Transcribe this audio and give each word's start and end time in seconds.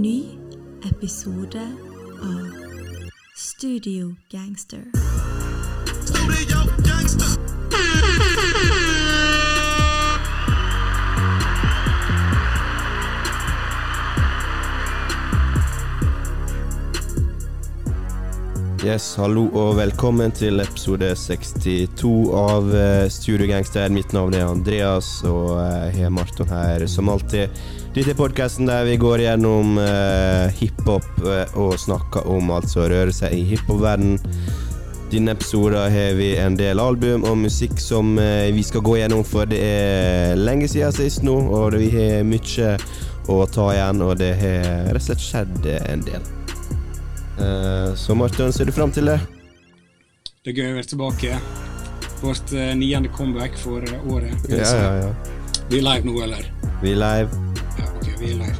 ny 0.00 0.24
episode 0.88 1.60
av 2.22 2.46
Studio 3.36 4.14
Gangster. 4.30 4.84
Studio 6.04 6.58
gangster. 6.86 7.26
Yes, 18.84 19.16
hallo 19.20 19.50
og 19.52 19.76
velkommen 19.76 20.32
til 20.32 20.64
episode 20.64 21.12
62 21.12 22.14
av 22.32 22.72
eh, 22.72 23.04
Studio 23.12 23.50
Gangster. 23.50 23.92
Mitt 23.92 24.16
navn 24.16 24.32
er 24.38 24.48
Andreas, 24.48 25.18
og 25.28 25.58
eh, 25.60 25.90
jeg 25.90 26.06
har 26.06 26.16
Marton 26.16 26.48
her 26.48 26.88
som 26.88 27.12
alltid. 27.12 27.52
Dette 27.90 28.12
er 28.12 28.14
podkasten 28.14 28.68
der 28.68 28.84
vi 28.86 28.92
går 29.02 29.24
gjennom 29.24 29.74
uh, 29.82 30.46
hiphop 30.60 31.06
eh, 31.26 31.56
og 31.58 31.72
snakker 31.74 32.28
om 32.30 32.52
alt 32.54 32.70
som 32.70 32.84
rører 32.86 33.10
seg 33.10 33.34
i 33.34 33.40
hiphop-verden. 33.48 34.20
Denne 35.10 35.34
episoden 35.34 35.90
har 35.90 36.14
vi 36.14 36.28
en 36.38 36.54
del 36.54 36.78
album 36.78 37.26
og 37.26 37.40
musikk 37.40 37.82
som 37.82 38.12
uh, 38.14 38.46
vi 38.54 38.62
skal 38.62 38.84
gå 38.86 38.94
gjennom, 39.00 39.24
for 39.26 39.50
det 39.50 39.58
er 39.58 40.38
lenge 40.38 40.70
siden 40.70 40.94
sist 40.94 41.26
nå, 41.26 41.34
og 41.50 41.74
vi 41.82 41.90
har 41.96 42.22
mye 42.30 42.76
å 43.26 43.40
ta 43.50 43.66
igjen, 43.74 44.06
og 44.06 44.14
det 44.22 44.30
har 44.38 44.70
rett 44.94 45.02
og 45.02 45.08
slett 45.08 45.26
skjedd 45.26 45.68
en 45.80 46.06
del. 46.06 46.30
Så 47.96 48.14
Martin, 48.18 48.52
ser 48.52 48.68
du 48.68 48.74
fram 48.76 48.90
til 48.92 49.08
det? 49.08 49.18
Det 50.44 50.52
er 50.52 50.58
gøy 50.58 50.72
å 50.74 50.78
være 50.78 50.90
tilbake. 50.92 51.42
Vårt 52.20 52.52
niende 52.52 53.10
comeback 53.16 53.56
for 53.58 53.86
året. 54.12 54.50
Ja, 54.52 54.66
ja, 54.66 54.96
ja. 55.06 55.12
Vi 55.70 55.80
er 55.80 55.86
live 55.88 56.10
nå, 56.10 56.18
eller? 56.26 56.50
Vi 56.82 56.92
er 56.92 57.00
live. 57.00 57.39
Er. 58.20 58.56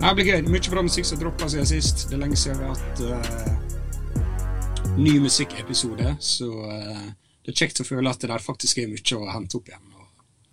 Nei, 0.00 0.08
Det 0.08 0.14
blir 0.18 0.30
gøy. 0.32 0.40
Mye 0.50 0.70
bra 0.72 0.82
musikk 0.82 1.06
som 1.06 1.20
droppa 1.20 1.48
siden 1.48 1.68
sist. 1.70 2.08
Det 2.10 2.16
er 2.16 2.22
lenge 2.24 2.38
siden 2.38 2.58
vi 2.58 2.64
har 2.66 2.74
hatt 2.74 3.00
uh, 3.06 4.94
ny 4.98 5.18
musikkepisode, 5.22 6.16
så 6.18 6.48
uh, 6.50 7.04
det 7.44 7.54
er 7.54 7.60
kjekt 7.62 7.82
å 7.84 7.86
føle 7.86 8.10
at 8.10 8.20
det 8.22 8.32
der 8.32 8.42
faktisk 8.42 8.82
er 8.82 8.90
mye 8.90 9.18
å 9.20 9.30
hente 9.30 9.58
opp 9.60 9.70
igjen. 9.70 9.90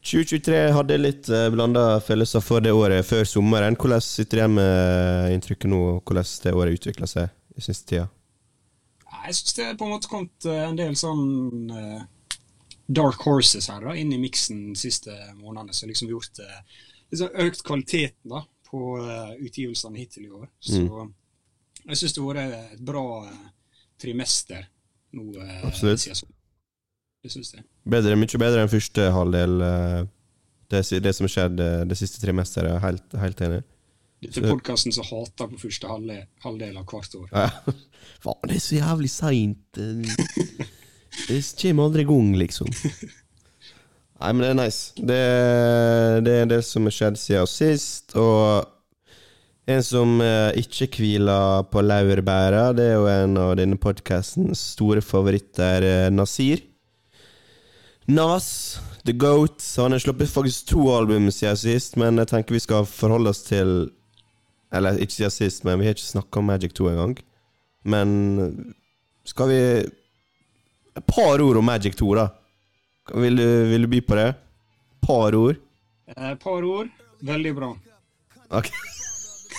2023 0.01 0.61
hadde 0.73 0.97
litt 0.97 1.27
uh, 1.29 1.49
blanda 1.53 1.99
følelser 2.01 2.41
for 2.41 2.63
det 2.63 2.73
året 2.73 3.05
før 3.05 3.25
sommeren. 3.27 3.77
Hvordan 3.77 4.01
sitter 4.01 4.37
du 4.37 4.41
igjen 4.41 4.55
med 4.57 5.35
inntrykket 5.35 5.69
nå, 5.69 5.81
og 5.91 6.01
hvordan 6.05 6.25
det 6.45 6.55
året 6.57 6.79
utvikla 6.79 7.09
seg 7.09 7.29
i 7.57 7.65
siste 7.65 7.89
tida? 7.91 8.07
Jeg 9.11 9.37
syns 9.37 9.57
det 9.57 9.65
er 9.67 9.77
på 9.77 9.85
en 9.85 9.93
måte 9.93 10.09
kommet 10.09 10.47
eh, 10.49 10.63
en 10.65 10.77
del 10.79 10.95
sånn 10.97 11.73
eh, 11.75 11.99
dark 12.89 13.21
horses 13.27 13.69
her 13.69 13.83
da, 13.85 13.93
inn 13.97 14.13
i 14.15 14.21
miksen 14.21 14.71
de 14.71 14.79
siste 14.79 15.13
månedene, 15.37 15.75
som 15.75 15.91
liksom 15.91 16.09
gjort 16.09 16.41
uh, 16.41 16.81
liksom 17.11 17.33
økt 17.45 17.63
kvaliteten 17.67 18.31
da, 18.33 18.43
på 18.71 18.81
eh, 19.03 19.33
utgivelsene 19.47 19.99
hittil 19.99 20.27
i 20.27 20.31
år. 20.31 20.47
Så 20.63 20.81
jeg 21.81 21.97
syns 21.99 22.13
det 22.15 22.21
har 22.23 22.29
vært 22.29 22.75
et 22.75 22.85
bra 22.87 23.03
eh, 23.27 23.41
trimester 24.01 24.63
nå. 25.17 25.27
eh, 25.41 25.59
Absolutt. 25.67 26.05
Det 27.21 27.29
syns 27.29 27.53
jeg. 27.53 27.65
Bedre, 27.91 28.15
mye 28.17 28.41
bedre 28.41 28.63
enn 28.63 28.71
første 28.71 29.11
halvdel. 29.13 29.59
det, 30.71 30.81
det 31.05 31.13
som 31.13 31.27
skjedde 31.29 31.67
det 31.85 31.97
siste 31.99 32.21
trimesteret. 32.23 32.79
Helt, 32.81 33.13
helt 33.21 33.43
enig. 33.45 33.61
Dette 34.21 34.41
er 34.43 34.51
podkasten 34.53 34.93
som 34.93 35.05
hater 35.05 35.49
på 35.49 35.57
første 35.63 35.89
halvdel, 35.89 36.25
halvdel 36.43 36.77
av 36.77 36.85
hvert 36.89 37.15
år. 37.17 37.29
Ja. 37.33 37.75
Faen, 38.23 38.49
det 38.49 38.57
er 38.57 38.63
så 38.63 38.77
jævlig 38.77 39.11
seint. 39.13 39.81
Det 41.27 41.41
kommer 41.59 41.89
aldri 41.89 42.05
i 42.05 42.07
gang, 42.07 42.29
liksom. 42.39 42.69
Nei, 44.21 44.33
men 44.37 44.43
det 44.43 44.49
er 44.51 44.59
nice. 44.59 44.81
Det, 44.97 45.21
det 46.27 46.33
er 46.43 46.49
det 46.51 46.61
som 46.67 46.85
har 46.85 46.93
skjedd 46.93 47.17
siden 47.17 47.49
sist, 47.49 48.13
og 48.19 48.67
en 49.71 49.81
som 49.85 50.19
eh, 50.21 50.59
ikke 50.61 50.89
hviler 50.99 51.65
på 51.71 51.81
laurbæra, 51.81 52.67
det 52.77 52.85
er 52.91 52.99
jo 52.99 53.07
en 53.09 53.39
av 53.41 53.55
denne 53.57 53.79
podkastens 53.81 54.61
store 54.75 55.01
favoritter, 55.05 55.85
eh, 55.87 56.09
Nasir. 56.13 56.61
Nas, 58.11 58.79
The 59.05 59.13
Goat. 59.17 59.63
Han 59.77 59.95
har 59.95 60.03
sluppet 60.03 60.29
faktisk 60.29 60.69
to 60.73 60.85
album 60.93 61.29
siden 61.33 61.57
sist, 61.57 61.97
men 61.97 62.21
jeg 62.21 62.29
tenker 62.29 62.57
vi 62.57 62.61
skal 62.61 62.85
forholde 62.89 63.33
oss 63.33 63.43
til 63.47 63.91
Eller 64.71 64.95
ikke 65.03 65.17
siden 65.17 65.33
sist, 65.35 65.65
men 65.67 65.81
vi 65.81 65.85
har 65.89 65.97
ikke 65.97 66.07
snakka 66.13 66.39
om 66.39 66.45
Magic 66.47 66.71
2 66.77 66.85
engang. 66.93 67.17
Men 67.83 68.77
skal 69.27 69.49
vi 69.49 69.57
Et 70.95 71.03
par 71.07 71.41
ord 71.41 71.57
om 71.57 71.65
Magic 71.65 71.95
2, 71.99 72.13
da. 72.15 72.29
Vil 73.13 73.35
du, 73.35 73.47
vil 73.71 73.81
du 73.81 73.91
by 73.91 74.01
på 74.07 74.15
det? 74.15 74.29
Par 75.03 75.35
ord? 75.35 75.55
Eh, 76.15 76.35
par 76.35 76.63
ord. 76.63 76.91
Veldig 77.19 77.55
bra. 77.55 77.71
Ok. 78.49 78.71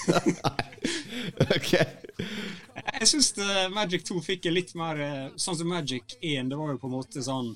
ok. 1.56 1.72
Jeg 3.02 3.08
syns 3.08 3.34
Magic 3.74 4.04
2 4.08 4.20
fikk 4.24 4.48
litt 4.50 4.72
mer 4.78 4.98
eh, 5.00 5.26
Sånn 5.40 5.56
som 5.58 5.68
Magic 5.70 6.16
1, 6.20 6.50
det 6.50 6.58
var 6.58 6.72
jo 6.72 6.80
på 6.82 6.88
en 6.90 6.96
måte 6.96 7.22
sånn 7.24 7.52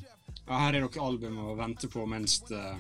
Ja, 0.47 0.61
her 0.61 0.77
er 0.77 0.85
dere 0.85 1.03
album 1.03 1.41
å 1.43 1.57
vente 1.59 1.91
på 1.91 2.05
mens 2.09 2.39
eh, 2.55 2.77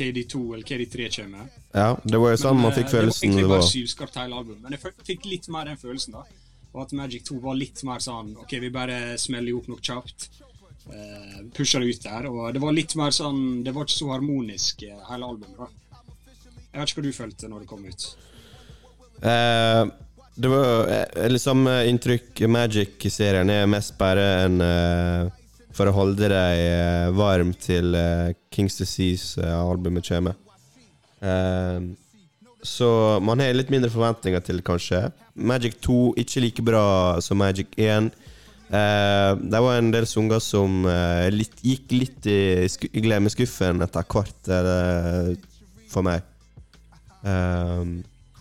KD2 0.00 0.42
eller 0.54 0.64
KD3 0.64 1.08
kommer. 1.16 1.48
Ja, 1.74 1.96
det 2.04 2.18
var 2.18 2.32
jo 2.32 2.40
sånn 2.40 2.60
man 2.60 2.72
fikk 2.72 2.88
eh, 2.88 2.94
følelsen 2.94 3.20
Det 3.20 3.34
var 3.34 3.40
egentlig 3.40 3.54
bare 3.54 3.70
sylskarpt 3.70 4.20
hele 4.20 4.38
albumet, 4.38 4.62
men 4.64 4.76
jeg 4.76 4.94
fikk 5.10 5.26
litt 5.28 5.48
mer 5.52 5.68
den 5.68 5.80
følelsen, 5.80 6.16
da. 6.16 6.22
Og 6.70 6.84
at 6.84 6.94
Magic 6.96 7.26
2 7.26 7.40
var 7.42 7.58
litt 7.58 7.82
mer 7.86 8.02
sånn 8.04 8.32
OK, 8.40 8.54
vi 8.62 8.70
bare 8.72 9.00
smeller 9.20 9.58
opp 9.58 9.68
noe 9.70 9.82
kjapt. 9.82 10.30
Uh, 10.90 11.40
pusha 11.56 11.78
det 11.80 11.92
ut 11.94 12.02
der. 12.04 12.26
Og 12.30 12.52
det 12.54 12.62
var 12.62 12.74
litt 12.74 12.94
mer 12.98 13.14
sånn 13.14 13.62
Det 13.64 13.74
var 13.74 13.86
ikke 13.86 13.98
så 14.00 14.10
harmonisk, 14.12 14.82
eh, 14.86 14.98
hele 15.10 15.28
albumet, 15.28 15.58
da. 15.58 15.68
Jeg 16.70 16.80
vet 16.80 16.92
ikke 16.92 17.00
hva 17.00 17.06
du 17.08 17.16
følte 17.16 17.50
når 17.50 17.64
det 17.64 17.70
kom 17.70 17.84
ut. 17.86 18.06
Eh, 19.20 19.84
det 20.40 20.48
var 20.48 20.90
eh, 20.94 21.28
liksom 21.28 21.66
eh, 21.68 21.88
inntrykk 21.90 22.44
Magic-serien 22.48 23.50
er 23.52 23.66
mest 23.68 23.96
bare 23.98 24.26
en 24.46 24.60
eh, 24.64 25.26
For 25.76 25.90
å 25.90 25.94
holde 25.94 26.30
deg 26.30 26.60
eh, 26.64 27.08
varm 27.14 27.52
til 27.54 27.94
eh, 27.98 28.30
Kings 28.54 28.78
Disease-albumet 28.80 30.06
kommer. 30.08 30.38
Eh, 31.20 31.90
så 32.62 33.18
man 33.24 33.40
har 33.40 33.54
litt 33.56 33.70
mindre 33.72 33.90
forventninger 33.92 34.42
til 34.44 34.60
kanskje. 34.64 35.06
Magic 35.34 35.78
2 35.86 36.00
ikke 36.20 36.42
like 36.44 36.64
bra 36.64 36.84
som 37.24 37.40
Magic 37.40 37.72
1. 37.80 38.10
Eh, 38.70 39.32
det 39.50 39.60
var 39.64 39.78
en 39.78 39.90
del 39.90 40.06
sanger 40.06 40.38
som 40.44 40.84
eh, 40.86 41.26
litt, 41.34 41.56
gikk 41.66 41.90
litt 41.96 42.26
i, 42.30 42.68
i 42.68 43.02
glemmeskuffen 43.02 43.82
etter 43.82 44.06
hvert, 44.06 44.50
for 45.90 46.06
meg. 46.06 46.22
Eh, 47.26 47.82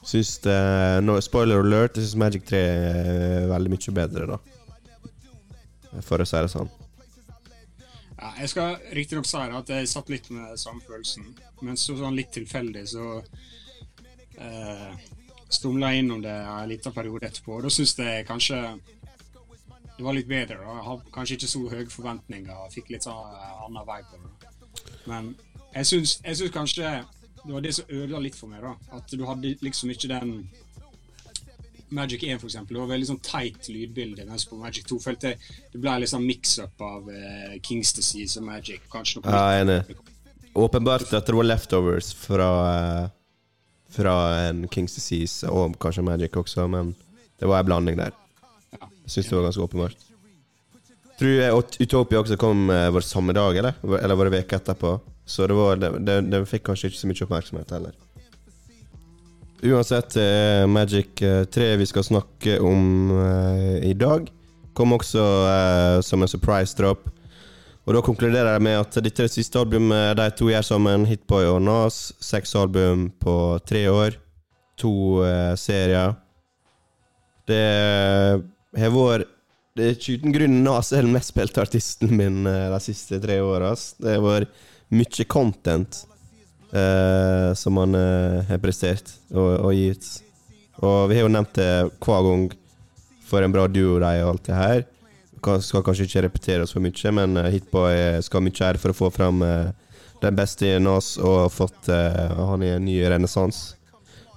syns 0.06 0.36
det 0.46 0.60
no, 1.06 1.18
Spoiler 1.26 1.64
alert, 1.64 1.98
jeg 1.98 2.06
syns 2.06 2.20
Magic 2.22 2.46
3 2.50 2.62
er 2.62 3.50
veldig 3.50 3.74
mye 3.74 3.96
bedre, 4.02 4.30
da. 4.36 4.38
For 6.06 6.22
å 6.22 6.28
si 6.30 6.38
det 6.38 6.54
sånn. 6.54 6.70
Ja, 8.20 8.34
jeg 8.42 8.52
skal 8.52 8.76
riktignok 8.94 9.26
si 9.26 9.40
at 9.40 9.70
jeg 9.72 9.90
satt 9.90 10.10
litt 10.12 10.28
med 10.34 10.60
samme 10.60 10.84
følelsen, 10.86 11.32
men 11.66 11.80
så 11.80 11.96
sånn 11.98 12.18
litt 12.20 12.34
tilfeldig 12.36 12.84
så 12.92 13.06
eh, 14.38 14.92
stumla 15.50 15.94
jeg 15.94 16.04
innom 16.04 16.22
det 16.22 16.36
en 16.36 16.70
liten 16.70 16.94
periode 16.94 17.30
etterpå. 17.30 17.62
Da 17.64 17.72
syns 17.74 17.96
jeg 17.98 18.28
kanskje 18.28 18.60
det 20.00 20.06
var 20.06 20.16
litt 20.16 20.30
bedre. 20.32 20.56
da. 20.56 20.74
Jeg 20.78 20.84
har 20.86 21.00
kanskje 21.12 21.36
ikke 21.36 21.48
så 21.52 21.62
høye 21.74 21.90
forventninger. 21.92 22.56
og 22.56 22.72
Fikk 22.72 22.94
litt 22.94 23.04
sånn 23.04 23.34
eh, 23.36 23.64
annen 23.66 23.88
vei 23.88 23.98
på 24.08 24.20
det. 24.22 24.52
Men 25.12 25.34
jeg 25.74 25.90
syns, 25.90 26.14
jeg 26.24 26.40
syns 26.40 26.54
kanskje 26.56 26.92
det 27.44 27.52
var 27.52 27.66
det 27.66 27.74
som 27.76 27.92
ødela 27.92 28.22
litt 28.24 28.38
for 28.40 28.48
meg. 28.48 28.64
da. 28.64 28.72
At 28.96 29.12
du 29.12 29.26
hadde 29.28 29.58
liksom 29.60 29.92
ikke 29.92 30.08
den 30.14 30.32
Magic 31.90 32.24
1, 32.24 32.40
for 32.40 32.48
eksempel. 32.48 32.78
Det 32.78 32.84
var 32.86 32.92
veldig 32.94 33.10
sånn 33.10 33.20
teit 33.26 33.68
lydbilde. 33.68 34.24
Mens 34.30 34.48
på 34.48 34.60
Magic 34.62 34.88
2 34.88 35.02
følte 35.04 35.34
jeg 35.34 35.60
det 35.74 35.82
ble 35.84 35.98
litt 36.00 36.14
sånn 36.14 36.24
mix-up 36.24 36.86
av 36.86 37.12
uh, 37.12 37.58
Kings 37.66 37.92
Disease 37.98 38.40
og 38.40 38.48
Magic. 38.48 38.88
Kanskje 38.94 39.20
noe 39.20 39.36
Ja, 39.36 39.60
enig. 39.66 39.82
Åpenbart 40.56 41.12
at 41.12 41.28
det 41.28 41.36
var 41.36 41.46
leftovers 41.50 42.14
fra 42.18 42.50
eh, 42.70 43.12
Fra 43.90 44.16
en 44.48 44.64
Kings 44.72 44.96
Disease 44.96 45.50
og 45.50 45.76
kanskje 45.82 46.06
Magic 46.06 46.36
også, 46.40 46.68
men 46.72 46.96
det 47.42 47.50
var 47.50 47.66
en 47.66 47.72
blanding 47.74 48.00
der. 48.00 48.16
Syns 49.10 49.30
det 49.30 49.36
var 49.36 49.48
ganske 49.50 49.66
åpenbart. 49.66 50.10
Tror 51.20 51.34
jeg 51.36 51.64
Utopia 51.84 52.22
også 52.22 52.38
kom 52.40 52.70
eh, 52.72 52.90
var 52.96 53.04
samme 53.04 53.36
dag, 53.36 53.58
eller? 53.60 53.80
Eller 54.00 54.16
var 54.16 54.30
det 54.30 54.38
veka 54.38 54.62
etterpå? 54.62 55.00
Så 55.30 55.48
det, 55.48 55.58
var, 55.58 55.76
det 55.78 56.46
fikk 56.50 56.70
kanskje 56.70 56.90
ikke 56.90 57.02
så 57.02 57.10
mye 57.10 57.26
oppmerksomhet 57.26 57.74
heller. 57.76 57.98
Uansett, 59.60 60.16
er 60.16 60.68
Magic 60.72 61.22
eh, 61.22 61.44
3 61.52 61.74
vi 61.82 61.88
skal 61.90 62.06
snakke 62.08 62.60
om 62.64 63.12
eh, 63.12 63.90
i 63.90 63.94
dag. 63.94 64.30
Kom 64.74 64.96
også 64.96 65.26
eh, 65.50 66.00
som 66.06 66.24
en 66.24 66.32
surprise 66.32 66.78
drop. 66.80 67.10
Og 67.84 67.96
da 67.96 68.04
konkluderer 68.06 68.54
jeg 68.54 68.64
med 68.64 68.78
at 68.80 69.00
dette 69.04 69.26
er 69.26 69.28
det 69.28 69.34
siste 69.34 69.60
albumet 69.60 70.16
de 70.20 70.30
to 70.38 70.48
gjør 70.48 70.64
sammen, 70.64 71.08
Hitboy 71.10 71.50
og 71.50 71.60
Nas. 71.66 72.14
Seks 72.24 72.56
album 72.56 73.10
på 73.20 73.36
tre 73.68 73.84
år. 73.92 74.16
To 74.80 74.94
eh, 75.26 75.56
serier. 75.60 76.16
Det 77.50 77.64
har 78.78 78.92
vært 78.94 79.28
Det 79.76 79.86
er 79.86 79.96
ikke 79.96 80.16
uten 80.20 80.34
grunn 80.36 80.58
Nas 80.66 80.92
er 80.94 81.06
den 81.06 81.14
mest 81.14 81.32
spilte 81.32 81.62
artisten 81.64 82.12
min 82.18 82.46
eh, 82.50 82.68
de 82.74 82.80
siste 82.84 83.20
tre 83.24 83.38
åra. 83.42 83.72
Det 83.98 84.16
har 84.18 84.24
vært 84.26 84.50
mye 84.92 85.26
content. 85.30 86.06
eh, 86.74 87.54
som 87.58 87.78
han 87.82 87.96
eh, 87.96 88.44
har 88.50 88.60
prestert 88.62 89.14
og, 89.32 89.56
og 89.66 89.74
gitt. 89.74 90.06
Og 90.84 91.10
vi 91.10 91.16
har 91.18 91.26
jo 91.26 91.32
nevnt 91.34 91.54
det 91.58 91.70
hver 92.04 92.24
gang 92.28 92.44
for 93.30 93.42
en 93.46 93.52
bra 93.54 93.68
duo 93.68 94.00
de 94.02 94.12
og 94.24 94.30
alt 94.36 94.44
det 94.50 94.56
her. 94.58 94.84
Kan- 95.44 95.62
Skal 95.64 95.84
kanskje 95.86 96.06
ikke 96.10 96.24
repetere 96.28 96.64
oss 96.66 96.74
for 96.76 96.84
mye, 96.84 97.12
men 97.16 97.38
eh, 97.38 97.50
Hitboy 97.56 98.22
skal 98.26 98.42
ha 98.42 98.46
mye 98.50 98.66
ære 98.70 98.82
for 98.82 98.92
å 98.94 98.98
få 99.00 99.10
fram 99.16 99.42
eh, 99.46 99.72
den 100.22 100.36
beste 100.36 100.68
i 100.68 100.76
oss 100.92 101.14
og 101.18 101.48
fått 101.56 101.88
eh, 101.90 102.34
han 102.36 102.64
i 102.66 102.74
en 102.76 102.84
ny 102.86 102.98
renessanse. 103.08 103.76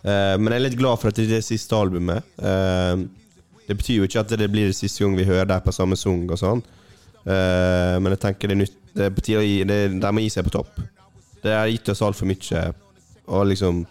Eh, 0.05 0.37
men 0.39 0.53
jeg 0.53 0.61
er 0.61 0.67
litt 0.69 0.79
glad 0.79 0.99
for 1.03 1.11
at 1.11 1.19
det 1.19 1.27
er 1.29 1.35
det 1.37 1.45
siste 1.47 1.75
albumet. 1.77 2.23
Eh, 2.39 3.03
det 3.69 3.77
betyr 3.79 4.01
jo 4.01 4.09
ikke 4.09 4.23
at 4.25 4.35
det 4.39 4.51
blir 4.51 4.71
det 4.71 4.77
siste 4.79 5.05
gang 5.05 5.17
vi 5.17 5.29
hører 5.29 5.49
dem 5.51 5.65
på 5.65 5.75
samme 5.75 5.99
sang 5.99 6.25
og 6.29 6.41
sånn. 6.41 6.63
Uh, 7.23 7.99
men 8.03 8.15
jeg 8.17 8.23
tenker 8.25 8.51
det 8.51 8.57
er 8.57 8.59
nytt 8.65 8.79
Det 8.93 9.05
er 9.07 9.13
på 9.15 9.23
tide 9.23 9.39
å 9.39 9.45
gi 9.47 9.61
det, 9.63 9.77
De 10.03 10.09
må 10.11 10.25
gi 10.25 10.31
seg 10.35 10.43
på 10.49 10.57
topp. 10.57 10.81
Det 11.45 11.53
har 11.55 11.71
gitt 11.71 11.89
oss 11.93 12.03
altfor 12.03 12.27
mye. 12.27 12.63
Og 13.31 13.47
liksom 13.47 13.85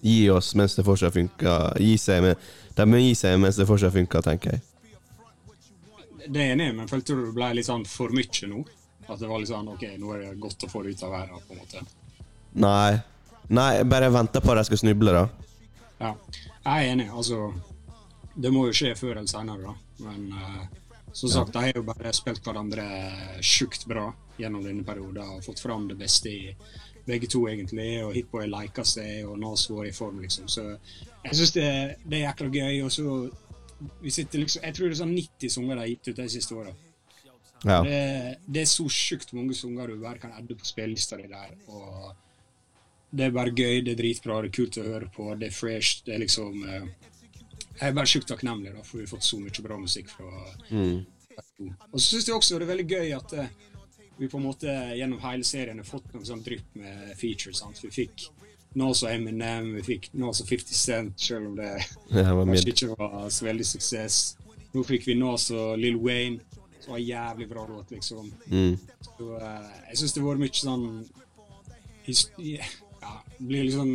Gi 0.00 0.30
oss 0.30 0.54
mens 0.54 0.76
det 0.78 0.84
fortsatt 0.86 1.14
funker. 1.14 1.74
Gi 1.82 1.96
seg 1.98 2.22
med, 2.22 2.48
de 2.78 2.84
må 2.86 3.00
gi 3.02 3.14
seg 3.18 3.38
mens 3.42 3.58
det 3.58 3.66
fortsatt 3.66 3.94
funker, 3.96 4.22
tenker 4.22 4.54
jeg. 4.54 4.64
Det 6.28 6.42
er 6.44 6.52
enig 6.52 6.68
men 6.76 6.90
følte 6.90 7.16
du 7.16 7.24
det 7.24 7.34
ble 7.34 7.48
litt 7.56 7.66
sånn 7.66 7.86
for 7.88 8.12
mye 8.14 8.50
nå? 8.50 8.62
At 9.08 9.18
det 9.18 9.30
var 9.30 9.40
litt 9.40 9.50
sånn 9.50 9.70
OK, 9.72 9.86
nå 9.98 10.12
er 10.14 10.22
det 10.26 10.34
godt 10.42 10.66
å 10.66 10.70
få 10.70 10.84
det 10.84 10.92
ut 10.94 11.04
av 11.06 11.14
verden, 11.16 11.42
på 11.48 11.56
en 11.56 11.62
måte. 11.62 11.82
Nei. 12.62 12.98
Nei, 13.48 13.70
bare 13.88 14.10
venter 14.12 14.44
på 14.44 14.52
at 14.52 14.60
de 14.60 14.68
skal 14.68 14.82
snuble, 14.82 15.14
da. 15.16 15.24
Ja, 15.98 16.12
jeg 16.36 16.74
er 16.74 16.90
enig. 16.92 17.08
Altså, 17.08 17.48
det 18.38 18.52
må 18.54 18.68
jo 18.68 18.76
skje 18.76 18.94
før 18.98 19.16
eller 19.16 19.30
senere, 19.30 19.72
da. 19.72 20.04
Men 20.06 20.28
uh, 20.32 20.66
som 21.12 21.30
sagt, 21.32 21.52
de 21.54 21.64
har 21.64 21.74
jo 21.74 21.86
bare 21.86 22.12
spilt 22.14 22.44
hverandre 22.46 22.84
sjukt 23.42 23.86
bra 23.90 24.06
gjennom 24.38 24.62
denne 24.62 24.84
perioden 24.86 25.34
og 25.34 25.44
fått 25.46 25.62
fram 25.64 25.88
det 25.90 25.98
beste 25.98 26.30
i 26.30 26.52
begge 27.08 27.30
to, 27.30 27.42
egentlig. 27.50 27.88
Og 28.04 28.14
Hitboy 28.14 28.46
liker 28.50 28.86
seg, 28.86 29.24
og 29.26 29.38
Nas 29.42 29.66
var 29.72 29.88
i 29.88 29.94
form, 29.96 30.20
liksom. 30.22 30.48
Så 30.52 30.68
jeg 30.68 31.38
syns 31.40 31.54
det, 31.56 31.70
det 32.04 32.20
er 32.20 32.26
jækla 32.28 32.50
gøy. 32.52 32.82
Og 32.86 32.92
så 32.92 33.16
vi 34.02 34.10
sitter 34.10 34.42
liksom 34.42 34.64
Jeg 34.64 34.74
tror 34.74 34.88
det 34.88 34.96
er 34.96 35.00
sånn 35.00 35.16
90 35.16 35.54
sanger 35.54 35.76
de 35.76 35.82
har 35.84 35.90
gitt 35.92 36.08
ut 36.10 36.20
de 36.20 36.28
siste 36.32 36.56
åra. 36.58 36.76
Ja. 37.66 37.80
Det, 37.82 37.98
det 38.46 38.62
er 38.62 38.70
så 38.70 38.86
sjukt 38.92 39.34
mange 39.34 39.56
sanger 39.58 39.90
du 39.90 39.98
bare 40.02 40.22
kan 40.22 40.34
adde 40.36 40.54
på 40.54 40.66
spillelista 40.66 41.18
di 41.18 41.26
der. 41.30 41.54
Og 41.66 42.12
det 43.10 43.26
er 43.26 43.34
bare 43.34 43.54
gøy, 43.54 43.80
det 43.86 43.94
er 43.94 44.02
dritbra, 44.02 44.42
det 44.44 44.50
er 44.50 44.58
kult 44.58 44.78
å 44.78 44.86
høre 44.86 45.08
på, 45.14 45.30
det 45.40 45.48
er 45.48 45.56
fresh. 45.56 46.02
Det 46.06 46.14
er 46.14 46.22
liksom 46.22 46.62
eh, 46.68 46.88
Jeg 47.78 47.90
er 47.90 47.94
bare 47.94 48.10
sjukt 48.10 48.28
takknemlig 48.30 48.74
da, 48.74 48.82
for 48.82 48.98
vi 48.98 49.06
har 49.06 49.12
fått 49.12 49.26
så 49.26 49.38
mye 49.40 49.64
bra 49.64 49.78
musikk 49.78 50.10
fra 50.12 50.32
Mm. 51.58 51.74
Og 51.92 52.00
så 52.00 52.04
syns 52.06 52.28
jeg 52.28 52.34
også 52.34 52.58
det 52.58 52.66
er 52.66 52.70
veldig 52.72 52.86
gøy 52.90 53.12
at 53.14 53.32
eh, 53.38 53.50
vi 54.18 54.28
på 54.30 54.40
en 54.40 54.46
måte 54.48 54.72
gjennom 54.98 55.20
hele 55.22 55.46
serien 55.46 55.78
har 55.78 55.86
fått 55.86 56.08
noen 56.14 56.26
sånn 56.26 56.42
drypp 56.42 56.74
med 56.78 57.12
features. 57.18 57.60
sant? 57.62 57.78
Vi 57.82 57.90
fikk 57.94 58.26
Nas 58.78 59.02
og 59.04 59.12
Eminem, 59.12 59.72
vi 59.78 59.84
fikk 59.86 60.10
Nas 60.18 60.42
og 60.42 60.50
50 60.50 60.74
Cent, 60.74 61.20
selv 61.20 61.50
om 61.50 61.56
det 61.58 61.70
kanskje 62.10 62.74
ikke 62.74 62.90
var 62.96 63.28
så 63.34 63.46
veldig 63.48 63.66
suksess. 63.66 64.18
Nå 64.74 64.84
fikk 64.86 65.06
vi 65.08 65.16
Nas 65.18 65.48
og 65.54 65.78
Lill 65.80 65.98
Wayne, 66.02 66.42
som 66.82 66.96
var 66.96 67.02
jævlig 67.02 67.48
bra 67.50 67.66
låt, 67.68 67.94
liksom. 67.94 68.32
Mm. 68.50 68.74
Så 69.06 69.30
uh, 69.38 69.70
jeg 69.88 70.00
syns 70.00 70.14
det 70.14 70.22
har 70.22 70.28
vært 70.28 70.44
mye 70.44 70.62
sånn 70.62 70.86
Ja, 72.98 73.14
blir 73.38 73.66
liksom 73.68 73.90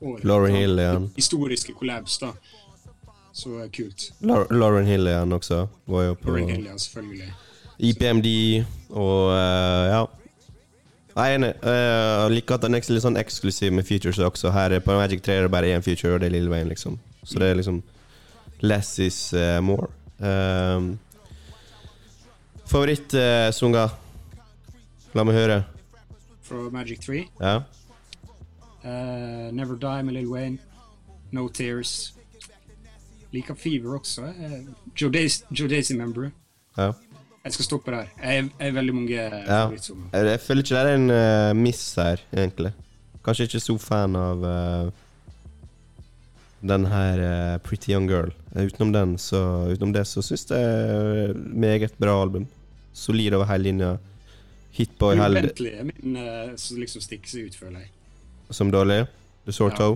over, 0.00 0.16
år, 0.16 0.24
Lauryn? 0.24 0.56
Hill 0.56 0.80
ja. 0.82 0.96
Historiske 1.16 1.76
kollaps, 1.76 2.18
da. 2.22 2.32
Så 3.38 3.52
eh, 3.62 3.68
kult. 3.70 4.08
Lau- 4.26 4.46
Lauren 4.50 4.86
Hill 4.88 5.06
igjen 5.06 5.32
også. 5.36 5.60
Var 5.86 6.06
jo 6.08 6.14
på 6.18 6.32
Lauryn 6.34 6.48
Hill, 6.56 6.64
ja, 6.66 6.76
selvfølgelig. 6.82 7.28
IPMD 7.88 8.26
og 8.90 9.28
uh, 9.30 9.84
ja. 9.92 10.00
Jeg 11.18 11.32
er 11.32 11.36
enig. 11.38 11.50
Eh, 11.62 12.22
Jeg 12.24 12.32
liker 12.34 12.54
at 12.58 12.64
den 12.66 12.74
er 12.78 12.82
litt 12.90 13.02
sånn 13.04 13.18
eksklusiv 13.18 13.72
med 13.74 13.86
features 13.86 14.18
også. 14.22 14.50
Her 14.54 14.74
er 14.76 14.82
på 14.82 14.94
Magic 14.98 15.22
3 15.26 15.36
er 15.38 15.46
det 15.46 15.52
bare 15.54 15.70
én 15.76 15.82
feature, 15.86 16.14
og 16.16 16.20
det 16.22 16.28
er 16.30 16.34
Lil 16.36 16.50
Wayne, 16.50 16.70
liksom. 16.70 16.98
Så 17.26 17.38
det 17.42 17.48
er 17.52 17.58
liksom 17.58 17.80
Less 18.62 18.98
is 18.98 19.18
uh, 19.34 19.60
more. 19.62 19.86
Um, 20.18 20.96
Favorittsanger? 22.68 23.94
La 25.16 25.24
meg 25.24 25.34
høre. 25.38 25.60
Fra 26.44 26.66
Magic 26.74 27.00
3. 27.06 27.22
Ja. 27.40 27.54
Uh, 28.84 29.48
Never 29.54 29.76
Die 29.80 30.02
med 30.04 30.14
Lil 30.18 30.28
Wayne. 30.30 30.58
No 31.32 31.48
Tears. 31.48 32.12
Liker 33.32 33.54
Fever 33.54 33.98
også. 33.98 34.22
Joe 35.00 35.10
Daisy, 35.12 35.42
Joe 35.52 35.68
Daisy 35.68 35.92
Member. 35.98 36.30
ja. 36.78 36.92
Jeg 37.44 37.52
skal 37.54 37.64
stoppe 37.64 37.90
der. 37.94 38.06
Jeg 38.22 38.50
er, 38.60 38.70
veldig 38.76 38.94
mange 38.94 39.10
Ja. 39.14 39.28
favorittsanger. 39.64 40.10
Jeg 40.12 40.40
føler 40.40 40.62
ikke 40.62 40.74
det 40.74 40.90
er 40.90 40.94
en 40.94 41.10
uh, 41.10 41.56
miss 41.62 41.94
her, 41.96 42.16
egentlig. 42.36 42.72
Kanskje 43.24 43.42
ikke 43.46 43.60
så 43.60 43.76
fan 43.80 44.16
av 44.16 44.42
uh, 44.42 44.90
den 46.68 46.84
her 46.90 47.22
uh, 47.22 47.58
Pretty 47.64 47.92
Young 47.92 48.08
Girl. 48.10 48.32
Eh, 48.54 48.66
utenom 48.66 48.92
den, 48.92 49.16
så 49.18 49.40
Utenom 49.72 49.92
det 49.94 50.04
så 50.10 50.20
syns 50.22 50.44
jeg 50.50 50.58
det 50.58 51.30
er 51.30 51.34
meget 51.38 51.94
bra 52.00 52.18
album. 52.22 52.46
Solid 52.92 53.32
over 53.38 53.46
hele 53.46 53.62
linja. 53.70 53.94
Hitboy 54.72 55.16
held 55.16 55.34
Bentley 55.40 55.72
er 55.78 55.84
min 55.88 56.16
eh, 56.16 56.52
som 56.60 56.76
liksom 56.82 57.00
stikker 57.02 57.28
seg 57.32 57.46
ut, 57.48 57.56
føler 57.56 57.80
jeg. 57.86 57.90
som 58.50 58.70
dårlig. 58.72 59.06
The 59.46 59.52
Sore 59.52 59.72
Ja. 59.78 59.94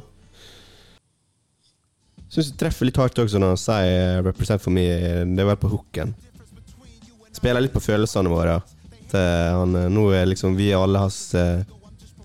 Syns 2.33 2.49
du 2.49 2.57
treffer 2.57 2.89
litt 2.89 2.97
hardt 2.97 3.19
også 3.21 3.41
når 3.43 3.51
han 3.55 3.61
sier 3.61 3.91
eh, 3.93 4.23
'represent 4.25 4.63
for 4.65 4.73
me'. 4.73 4.87
Det 5.37 5.43
er 5.45 5.49
vel 5.51 5.59
på 5.61 5.69
hooken. 5.73 6.15
Spiller 7.37 7.61
litt 7.61 7.75
på 7.75 7.83
følelsene 7.85 8.31
våre. 8.33 8.55
Eh, 9.13 9.51
han 9.53 9.75
eh, 9.77 9.89
nå 9.93 10.07
er 10.17 10.25
liksom 10.31 10.57
vi 10.57 10.71
alle 10.73 10.99
hans 11.03 11.35
eh, 11.37 11.61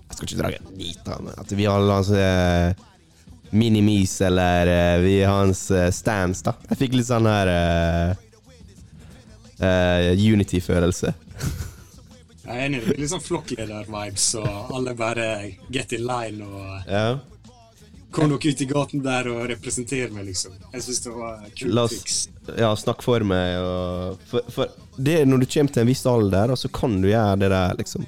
Jeg 0.08 0.16
skal 0.16 0.28
ikke 0.28 0.38
dra 0.40 0.50
en 0.56 0.78
dit, 0.78 1.10
men 1.20 1.34
at 1.36 1.52
vi 1.52 1.66
alle 1.68 1.92
hans 1.98 2.08
eh, 2.16 2.72
minimis, 3.52 4.14
eller 4.24 4.66
eh, 4.72 5.00
vi 5.04 5.18
hans 5.28 5.66
eh, 5.70 5.90
stands, 5.92 6.40
da. 6.46 6.54
Jeg 6.70 6.80
fikk 6.80 6.96
litt 6.96 7.06
sånn 7.10 7.28
her 7.28 7.50
eh, 7.52 8.14
eh, 9.60 10.12
Unity-følelse. 10.16 11.12
Jeg 12.48 12.56
er 12.56 12.64
enig. 12.64 12.80
Litt 12.96 13.10
sånn 13.12 13.20
flokkleder-vibes, 13.28 14.30
og 14.40 14.72
alle 14.78 14.94
bare 14.96 15.28
get 15.68 15.92
in 15.92 16.06
line 16.08 16.40
og 16.48 16.88
Ja. 16.88 17.18
Kom 18.10 18.30
dere 18.32 18.52
ut 18.52 18.60
i 18.60 18.66
gaten 18.68 19.02
der 19.04 19.28
og 19.32 19.44
representere 19.50 20.10
meg, 20.14 20.28
liksom. 20.30 20.54
Jeg 20.72 20.84
syns 20.84 21.02
det 21.04 21.14
var 21.14 21.42
La 21.44 21.50
kult 21.58 21.82
oss 21.84 22.18
ja, 22.56 22.70
snakke 22.76 23.04
for 23.04 23.24
meg. 23.28 23.58
Og, 23.60 24.22
for, 24.30 24.52
for 24.52 24.76
det 24.96 25.20
når 25.28 25.42
du 25.42 25.48
kommer 25.52 25.74
til 25.74 25.84
en 25.84 25.90
viss 25.90 26.06
alder, 26.08 26.54
så 26.56 26.70
kan 26.72 26.96
du 27.02 27.10
gjøre 27.10 27.40
det 27.42 27.50
der, 27.52 27.74
liksom. 27.80 28.06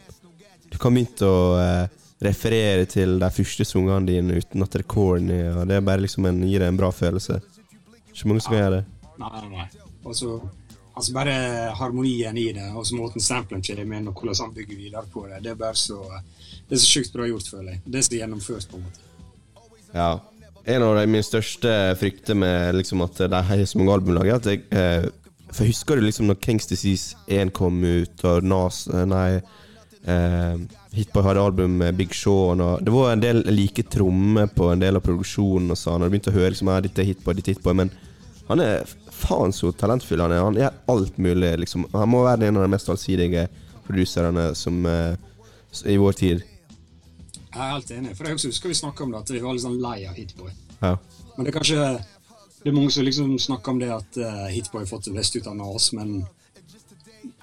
Du 0.70 0.78
kan 0.80 0.94
begynne 0.94 1.28
å 1.28 1.42
eh, 1.60 1.98
referere 2.24 2.86
til 2.88 3.18
de 3.20 3.30
første 3.34 3.66
sangene 3.66 4.08
dine 4.08 4.38
uten 4.40 4.64
at 4.64 4.72
det 4.72 4.84
er 4.84 4.88
corny, 4.90 5.42
og 5.50 5.66
det 5.68 5.78
er 5.78 5.84
bare 5.84 6.04
liksom 6.04 6.28
en, 6.30 6.40
gir 6.46 6.62
deg 6.62 6.72
en 6.72 6.80
bra 6.80 6.92
følelse. 6.94 7.40
Ikke 8.12 8.30
mange 8.30 8.44
som 8.46 8.56
ja. 8.56 8.64
gjøre 8.64 8.80
det. 8.80 9.12
Nei, 9.20 9.44
nei. 9.50 9.68
Og 10.06 10.16
så 10.16 10.38
altså 11.00 11.14
bare 11.16 11.34
harmonien 11.78 12.36
i 12.36 12.50
det, 12.56 12.66
og 12.76 12.86
så 12.86 12.96
måten 12.98 13.24
samplen 13.24 13.62
kommer 13.64 13.98
inn, 13.98 14.08
og 14.10 14.16
hvordan 14.16 14.46
han 14.46 14.56
bygger 14.56 14.80
videre 14.80 15.04
på 15.12 15.26
det. 15.28 15.42
Det 15.44 15.54
er 15.54 15.60
bare 15.60 15.78
så 15.78 16.00
Det 16.70 16.76
er 16.76 16.82
så 16.84 16.86
sjukt 16.86 17.12
bra 17.12 17.24
gjort, 17.26 17.48
føler 17.50 17.72
jeg. 17.72 17.80
Det 17.84 17.98
er 17.98 18.04
så 18.06 18.14
gjennomført, 18.14 18.68
på 18.70 18.78
en 18.78 18.84
måte. 18.84 19.09
Ja. 19.94 20.10
En 20.64 20.84
av 20.84 20.96
de 20.98 21.06
mine 21.08 21.24
største 21.24 21.70
frykter 21.98 22.36
med 22.38 22.76
liksom 22.76 23.02
at 23.02 23.22
de 23.32 23.40
har 23.48 23.64
så 23.66 23.80
mange 23.80 23.96
albumlag, 23.96 24.28
er 24.28 24.38
at 24.38 24.50
jeg 24.50 24.62
eh, 24.76 25.08
For 25.50 25.66
husker 25.66 25.98
du 25.98 26.04
liksom 26.04 26.28
når 26.28 26.38
Kings 26.44 26.68
Disease 26.70 27.16
1 27.26 27.50
kom 27.56 27.80
ut, 27.82 28.24
og 28.28 28.44
Nas 28.46 28.84
eh, 28.92 29.06
Nei. 29.08 29.40
Eh, 30.06 30.60
Hitboy 30.94 31.22
hadde 31.22 31.42
album 31.42 31.78
med 31.80 31.96
Big 31.98 32.14
Sean, 32.16 32.60
og 32.64 32.84
det 32.84 32.92
var 32.94 33.12
en 33.12 33.22
del 33.22 33.42
like 33.50 33.82
trommer 33.92 34.48
på 34.50 34.70
en 34.72 34.82
del 34.82 34.98
av 34.98 35.04
produksjonen. 35.06 35.72
Og 35.72 35.78
sånn, 35.78 36.02
og 36.02 36.08
du 36.08 36.14
begynte 36.14 36.32
å 36.32 36.38
høre 36.38 36.52
liksom, 36.54 36.70
ja, 36.72 36.84
dette 36.84 37.02
er 37.02 37.10
Hitboy, 37.12 37.34
er 37.36 37.52
Hitboy, 37.52 37.76
men 37.82 37.92
han 38.50 38.62
er 38.64 38.86
faen 39.14 39.54
så 39.54 39.70
talentfull. 39.72 40.22
Han 40.24 40.34
er 40.34 40.44
Han 40.44 40.58
gjør 40.58 40.78
alt 40.94 41.18
mulig. 41.18 41.56
liksom 41.64 41.86
Han 41.92 42.08
må 42.08 42.24
være 42.24 42.48
en 42.48 42.56
av 42.56 42.62
de 42.66 42.72
mest 42.72 42.88
allsidige 42.88 43.48
produserne 43.86 44.54
som 44.54 44.86
eh, 44.86 45.14
i 45.86 45.96
vår 45.96 46.12
tid. 46.12 46.42
Jeg 47.50 47.60
er 47.60 47.72
helt 47.74 47.90
enig. 47.90 48.16
For 48.16 48.28
jeg 48.28 48.38
husker 48.38 48.70
vi 48.70 48.78
snakka 48.78 49.04
om 49.04 49.14
det, 49.14 49.22
at 49.24 49.30
vi 49.34 49.42
var 49.42 49.56
litt 49.56 49.64
sånn 49.64 49.80
lei 49.82 49.98
av 50.06 50.18
Hitboy. 50.18 50.50
Ja. 50.80 50.94
Men 51.36 51.46
det 51.46 51.50
er 51.52 51.56
kanskje 51.58 51.84
Det 52.60 52.68
er 52.68 52.76
mange 52.76 52.90
som 52.92 53.04
liksom 53.06 53.38
snakker 53.40 53.72
om 53.72 53.78
det 53.80 53.88
at 53.88 54.16
uh, 54.20 54.46
Hitboy 54.52 54.82
har 54.82 54.90
fått 54.90 55.06
det 55.08 55.14
beste 55.16 55.40
ut 55.40 55.46
av 55.48 55.54
Nas, 55.56 55.86
men 55.96 56.26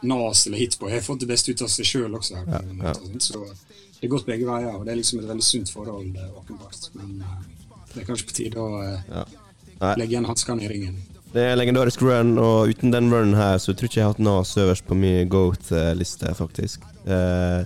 Nas 0.06 0.44
eller 0.46 0.62
Hitboy 0.62 0.92
har 0.94 1.02
fått 1.02 1.24
det 1.24 1.30
beste 1.32 1.52
ut 1.52 1.64
av 1.66 1.72
seg 1.74 1.90
sjøl 1.90 2.20
også. 2.20 2.38
Ja, 2.46 2.60
ja. 2.84 2.94
Så 3.18 3.42
det 3.42 4.06
er 4.06 4.14
gått 4.14 4.30
begge 4.30 4.46
veier, 4.46 4.76
og 4.78 4.86
det 4.86 4.94
er 4.94 5.00
liksom 5.00 5.24
et 5.24 5.30
veldig 5.32 5.48
sunt 5.48 5.74
forhold, 5.74 6.14
eh, 6.14 6.38
åpenbart. 6.38 6.92
Men 7.00 7.24
uh, 7.26 7.74
det 7.96 8.04
er 8.04 8.10
kanskje 8.12 8.30
på 8.30 8.38
tide 8.44 8.62
å 8.62 8.78
uh, 8.78 9.26
Ja. 9.78 9.94
Legge 9.98 10.16
igjen 10.16 10.26
hanskene 10.26 10.64
i 10.66 10.70
ringen. 10.70 11.02
Det 11.34 11.44
er 11.44 11.52
en 11.52 11.60
legendarisk 11.60 12.02
run, 12.02 12.38
og 12.42 12.72
uten 12.72 12.94
den 12.94 13.12
runen 13.14 13.36
her, 13.38 13.58
så 13.62 13.74
tror 13.74 13.86
jeg 13.86 13.92
ikke 13.92 14.00
jeg 14.00 14.06
har 14.06 14.14
hatt 14.16 14.24
Nas 14.24 14.54
øverst 14.58 14.86
på 14.88 14.96
min 14.98 15.28
goat-liste, 15.30 16.32
faktisk. 16.38 16.86
Eh, 17.06 17.66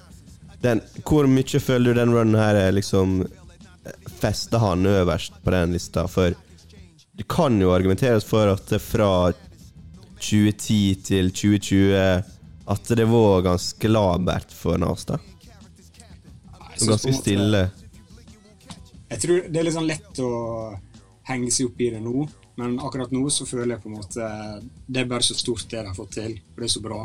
den, 0.61 0.81
hvor 1.07 1.27
mye 1.29 1.59
føler 1.59 1.91
du 1.91 1.99
den 1.99 2.13
runnen 2.13 2.37
her 2.37 2.57
er 2.59 2.75
liksom 2.75 3.21
fester 4.21 4.61
han 4.61 4.85
øverst 4.85 5.39
på 5.43 5.53
den 5.53 5.73
lista? 5.73 6.05
For 6.07 6.35
det 7.17 7.27
kan 7.29 7.57
jo 7.61 7.73
argumenteres 7.73 8.25
for 8.27 8.53
at 8.53 8.73
fra 8.81 9.31
2010 10.21 10.95
til 11.07 11.31
2020 11.33 12.23
at 12.71 12.91
det 12.97 13.05
var 13.09 13.41
ganske 13.41 13.89
labert 13.89 14.53
for 14.53 14.77
Nas, 14.77 15.05
da. 15.05 15.17
Nei, 15.17 16.77
synes 16.77 16.85
på 16.85 16.91
Ganske 16.91 17.13
stille. 17.17 17.63
Jeg 19.11 19.19
tror 19.25 19.41
det 19.49 19.59
er 19.59 19.67
litt 19.67 19.75
sånn 19.75 19.89
lett 19.89 20.21
å 20.23 20.31
henge 21.27 21.51
seg 21.51 21.71
opp 21.71 21.81
i 21.83 21.89
det 21.91 21.99
nå, 22.03 22.23
men 22.61 22.77
akkurat 22.79 23.11
nå 23.11 23.25
så 23.33 23.47
føler 23.49 23.75
jeg 23.75 23.83
på 23.83 23.89
en 23.89 23.97
måte 23.97 24.29
Det 24.87 25.01
er 25.01 25.09
bare 25.09 25.25
så 25.25 25.35
stort 25.35 25.65
det 25.67 25.81
de 25.81 25.89
har 25.89 25.97
fått 25.97 26.15
til, 26.19 26.37
og 26.53 26.61
det 26.61 26.69
er 26.69 26.73
så 26.75 26.83
bra. 26.85 27.01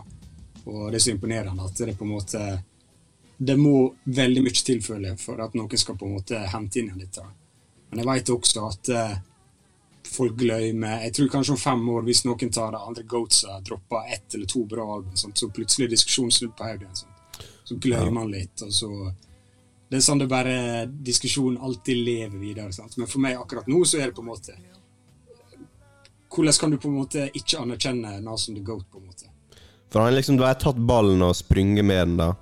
Og 0.67 0.81
det 0.91 0.99
er 0.99 1.05
så 1.05 1.15
imponerende 1.15 1.67
at 1.67 1.79
det 1.79 1.89
er 1.89 1.99
på 1.99 2.07
en 2.07 2.15
måte 2.15 2.43
Det 3.38 3.57
må 3.61 3.95
veldig 4.05 4.43
mye 4.45 4.64
til, 4.64 4.81
føler 4.83 5.11
jeg, 5.11 5.21
for 5.21 5.40
at 5.45 5.57
noen 5.59 5.81
skal 5.81 5.99
på 5.99 6.07
en 6.09 6.14
måte 6.16 6.38
hente 6.52 6.81
inn 6.81 6.95
dette. 6.97 7.25
Men 7.90 8.00
jeg 8.00 8.09
vet 8.09 8.33
også 8.33 8.62
at 8.66 8.88
eh, 8.93 9.19
folk 10.07 10.38
glemmer 10.38 11.02
Jeg 11.05 11.12
tror 11.14 11.28
kanskje 11.35 11.52
om 11.55 11.61
fem 11.61 11.85
år, 11.93 12.02
hvis 12.07 12.25
noen 12.25 12.52
tar 12.52 12.73
de 12.73 12.81
andre 12.81 13.05
Goatsa, 13.05 13.61
dropper 13.66 14.09
ett 14.14 14.35
eller 14.35 14.49
to 14.50 14.64
bra 14.64 14.87
album, 14.97 15.14
sånt, 15.16 15.38
så 15.38 15.50
plutselig 15.50 15.87
er 15.87 15.95
diskusjonen 15.95 16.35
snudd 16.35 16.57
på 16.57 16.71
hodet. 16.71 17.02
sånn. 17.02 17.47
Så 17.66 17.78
glemmer 17.83 18.14
man 18.14 18.31
litt, 18.31 18.62
og 18.62 18.73
så 18.73 18.90
det 19.87 20.00
er 20.00 20.02
sånn 20.02 20.19
det 20.19 20.26
bare 20.31 20.87
Diskusjonen 20.87 21.61
alltid 21.62 22.00
lever 22.02 22.38
videre. 22.40 22.73
Sant? 22.75 22.97
Men 22.99 23.07
for 23.07 23.23
meg 23.23 23.38
akkurat 23.38 23.69
nå 23.71 23.85
så 23.87 24.00
er 24.00 24.11
det 24.11 24.16
på 24.16 24.25
en 24.25 24.33
måte 24.33 24.57
Hvordan 26.26 26.59
kan 26.61 26.75
du 26.75 26.78
på 26.83 26.90
en 26.90 26.99
måte 26.99 27.28
ikke 27.38 27.62
anerkjenne 27.62 28.19
Nason 28.21 28.59
the 28.59 28.64
Goat? 28.66 28.85
på 28.90 28.99
en 28.99 29.07
måte? 29.07 29.31
For 29.93 30.02
han 30.02 30.16
liksom, 30.16 30.37
da 30.37 30.50
har 30.50 30.59
tatt 30.61 30.76
ballen 30.76 31.23
og 31.23 31.37
sprunget 31.38 31.87
med 31.87 32.02
den, 32.02 32.16
da. 32.19 32.33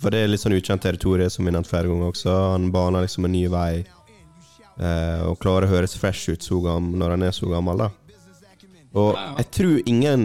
For 0.00 0.12
det 0.12 0.22
er 0.24 0.30
litt 0.30 0.40
sånn 0.40 0.56
ukjent 0.56 0.82
territorium, 0.84 1.30
som 1.32 1.44
vi 1.44 1.52
nevnte 1.52 1.68
flere 1.68 1.90
ganger 1.90 2.08
også. 2.08 2.34
Han 2.54 2.70
baner 2.72 3.04
liksom 3.04 3.26
en 3.28 3.34
ny 3.36 3.44
vei. 3.52 3.82
Eh, 4.80 5.22
og 5.28 5.36
klarer 5.42 5.68
å 5.68 5.74
høres 5.74 5.96
fresh 6.00 6.32
ut 6.32 6.44
så 6.44 6.60
gammel 6.64 6.96
når 7.00 7.16
han 7.16 7.26
er 7.26 7.34
så 7.36 7.50
gammel, 7.50 7.82
da. 7.84 7.90
Og 8.96 9.12
jeg 9.38 9.50
tror 9.54 9.76
ingen 9.86 10.22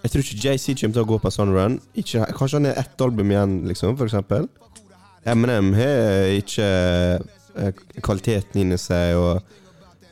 Jeg 0.00 0.12
tror 0.12 0.22
ikke 0.22 0.38
JC 0.38 0.64
kommer 0.78 0.94
til 0.94 1.02
å 1.02 1.08
gå 1.08 1.16
på 1.18 1.26
en 1.26 1.34
sånn 1.34 1.50
run. 1.50 1.72
Ikke, 1.98 2.28
kanskje 2.38 2.60
han 2.60 2.68
er 2.70 2.76
ett 2.78 3.00
album 3.02 3.30
igjen, 3.32 3.56
liksom, 3.66 3.96
for 3.98 4.06
eksempel. 4.06 4.44
MNM 5.26 5.72
har 5.74 6.28
ikke 6.36 6.66
eh, 7.58 7.80
kvaliteten 8.06 8.60
inni 8.62 8.78
seg 8.78 9.18
og 9.18 9.40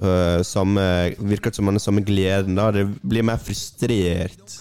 eh, 0.03 0.41
samme 0.43 0.87
Virker 1.21 1.55
som 1.55 1.71
han 1.71 1.79
har 1.79 1.85
samme 1.85 2.03
gleden. 2.03 2.59
da 2.59 2.73
Det 2.75 2.89
blir 3.05 3.23
mer 3.23 3.39
frustrert. 3.39 4.57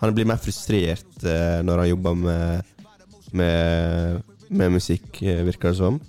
Han 0.00 0.16
blir 0.16 0.28
mer 0.28 0.40
frustrert 0.40 1.22
uh, 1.24 1.60
når 1.64 1.84
han 1.84 1.88
jobber 1.88 2.16
med, 2.18 2.72
med, 3.36 4.22
med 4.48 4.76
musikk, 4.76 5.20
eh, 5.22 5.42
virker 5.46 5.72
det 5.72 5.80
som. 5.80 6.00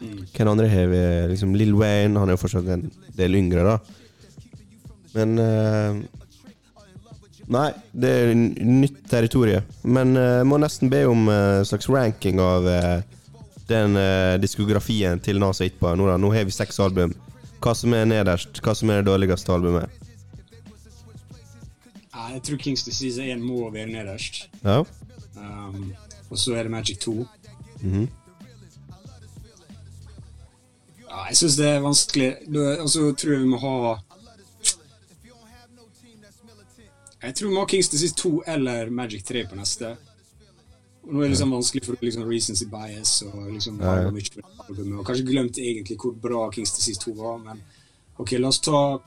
Hvem 0.00 0.48
andre 0.48 0.68
har 0.70 0.88
vi? 0.88 1.02
Liksom 1.32 1.54
Lill 1.58 1.74
Wayne, 1.76 2.18
han 2.18 2.30
er 2.30 2.38
jo 2.38 2.40
fortsatt 2.40 2.68
en 2.72 2.86
del 3.18 3.36
yngre, 3.36 3.66
da. 3.66 3.76
Men 5.12 5.36
uh, 5.42 6.00
Nei, 7.50 7.66
det 7.90 8.10
er 8.14 8.28
nytt 8.38 9.00
territorium. 9.10 9.64
Men 9.82 10.14
jeg 10.14 10.46
må 10.46 10.60
nesten 10.62 10.90
be 10.92 11.00
om 11.10 11.24
en 11.34 11.64
slags 11.66 11.88
ranking 11.90 12.38
av 12.38 12.68
eh, 12.70 13.00
den 13.66 13.98
diskografien 14.38 15.18
til 15.18 15.42
Nas 15.42 15.58
og 15.58 15.66
Itba. 15.66 15.96
Nå, 15.98 16.06
da. 16.06 16.14
Nå 16.14 16.30
har 16.30 16.46
vi 16.46 16.54
seks 16.54 16.78
album. 16.78 17.10
Hva 17.58 17.74
som 17.74 17.96
er 17.98 18.06
nederst? 18.06 18.62
Hva 18.62 18.76
som 18.78 18.94
er 18.94 19.02
det 19.02 19.10
dårligste 19.10 19.50
albumet? 19.52 20.00
Jeg 22.30 22.42
tror 22.46 22.58
Kings 22.62 22.82
Disease 22.86 23.22
1 23.32 23.42
må 23.42 23.70
være 23.74 23.90
nederst. 23.90 24.44
Ja? 24.62 24.84
Um, 25.36 25.90
og 26.30 26.38
så 26.38 26.54
er 26.54 26.62
det 26.66 26.70
Magic 26.72 26.98
2. 27.04 27.26
Mhm. 27.82 28.08
Ja, 31.10 31.24
jeg 31.28 31.36
syns 31.36 31.56
det 31.58 31.66
er 31.66 31.80
vanskelig. 31.82 32.28
Og 32.80 32.88
så 32.90 33.10
tror 33.18 33.32
jeg 33.34 33.42
vi 33.42 33.48
må 33.50 33.58
ha 33.58 33.98
Jeg 37.22 37.34
tror 37.36 37.48
vi 37.48 37.54
må 37.54 37.60
ha 37.60 37.66
Kings 37.68 37.88
Disease 37.92 38.14
2 38.16 38.30
eller 38.46 38.90
Magic 38.90 39.24
3 39.28 39.42
på 39.50 39.56
neste. 39.58 39.90
Og 41.02 41.12
nå 41.12 41.18
er 41.20 41.28
det 41.28 41.34
liksom 41.34 41.52
vanskelig 41.52 41.84
for 41.84 41.96
liksom 42.00 42.24
recency 42.28 42.64
bias 42.70 43.22
og 43.26 43.50
liksom 43.52 43.80
Ja, 43.80 43.94
ja. 44.04 44.10
mye 44.10 44.42
albumet, 44.68 44.98
og 45.00 45.04
kanskje 45.06 45.26
glemt 45.26 45.58
egentlig 45.58 45.96
hvor 46.00 46.12
bra 46.14 46.50
Kings 46.54 46.72
Disease 46.76 47.00
2 47.00 47.14
var, 47.18 47.38
men 47.38 47.60
ok, 48.18 48.32
la 48.38 48.48
oss 48.48 48.60
ta 48.60 48.98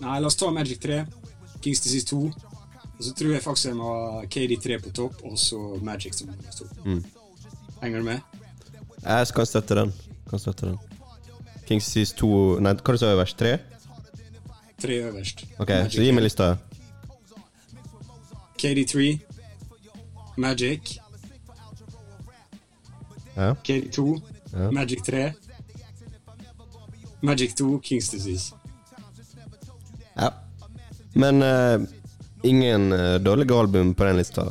Nei, 0.00 0.18
la 0.20 0.26
oss 0.26 0.36
ta 0.36 0.50
Magic 0.52 0.78
3, 0.80 1.06
Kings 1.64 1.80
Disease 1.80 2.06
2, 2.06 2.30
og 2.98 3.04
så 3.04 3.12
tror 3.14 3.32
jeg 3.32 3.42
faktisk 3.42 3.66
jeg 3.68 3.76
må 3.76 3.90
ha 4.12 4.22
KD3 4.24 4.78
på 4.84 4.90
topp, 4.96 5.14
og 5.24 5.38
så 5.38 5.58
Magic 5.82 6.14
som 6.16 6.28
nummer 6.28 6.52
to. 6.58 6.64
Mm. 6.84 7.04
Henger 7.82 7.98
du 7.98 8.04
med? 8.04 8.20
Jeg 9.04 9.26
kan 9.36 9.46
støtte 9.46 9.74
den. 9.74 9.92
Kan 10.30 10.38
støtte 10.38 10.66
den. 10.66 10.78
Kings 11.66 11.86
Disease 11.86 12.14
2 12.16 12.58
Nei, 12.62 12.72
hva 12.78 12.96
sa 12.96 13.06
du 13.06 13.12
øverst? 13.12 13.36
Tre? 13.38 13.58
Tre 14.82 14.94
øverst. 15.10 15.44
Ok, 15.58 15.68
Magic 15.68 15.92
så 15.98 16.02
gi 16.06 16.10
meg 16.14 16.22
lista. 16.26 16.48
KD3, 18.58 19.18
Magic, 20.36 20.98
Ja. 23.36 23.52
KD2, 23.68 24.20
Ja. 24.52 24.70
Magic 24.70 25.02
3, 25.06 25.32
Magic 27.22 27.54
2, 27.54 27.78
Kings 27.82 28.08
Disease. 28.08 28.54
ja. 30.16 30.28
Men 31.14 31.42
eh, 31.42 31.80
ingen 32.48 32.92
uh, 32.92 33.16
dårlige 33.22 33.58
album 33.58 33.94
på 33.94 34.08
den 34.08 34.20
lista. 34.20 34.46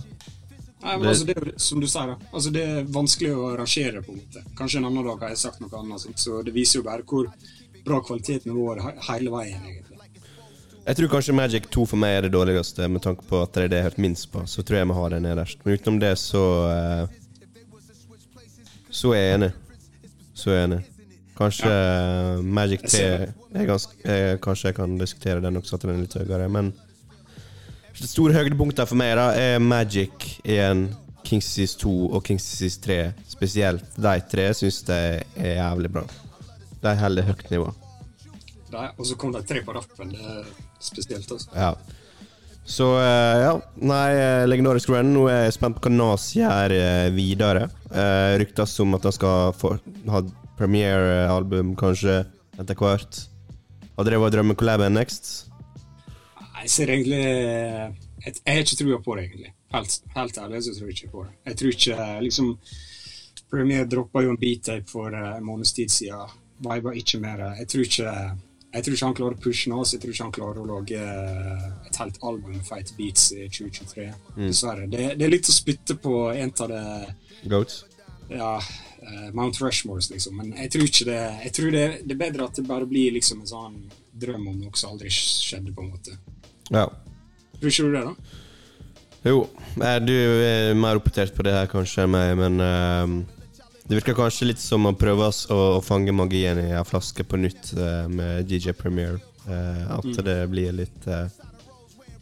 Nei, 0.86 0.98
men 1.00 1.10
altså, 1.10 1.25
det 1.25 1.36
er 1.40 1.52
som 1.58 1.82
du 1.82 1.88
sier, 1.90 2.12
da. 2.14 2.30
Altså, 2.30 2.52
det 2.54 2.64
er 2.70 2.90
vanskelig 2.94 3.32
å 3.34 3.50
rangere, 3.58 4.04
på 4.06 4.14
en 4.14 4.22
måte. 4.22 4.44
Kanskje 4.58 4.82
en 4.82 4.90
annen 4.92 5.08
dag 5.08 5.24
har 5.25 5.34
jeg 5.34 5.42
sagt 5.42 5.64
noe 5.64 5.82
annet, 5.82 6.06
så 6.22 6.44
det 6.46 6.54
viser 6.54 6.82
jo 6.82 6.86
bare 6.86 7.06
hvor 7.10 7.32
bra 7.86 8.02
kvaliteten 8.06 8.54
vår 8.54 8.84
hele 9.10 9.34
veien, 9.34 9.66
egentlig. 9.66 9.96
Jeg 10.86 11.00
tror 11.00 11.10
kanskje 11.10 11.34
Magic 11.34 11.66
2 11.74 11.84
for 11.90 11.98
meg 11.98 12.20
er 12.20 12.28
det 12.28 12.36
dårligste, 12.36 12.86
med 12.94 13.02
tanke 13.02 13.25
på 13.25 13.40
at 13.42 13.56
det 13.56 13.64
er 13.64 13.72
det 13.72 13.78
jeg 13.80 13.86
har 13.88 13.90
hørt 13.90 14.04
minst 14.06 14.28
på. 14.30 14.44
Så 14.46 14.62
tror 14.62 14.78
jeg 14.78 14.90
vi 14.92 14.98
har 15.00 15.16
det 15.16 15.22
nederst. 15.25 15.64
Men 15.66 15.80
utenom 15.80 15.98
det, 16.04 16.12
så 16.22 16.44
eh, 16.70 17.16
Så 18.94 19.16
er 19.16 19.24
jeg 19.24 19.40
enig. 19.40 19.50
Så 20.38 20.52
er 20.52 20.60
jeg 20.60 20.68
enig. 20.68 20.82
Kanskje 21.36 21.72
ja. 21.72 22.36
Magic 22.60 22.86
3 22.86 23.02
er 23.02 23.66
ganske, 23.72 23.98
eh, 24.06 24.38
Kanskje 24.44 24.70
jeg 24.70 24.78
kan 24.78 24.94
diskutere 25.02 25.42
den 25.42 25.58
også, 25.58 25.75
at 25.75 25.88
den 25.88 25.96
er 25.96 26.04
litt 26.06 26.20
høyere, 26.22 26.52
men 26.54 26.70
store 28.04 28.36
høydepunktet 28.36 28.90
for 28.90 29.00
meg 29.00 29.16
da 29.20 29.30
er 29.40 29.64
Magic 29.64 30.38
1, 30.44 30.86
Kings 31.25 31.48
Disease 31.48 31.80
2 31.82 31.94
og 32.12 32.24
Kings 32.28 32.46
Disease 32.52 32.82
3. 32.84 33.00
Spesielt 33.32 33.98
de 33.98 34.16
tre 34.32 34.50
syns 34.58 34.84
jeg 34.88 35.25
er 35.40 35.58
jævlig 35.58 35.92
bra. 35.96 36.06
De 36.84 36.96
holder 37.00 37.30
høyt 37.32 37.52
nivå. 37.54 37.70
Nei, 38.75 38.90
Og 38.98 39.06
så 39.08 39.16
kom 39.20 39.32
de 39.34 39.42
tre 39.48 39.62
på 39.64 39.75
rappen. 39.75 40.12
Det 40.12 40.25
er 40.36 40.50
spesielt, 40.84 41.32
altså. 41.32 41.50
Ja. 41.56 41.72
Så 42.66 42.88
eh, 42.98 43.44
ja. 43.46 43.54
Nei, 43.86 44.10
eh, 44.18 44.46
legendarisk 44.50 44.90
run. 44.92 45.14
Nå 45.16 45.28
er 45.32 45.46
jeg 45.46 45.56
spent 45.58 45.78
på 45.78 45.88
hva 45.88 45.94
Nas 45.96 46.32
gjør 46.36 46.74
eh, 46.75 47.08
videre. 47.16 47.70
Uh, 47.94 48.36
ryktes 48.42 48.74
om 48.84 48.98
at 48.98 49.06
han 49.08 49.16
skal 49.16 49.54
få, 49.56 49.75
ha 50.12 50.24
premiere-album 50.60 51.75
kanskje 51.80 52.24
etter 52.60 52.78
hvert. 52.80 53.22
Hadde 53.96 54.12
det 54.12 54.20
vært 54.20 54.36
drømmecollaben 54.36 54.98
next? 54.98 55.55
Jeg 56.62 56.72
ser 56.72 56.92
egentlig 56.94 57.22
Jeg, 57.22 58.34
jeg 58.34 58.54
har 58.54 58.64
ikke 58.64 58.80
trua 58.80 59.00
på 59.04 59.16
det, 59.16 59.28
egentlig. 59.28 59.54
Helt, 59.76 60.02
helt 60.16 60.38
ærlig 60.38 60.64
så 60.64 60.74
tror 60.74 60.90
jeg 60.90 60.98
ikke 60.98 61.12
på 61.12 61.24
det. 61.24 61.34
Jeg 61.46 61.58
tror 61.60 61.78
ikke 61.78 62.10
liksom 62.26 62.58
Premier 63.52 63.86
droppa 63.86 64.24
jo 64.24 64.34
en 64.34 64.42
beat-tape 64.42 64.90
for 64.90 65.14
eh, 65.14 65.38
en 65.38 65.46
måneds 65.46 65.74
tid 65.74 65.92
siden. 65.94 66.36
Viber 66.66 66.98
ikke 66.98 67.20
mer. 67.20 67.44
Jeg 67.60 67.68
tror 67.68 67.84
ikke 67.86 68.12
jeg 68.76 68.84
tror 68.84 68.96
ikke 68.96 69.08
han 69.08 69.16
klarer 69.16 69.36
å 69.38 69.40
pushe 69.40 69.70
Nas. 69.72 69.94
Jeg 69.94 70.02
tror 70.04 70.12
ikke 70.12 70.26
han 70.26 70.36
klarer 70.36 70.58
å 70.60 70.68
lage 70.68 71.00
eh, 71.00 71.68
et 71.88 72.00
helt 72.02 72.18
album 72.28 72.56
med 72.58 72.66
Fight 72.68 72.92
Beats 72.98 73.30
i 73.32 73.46
2023. 73.48 74.08
Dessverre. 74.36 74.88
Det, 74.92 75.14
det 75.16 75.28
er 75.28 75.32
litt 75.32 75.52
å 75.52 75.56
spytte 75.56 75.96
på 76.02 76.16
en 76.34 76.52
av 76.66 76.74
det 76.74 76.82
Goats? 77.52 77.84
ja, 78.30 78.58
eh, 79.02 79.34
Mount 79.34 79.62
Rushmores, 79.62 80.10
liksom. 80.12 80.36
Men 80.42 80.52
jeg 80.58 80.72
tror 80.72 80.90
ikke 80.90 81.08
det 81.08 81.22
Jeg 81.44 81.54
tror 81.54 81.72
det, 81.72 81.86
det 82.04 82.18
er 82.18 82.24
bedre 82.26 82.50
at 82.50 82.60
det 82.60 82.68
bare 82.68 82.90
blir 82.90 83.16
liksom 83.16 83.46
en 83.46 83.54
sånn 83.54 83.78
drøm 84.12 84.48
om 84.48 84.60
noe 84.60 84.76
som 84.76 84.92
aldri 84.96 85.12
skjedde, 85.12 85.74
på 85.76 85.84
en 85.84 85.92
måte. 85.92 86.18
Ja. 86.74 86.88
Tror 87.60 87.72
ikke 87.72 87.86
du 87.86 87.96
det, 87.96 88.04
da? 88.06 88.42
Jo, 89.26 89.40
du 90.06 90.14
er 90.46 90.76
mer 90.78 91.00
oppdatert 91.00 91.34
på 91.34 91.46
det 91.46 91.56
her 91.56 91.70
kanskje 91.70 92.04
enn 92.06 92.14
meg, 92.14 92.36
men 92.38 92.62
uh, 92.62 93.16
det 93.86 94.00
virker 94.00 94.18
kanskje 94.18 94.52
litt 94.52 94.62
som 94.62 94.86
å 94.86 94.94
prøve 94.98 95.32
oss 95.32 95.46
å, 95.50 95.58
å 95.80 95.82
fange 95.82 96.14
magien 96.14 96.62
i 96.62 96.70
ei 96.74 96.84
flaske 96.86 97.26
på 97.26 97.40
nytt 97.42 97.74
uh, 97.78 98.06
med 98.10 98.46
DJ 98.50 98.76
Premiere. 98.78 99.18
Uh, 99.46 99.98
at 99.98 100.22
det 100.26 100.40
blir 100.50 100.72
litt 100.74 101.04
eh, 101.06 101.28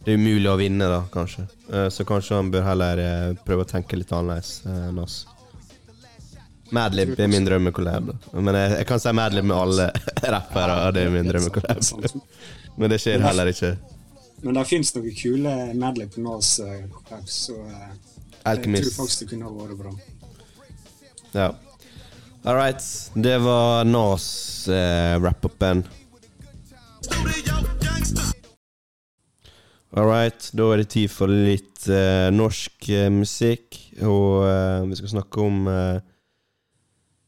Det 0.04 0.12
er 0.12 0.18
umulig 0.20 0.50
å 0.50 0.58
vinne, 0.60 0.84
da, 0.92 0.98
kanskje. 1.08 1.46
Så 1.88 2.04
kanskje 2.04 2.36
han 2.36 2.50
bør 2.52 2.66
heller 2.66 3.00
prøve 3.46 3.64
å 3.64 3.68
tenke 3.70 3.96
litt 3.96 4.12
annerledes 4.12 4.58
enn 4.68 5.00
oss. 5.00 5.22
Madlib 6.74 7.14
er 7.16 7.30
min 7.32 7.46
drømmekollab. 7.46 8.10
Men 8.34 8.58
jeg, 8.58 8.70
jeg 8.80 8.88
kan 8.88 9.00
si 9.00 9.12
Madlib 9.16 9.48
med 9.48 9.56
alle 9.56 9.88
rappere, 10.34 10.76
og 10.86 10.94
det 10.96 11.06
er 11.06 11.12
min 11.14 11.28
drømmekollab. 11.32 11.80
Men 12.80 12.92
det 12.92 13.00
skjer 13.00 13.24
heller 13.24 13.52
ikke. 13.52 13.72
Men 14.42 14.58
det 14.58 14.64
fins 14.68 14.94
noen 14.96 15.14
kule 15.16 15.52
medley 15.78 16.08
på 16.10 16.24
Nas, 16.24 16.58
eh, 16.60 16.84
så 17.26 17.56
eh, 17.64 17.92
jeg 18.44 18.62
tror 18.64 18.90
faktisk 18.98 19.24
det 19.24 19.30
kunne 19.30 19.48
ha 19.48 19.54
vært 19.54 19.78
bra. 19.78 19.94
Ja. 21.34 21.52
All 22.44 22.58
right. 22.58 22.82
Det 23.14 23.38
var 23.40 23.84
Nas 23.88 24.68
eh, 24.68 25.16
wrap-upen. 25.22 25.86
Studio. 27.00 27.64
All 29.94 30.08
right, 30.10 30.48
da 30.50 30.72
er 30.74 30.80
det 30.82 30.88
tid 30.90 31.10
for 31.12 31.30
litt 31.30 31.84
eh, 31.86 32.26
norsk 32.34 32.88
eh, 32.90 33.06
musikk. 33.14 33.76
Og 34.02 34.42
eh, 34.42 34.86
vi 34.90 34.98
skal 34.98 35.12
snakke 35.12 35.44
om 35.44 35.68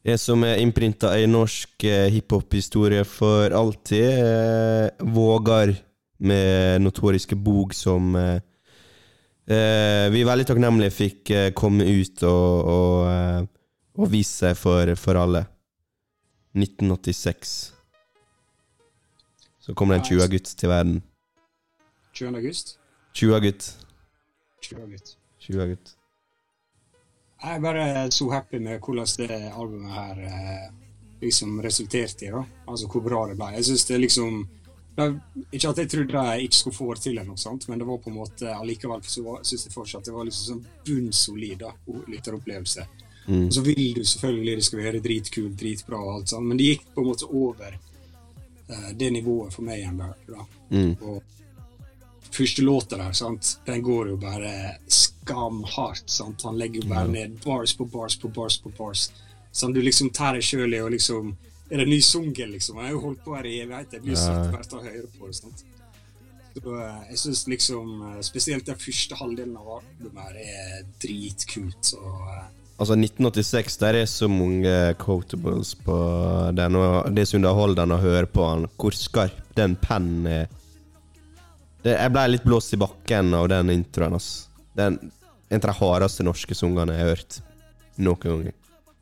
det 0.07 0.17
som 0.19 0.43
er 0.43 0.59
innprinta 0.59 1.13
i 1.15 1.29
norsk 1.31 1.85
eh, 1.87 2.09
hiphop-historie 2.11 3.05
for 3.07 3.55
alltid. 3.55 4.99
Vågar 5.15 5.71
med 6.17 6.81
notoriske 6.81 7.35
Bog 7.35 7.73
som 7.75 8.15
eh, 8.15 8.39
eh, 9.47 10.07
vi 10.13 10.21
er 10.21 10.29
veldig 10.29 10.47
takknemlige 10.49 10.95
fikk 10.95 11.31
eh, 11.35 11.51
komme 11.57 11.85
ut 11.85 12.23
og, 12.27 12.71
og, 12.73 12.95
eh, 13.11 13.41
og 13.97 14.11
vise 14.11 14.45
seg 14.45 14.57
for, 14.59 14.93
for 14.99 15.19
alle. 15.21 15.45
1986. 16.57 17.53
Så 19.61 19.75
kom 19.77 19.91
det 19.91 19.99
en 19.99 20.07
20-gutt 20.07 20.55
til 20.57 20.71
verden. 20.71 21.03
20. 22.17 22.39
august. 22.39 22.77
20-gutt. 23.13 23.69
20. 24.63 24.81
august. 24.81 25.17
20-gutt. 25.43 25.93
Jeg 27.43 27.55
er 27.55 27.61
bare 27.61 28.11
så 28.11 28.29
happy 28.31 28.57
med 28.57 28.79
hvordan 28.81 29.11
det 29.19 29.51
albumet 29.51 29.93
her 29.93 30.21
liksom 31.21 31.59
resulterte 31.61 32.25
i. 32.25 32.31
da. 32.31 32.43
Altså 32.67 32.87
hvor 32.87 33.03
bra 33.05 33.27
det 33.29 33.37
ble. 33.37 33.51
Jeg 33.57 33.65
synes 33.65 33.85
det 33.85 33.99
liksom 34.01 34.47
det 34.97 35.07
Ikke 35.53 35.69
at 35.69 35.79
jeg 35.83 35.89
trodde 35.93 36.21
jeg 36.25 36.47
ikke 36.47 36.57
skulle 36.57 36.75
få 36.75 36.93
det 36.93 37.03
til, 37.03 37.11
eller 37.13 37.27
noe 37.29 37.41
sånt, 37.41 37.67
men 37.69 37.79
det 37.79 37.87
var 37.87 37.99
på 38.01 38.09
en 38.09 38.17
måte 38.17 38.53
allikevel 38.53 39.03
synes 39.05 39.65
jeg 39.67 39.73
fortsatt 39.73 40.09
det 40.09 40.15
var 40.15 40.25
liksom 40.25 40.47
sånn 40.47 40.63
bunnsolid 40.87 41.65
lytteropplevelse. 42.09 42.87
Mm. 43.27 43.45
Og 43.45 43.53
så 43.53 43.61
vil 43.61 43.93
du 43.93 44.03
selvfølgelig 44.07 44.55
det 44.57 44.65
skal 44.65 44.81
være 44.81 45.03
dritkult, 45.03 45.55
dritbra 45.59 45.99
og 46.01 46.13
alt 46.15 46.33
sånt, 46.33 46.47
men 46.49 46.59
det 46.59 46.71
gikk 46.71 46.85
på 46.95 47.03
en 47.03 47.09
måte 47.11 47.29
over 47.29 47.77
uh, 47.77 48.91
det 48.97 49.11
nivået 49.13 49.53
for 49.53 49.67
meg 49.67 49.83
igjen. 49.83 50.01
der. 50.01 50.45
Mm. 50.71 50.93
Og 51.01 52.31
første 52.31 52.65
låta 52.65 52.97
der, 52.97 53.13
sant? 53.13 53.57
den 53.67 53.83
går 53.83 54.13
jo 54.13 54.19
bare 54.21 54.53
skamhardt. 54.87 56.09
Sant? 56.09 56.47
Han 56.47 56.57
legger 56.57 56.81
jo 56.81 56.89
bare 56.89 57.11
ned 57.11 57.37
bars 57.45 57.75
på 57.77 57.85
bars 57.85 58.17
på 58.17 58.31
bars 58.33 58.57
på 58.63 58.73
bars. 58.77 59.09
Sånn 59.51 59.75
du 59.75 59.81
liksom 59.81 60.09
tar 60.15 60.37
deg 60.37 60.45
sjøl 60.45 60.73
i 60.73 60.81
og 60.81 60.93
liksom 60.95 61.35
Er 61.67 61.81
det 61.81 61.87
ny 61.89 61.97
sungel, 62.03 62.53
liksom? 62.55 62.77
Jeg 62.79 62.87
har 62.87 62.93
jo 62.95 63.01
holdt 63.03 63.23
på 63.25 63.33
her 63.35 63.47
i 63.47 63.57
evigheter. 63.63 63.99
Jeg 63.99 64.05
blir 64.05 64.19
satt 64.19 64.53
hvert 64.53 64.75
av 64.77 64.85
høyre 64.87 65.09
på 65.17 65.27
det. 65.27 65.35
sant? 65.41 65.65
Så 66.57 66.73
eh, 66.73 67.01
jeg 67.11 67.19
syns 67.21 67.41
liksom 67.51 67.89
eh, 68.07 68.21
Spesielt 68.25 68.65
den 68.65 68.79
første 68.81 69.17
halvdelen 69.19 69.57
av 69.59 69.75
albumet 69.77 70.23
her 70.23 70.39
er 70.41 70.85
dritkult. 71.03 71.91
Så 71.91 71.99
eh, 72.01 72.45
Altså 72.77 72.93
1986, 72.93 73.79
der 73.81 73.97
er 74.03 74.05
så 74.05 74.27
mange 74.29 74.71
quotables 75.01 75.71
på 75.81 75.95
den, 76.53 76.75
og 76.77 77.07
det 77.09 77.23
er 77.23 77.29
så 77.31 77.39
underholdende 77.39 77.95
å 77.95 78.03
høre 78.03 78.27
på 78.29 78.43
han. 78.45 78.67
Hvor 78.77 78.93
skarp 78.93 79.39
den 79.57 79.73
pennen 79.81 80.27
er. 80.29 80.51
Det, 81.81 81.95
jeg 81.95 82.13
ble 82.13 82.25
litt 82.35 82.45
blåst 82.45 82.75
i 82.77 82.79
bakken 82.81 83.33
av 83.33 83.47
den 83.49 83.73
introen. 83.73 84.13
ass. 84.19 84.45
Den, 84.77 84.99
en 85.49 85.63
av 85.63 85.71
de 85.71 85.75
hardeste 85.79 86.27
norske 86.27 86.53
sangene 86.59 86.93
jeg 86.93 87.01
har 87.01 87.15
hørt 87.15 87.39
noen 87.97 88.21
gang. 88.21 88.53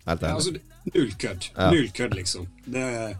Helt 0.07 0.23
Ja, 0.23 0.33
altså, 0.37 0.55
null 0.93 1.13
kødd. 1.17 1.49
Ja. 1.55 1.71
Null 1.71 1.89
kødd, 1.91 2.13
liksom. 2.15 2.47
Det 2.65 3.17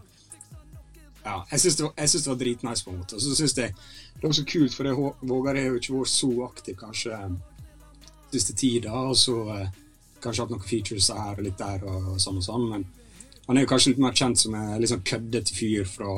Ja, 1.26 1.40
jeg 1.50 1.58
syns 1.60 1.76
det, 1.76 1.82
var- 1.82 1.94
jeg 1.98 2.22
var 2.26 2.36
dritnice, 2.38 2.84
på 2.84 2.90
en 2.92 2.98
måte. 3.00 3.14
Og 3.16 3.20
så 3.20 3.34
syns 3.34 3.56
jeg 3.58 3.72
det 4.20 4.22
var 4.22 4.32
så 4.32 4.44
kult, 4.46 4.74
for 4.74 4.84
det 4.84 4.92
våger 5.28 5.54
jeg 5.56 5.66
jo 5.66 5.74
ikke 5.80 5.94
vært 5.98 6.12
så 6.12 6.28
aktiv 6.46 6.76
kanskje 6.76 7.12
eh, 7.12 7.30
siste 8.32 8.54
tida, 8.54 8.92
og 8.92 9.16
så 9.16 9.34
eh, 9.60 9.68
kanskje 10.22 10.42
hatt 10.44 10.50
noen 10.54 10.62
features 10.68 11.08
her 11.10 11.34
og 11.36 11.42
litt 11.44 11.58
der 11.58 11.82
og, 11.84 12.12
og 12.14 12.20
sånn 12.22 12.38
og 12.38 12.46
sånn, 12.46 12.68
men 12.70 12.84
han 13.48 13.56
er 13.58 13.66
jo 13.66 13.70
kanskje 13.74 13.90
litt 13.92 13.98
mer 13.98 14.12
kjent 14.16 14.38
som 14.38 14.54
en 14.54 14.80
liksom 14.80 15.02
køddete 15.02 15.52
fyr 15.54 15.84
fra 15.84 16.12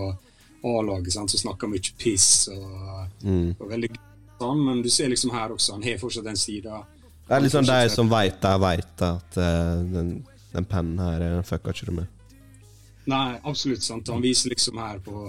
A-laget, 0.65 1.13
som 1.13 1.27
snakker 1.29 1.69
mye 1.73 1.93
piss 1.99 2.49
og, 2.53 3.09
Mm. 3.25 3.57
og 3.59 3.69
veldig 3.71 3.91
sånn, 4.39 4.65
men 4.65 4.83
du 4.83 4.89
ser 4.91 5.09
liksom 5.09 5.31
her 5.33 5.49
også, 5.57 5.73
han 5.73 5.83
har 5.83 5.99
fortsatt 5.99 6.25
den 6.25 6.37
sida. 6.37 6.85
Det 7.29 7.35
er 7.37 7.41
liksom 7.41 7.65
sånn 7.65 7.83
de 7.83 7.89
som 7.97 8.09
veit 8.09 8.41
det, 8.41 8.55
veit 8.61 9.03
at 9.03 9.37
eh, 9.37 9.83
den, 9.97 10.27
den 10.53 10.65
pennen 10.69 10.99
her 11.03 11.25
eh, 11.27 11.43
fucka 11.47 11.75
ikke 11.75 11.91
du 11.91 11.97
med. 12.01 12.07
Nei, 13.09 13.39
absolutt. 13.43 13.83
sant. 13.83 14.09
Han 14.09 14.23
viser 14.23 14.53
liksom 14.53 14.79
her 14.79 14.99
på 15.01 15.29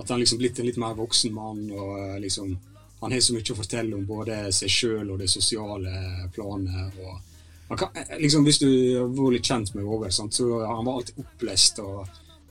at 0.00 0.08
han 0.08 0.20
liksom 0.20 0.38
blitt 0.38 0.58
en 0.58 0.66
litt 0.66 0.80
mer 0.80 0.96
voksen 0.98 1.34
mann. 1.34 1.70
og 1.70 1.98
eh, 1.98 2.20
liksom 2.20 2.58
Han 3.00 3.12
har 3.12 3.20
så 3.20 3.34
mye 3.34 3.52
å 3.52 3.56
fortelle 3.56 3.96
om 3.96 4.06
både 4.06 4.42
seg 4.52 4.72
sjøl 4.72 5.10
og 5.10 5.18
det 5.22 5.30
sosiale 5.30 6.28
planet. 6.34 6.98
og 7.00 7.78
kan, 7.78 7.88
eh, 7.94 8.18
liksom 8.18 8.44
Hvis 8.44 8.58
du 8.58 8.70
var 9.06 9.32
litt 9.32 9.46
kjent 9.46 9.74
med 9.74 9.84
Våger, 9.84 10.10
sant, 10.10 10.34
så 10.34 10.66
han 10.66 10.84
var 10.84 10.94
alltid 10.94 11.22
opplest 11.24 11.78
og 11.78 12.08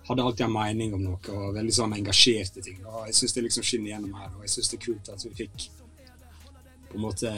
hadde 0.08 0.24
alltid 0.24 0.46
en 0.46 0.54
mening 0.54 0.94
om 0.94 1.04
noe 1.04 1.36
og 1.36 1.54
veldig 1.54 1.74
sånn 1.74 1.94
engasjert 1.94 2.58
i 2.58 2.62
ting. 2.62 2.80
og 2.86 3.06
Jeg 3.08 3.16
syns 3.16 3.34
det 3.34 3.44
liksom 3.44 3.64
skinner 3.64 3.92
gjennom 3.92 4.16
her, 4.18 4.32
og 4.36 4.42
jeg 4.42 4.56
syns 4.56 4.70
det 4.70 4.80
er 4.80 4.86
kult 4.86 5.10
at 5.10 5.26
vi 5.26 5.36
fikk 5.44 5.70
på 6.90 6.98
en 6.98 7.04
måte 7.04 7.34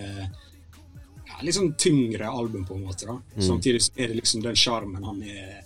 ja, 1.32 1.39
litt 1.48 1.56
sånn 1.58 1.72
tyngre 1.80 2.28
album, 2.30 2.65
på 2.67 2.76
en 2.78 2.84
måte. 2.89 3.08
da. 3.10 3.17
Samtidig 3.41 3.82
så 3.88 3.96
er 3.98 4.12
det 4.12 4.20
liksom 4.22 4.44
den 4.46 4.56
sjarmen 4.60 5.04
han 5.08 5.24
er 5.24 5.63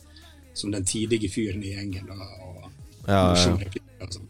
som 0.55 0.71
den 0.71 0.85
tidige 0.87 1.27
fyren 1.33 1.63
i 1.65 1.73
gjengen. 1.73 2.07
Da, 2.07 2.29
og 2.45 2.61
Ja, 3.09 3.35
ja. 3.35 3.57
og 4.01 4.13
sånn. 4.13 4.29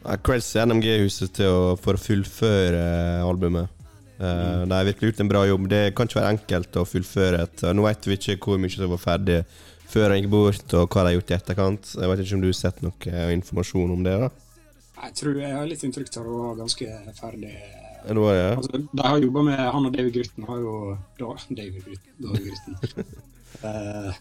Ja, 0.00 0.14
til 0.24 0.62
NMG-huset 0.64 1.34
til 1.36 1.50
å, 1.52 1.64
for 1.76 1.98
å 1.98 2.00
fullføre 2.00 2.78
eh, 2.80 3.24
albumet. 3.26 3.68
Eh, 4.16 4.62
De 4.64 4.72
har 4.72 4.86
virkelig 4.88 5.10
gjort 5.10 5.20
en 5.24 5.32
bra 5.32 5.42
jobb. 5.48 5.66
Det 5.68 5.82
kan 5.96 6.08
ikke 6.08 6.20
være 6.20 6.30
enkelt 6.36 6.78
å 6.80 6.86
fullføre 6.88 7.42
et 7.44 7.64
Nå 7.76 7.84
vet 7.84 8.08
vi 8.08 8.16
ikke 8.16 8.38
hvor 8.46 8.60
mye 8.62 8.72
som 8.72 8.88
var 8.94 9.02
ferdig 9.02 9.42
før 9.90 10.12
han 10.14 10.20
gikk 10.22 10.30
bort, 10.30 10.72
og 10.78 10.86
hva 10.94 11.02
de 11.02 11.10
har 11.10 11.16
gjort 11.18 11.32
i 11.32 11.36
etterkant. 11.36 11.92
Jeg 11.98 12.10
vet 12.12 12.22
ikke 12.24 12.36
om 12.38 12.44
du 12.44 12.48
har 12.48 12.56
sett 12.60 12.80
noe 12.86 13.10
eh, 13.10 13.32
informasjon 13.34 13.92
om 13.96 14.06
det? 14.06 14.16
da? 14.22 14.30
Jeg 15.00 15.14
tror 15.20 15.38
jeg 15.40 15.52
har 15.56 15.68
litt 15.68 15.84
inntrykk 15.84 16.10
av 16.12 16.20
at 16.20 16.28
det 16.30 16.38
var 16.38 16.58
ganske 16.60 16.96
ferdig. 17.20 17.52
Ja, 18.06 18.14
det 18.14 18.20
var 18.20 18.34
det. 18.34 18.56
Altså, 18.56 18.82
de 18.92 19.06
har 19.06 19.18
jobba 19.18 19.42
med 19.42 19.58
Han 19.60 19.86
og 19.86 19.92
David 19.92 20.14
Grytten 20.14 20.46
har 20.48 20.60
jo 20.62 20.74
da, 21.18 21.34
David 21.48 21.84
Grytten, 21.84 22.76
uh, 22.80 23.10
Eh, 23.60 24.14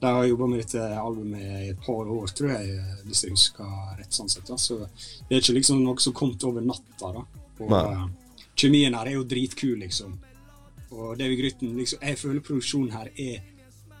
de 0.00 0.06
har 0.06 0.24
jobba 0.24 0.46
med 0.46 0.60
dette 0.60 0.82
albumet 1.00 1.42
i 1.42 1.70
et 1.72 1.80
par 1.82 2.06
år, 2.06 2.26
tror 2.26 2.52
jeg, 2.52 2.82
hvis 3.06 3.24
jeg 3.24 3.34
husker 3.34 3.72
rett. 3.98 4.12
sånn 4.14 4.30
sett. 4.30 4.46
Da. 4.46 4.54
Så 4.60 4.76
det 4.84 5.32
er 5.32 5.42
ikke 5.42 5.56
liksom 5.56 5.82
noe 5.82 5.98
som 5.98 6.14
kom 6.14 6.36
over 6.46 6.62
natta. 6.62 7.10
da. 7.16 7.24
Og 7.58 7.74
eh, 7.80 8.04
kjemien 8.54 8.94
her 8.94 9.10
er 9.10 9.16
jo 9.16 9.26
dritkul, 9.26 9.78
liksom. 9.82 10.14
Og 10.94 11.18
David 11.18 11.40
Grytten 11.40 11.74
liksom, 11.76 11.98
Jeg 12.02 12.18
føler 12.18 12.44
produksjonen 12.44 12.94
her 12.94 13.10
er 13.16 13.42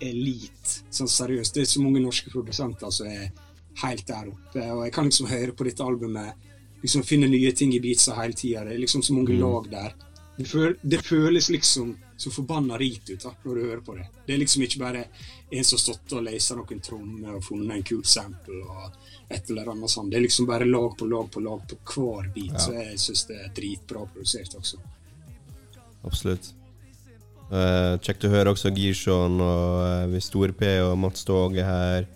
elite. 0.00 0.84
Sånn 0.94 1.10
seriøst. 1.10 1.56
Det 1.56 1.66
er 1.66 1.72
så 1.72 1.82
mange 1.82 2.04
norske 2.04 2.30
produsenter 2.30 2.94
som 2.94 3.10
er 3.10 3.32
helt 3.82 4.06
der 4.06 4.30
oppe. 4.30 4.62
Og 4.62 4.84
jeg 4.86 4.94
kan 4.94 5.10
liksom 5.10 5.30
høre 5.32 5.56
på 5.56 5.66
dette 5.66 5.84
albumet 5.84 6.46
liksom 6.82 7.02
finne 7.06 7.28
nye 7.30 7.52
ting 7.52 7.72
i 7.74 7.80
beatsa 7.80 8.16
hele 8.18 8.36
tida. 8.36 8.64
Det 8.64 8.74
er 8.74 8.84
liksom 8.84 9.02
så 9.02 9.16
mange 9.16 9.38
lag 9.38 9.70
der. 9.70 9.96
Det, 10.38 10.44
føl 10.46 10.76
det 10.82 11.00
føles 11.02 11.48
liksom 11.50 11.96
så 12.18 12.30
forbanna 12.30 12.78
rit 12.78 13.10
ut 13.10 13.22
da, 13.22 13.32
når 13.44 13.54
du 13.54 13.62
hører 13.62 13.80
på 13.86 13.94
det. 13.94 14.06
Det 14.26 14.34
er 14.34 14.40
liksom 14.42 14.62
ikke 14.62 14.80
bare 14.82 15.04
en 15.50 15.64
som 15.64 15.78
har 15.78 15.82
stått 15.82 16.14
og 16.18 16.24
lest 16.26 16.54
noen 16.54 16.82
trommer 16.82 17.36
og 17.38 17.44
funnet 17.46 17.76
en 17.76 17.86
kul 17.86 18.04
sample 18.06 18.58
og 18.62 19.08
et 19.28 19.50
eller 19.50 19.70
annet 19.70 19.90
sånt. 19.90 20.10
Det 20.10 20.18
er 20.18 20.24
liksom 20.26 20.48
bare 20.48 20.66
lag 20.66 20.96
på 20.98 21.06
lag 21.06 21.30
på 21.30 21.42
lag 21.42 21.62
på 21.70 21.78
hver 21.94 22.30
beat. 22.34 22.60
Så 22.62 22.74
jeg 22.74 22.98
syns 23.02 23.26
det 23.30 23.38
er 23.38 23.52
dritbra 23.54 24.02
produsert 24.10 24.54
også. 24.58 24.82
Absolutt. 26.06 26.52
Uh, 27.48 27.96
Kjekt 28.04 28.26
å 28.28 28.32
høre 28.32 28.52
også 28.52 28.74
Gishon 28.76 29.38
og 29.40 30.10
uh, 30.12 30.18
Stor-P 30.20 30.74
og 30.84 30.98
Mats 31.00 31.22
Ståge 31.24 31.64
her. 31.64 32.06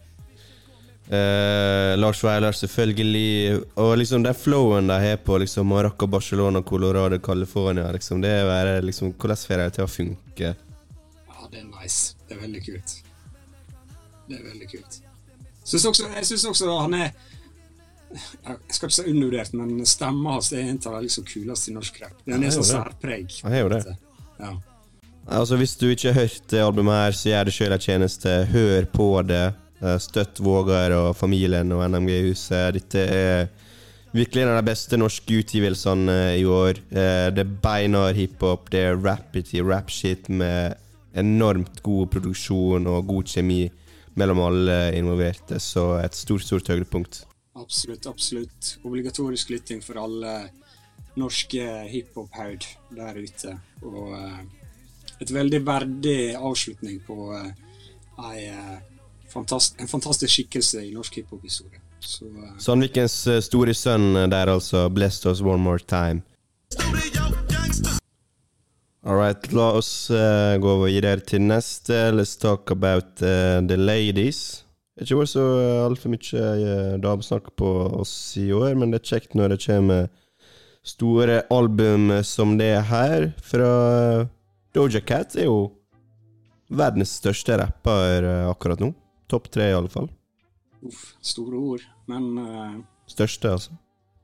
Eh, 1.13 1.99
Lars 1.99 2.25
Veilar, 2.25 2.53
selvfølgelig. 2.53 3.61
Og 3.75 3.99
liksom 3.99 4.23
den 4.25 4.35
flowen 4.35 4.87
de 4.89 4.97
har 5.01 5.17
på 5.21 5.37
liksom 5.43 5.67
Marokko, 5.69 6.07
Barcelona, 6.07 6.63
Colorado, 6.63 7.19
California 7.19 7.93
liksom, 7.93 8.21
Det 8.21 8.31
er 8.31 8.83
liksom 8.83 9.13
Hvordan 9.13 9.37
får 9.37 9.57
de 9.57 9.65
det 9.65 9.75
til 9.77 9.85
å 9.85 9.91
funke? 9.93 10.55
Ja, 11.29 11.51
det 11.53 11.61
er 11.61 11.69
nice. 11.69 12.15
Det 12.29 12.37
er 12.37 12.41
veldig 12.47 12.65
kult. 12.65 12.97
Det 14.29 14.39
er 14.39 14.49
veldig 14.49 14.71
kult. 14.71 14.99
Synes 15.65 15.85
også, 15.85 16.09
jeg 16.17 16.27
syns 16.27 16.49
også 16.49 16.81
han 16.81 16.95
er 16.95 17.11
Jeg 18.13 18.59
skal 18.73 18.89
ikke 18.89 18.97
si 18.97 19.09
undervurdert, 19.11 19.55
men 19.57 19.87
stemma 19.87 20.37
hans 20.39 20.53
er 20.53 20.65
en 20.65 20.81
av 20.87 20.97
de 20.97 21.07
liksom 21.07 21.25
kuleste 21.29 21.71
i 21.71 21.75
norsk 21.77 22.01
rap. 22.03 22.19
Den 22.25 22.45
er 22.45 22.51
så 22.51 22.61
det 22.61 22.69
jo 22.69 22.73
det. 22.73 22.73
særpreg. 22.73 23.41
Han 23.43 23.53
er 23.53 23.61
jo 23.61 23.69
det. 23.73 23.97
Ja. 24.41 24.55
Altså 25.29 25.57
Hvis 25.57 25.77
du 25.77 25.91
ikke 25.91 26.13
har 26.13 26.25
hørt 26.25 26.51
det 26.51 26.65
albumet, 26.65 26.95
her 27.05 27.13
så 27.17 27.29
gjør 27.29 27.45
det 27.45 27.55
sjøl 27.57 27.77
en 27.77 27.85
tjeneste. 27.85 28.39
Hør 28.53 28.89
på 28.97 29.11
det. 29.29 29.47
Eh, 29.83 29.99
Støtt 29.99 30.41
Vågar 30.41 30.95
og 30.95 31.17
familien 31.19 31.73
og 31.75 31.83
NMG-huset. 31.91 32.77
Dette 32.77 33.03
er 33.03 33.49
virkelig 34.15 34.45
en 34.45 34.53
av 34.53 34.61
de 34.61 34.71
beste 34.71 34.99
norske 35.01 35.41
utgivelsene 35.43 36.19
i 36.39 36.45
år. 36.47 36.79
Eh, 36.93 37.31
Det 37.35 37.43
er 37.43 37.57
beinhard 37.63 38.15
hiphop, 38.15 38.71
det 38.71 38.81
er 38.81 38.97
rappity, 38.97 39.61
rap-shit 39.61 40.29
med 40.29 40.77
enormt 41.15 41.83
god 41.83 42.11
produksjon 42.11 42.87
og 42.87 43.07
god 43.07 43.25
kjemi 43.25 43.71
mellom 44.15 44.39
alle 44.41 44.95
involverte. 44.97 45.59
Så 45.61 45.99
et 46.05 46.15
stort, 46.15 46.43
stort 46.43 46.69
høydepunkt. 46.69 47.25
Absolutt, 47.57 48.07
absolutt. 48.07 48.77
Obligatorisk 48.85 49.51
lytting 49.51 49.83
for 49.83 49.99
alle 50.01 50.51
norske 51.17 51.67
hiphop-haud 51.91 52.65
der 52.97 53.19
ute. 53.19 53.59
Og 53.83 54.15
eh, 54.17 54.41
et 55.21 55.35
veldig 55.35 55.61
verdig 55.67 56.35
avslutning 56.39 57.03
på 57.07 57.33
eh, 57.37 57.51
ei, 58.31 58.47
eh, 58.49 58.92
fantast 59.33 59.81
en 59.81 59.91
fantastisk 59.91 60.33
skikkelse 60.33 60.85
i 60.87 60.93
norsk 60.95 61.21
hiphop-historie. 61.21 61.81
Så 62.03 62.27
uh, 62.27 62.53
Sandvikens 62.63 63.17
eh, 63.31 63.41
store 63.45 63.75
sønn 63.79 64.15
der, 64.31 64.51
altså. 64.53 64.89
Blessed 64.93 65.31
us 65.31 65.43
one 65.43 65.63
more 65.63 65.79
time. 65.79 66.23
All 69.03 69.19
right, 69.19 69.49
la 69.53 69.73
oss 69.79 70.11
uh, 70.15 70.55
gå 70.63 70.77
videre 70.85 71.21
til 71.27 71.43
neste. 71.43 72.11
Let's 72.15 72.37
talk 72.39 72.71
about 72.71 73.19
uh, 73.23 73.59
the 73.67 73.77
ladies. 73.77 74.63
Det 74.93 75.03
har 75.03 75.09
ikke 75.09 75.23
vært 75.23 75.33
så 75.33 75.47
altfor 75.87 76.13
mye 76.13 76.49
uh, 76.63 76.99
damesnakk 77.03 77.55
på 77.59 77.71
oss 78.03 78.17
i 78.39 78.51
år, 78.55 78.77
men 78.79 78.93
det 78.93 79.03
er 79.03 79.15
kjekt 79.15 79.39
når 79.39 79.57
det 79.57 79.65
kommer 79.65 80.11
store 80.83 81.43
album 81.51 82.11
som 82.25 82.59
det 82.59 82.75
her. 82.91 83.31
Fra 83.43 83.71
eh, 84.21 84.27
Doja 84.75 85.01
Cat 85.01 85.37
er 85.39 85.47
jo 85.47 85.71
verdens 86.73 87.17
største 87.21 87.59
rapper 87.61 88.27
eh, 88.27 88.51
akkurat 88.51 88.83
nå. 88.83 88.93
Topp 89.29 89.51
tre, 89.51 89.71
i 89.71 89.77
alle 89.77 89.89
fall. 89.93 90.09
uff, 90.83 91.15
store 91.23 91.57
ord. 91.57 91.85
Men 92.11 92.39
uh, 92.39 92.79
Største, 93.07 93.51
altså. 93.53 93.77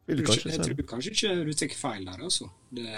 Vil 0.09 0.17
du 0.17 0.23
jeg, 0.23 0.29
kanskje 0.29 0.51
jeg 0.51 0.65
tror 0.65 0.89
kanskje 0.89 1.13
ikke 1.13 1.35
du 1.45 1.53
tar 1.53 1.75
feil 1.77 2.05
der, 2.09 2.23
altså. 2.25 2.49
Det, 2.71 2.89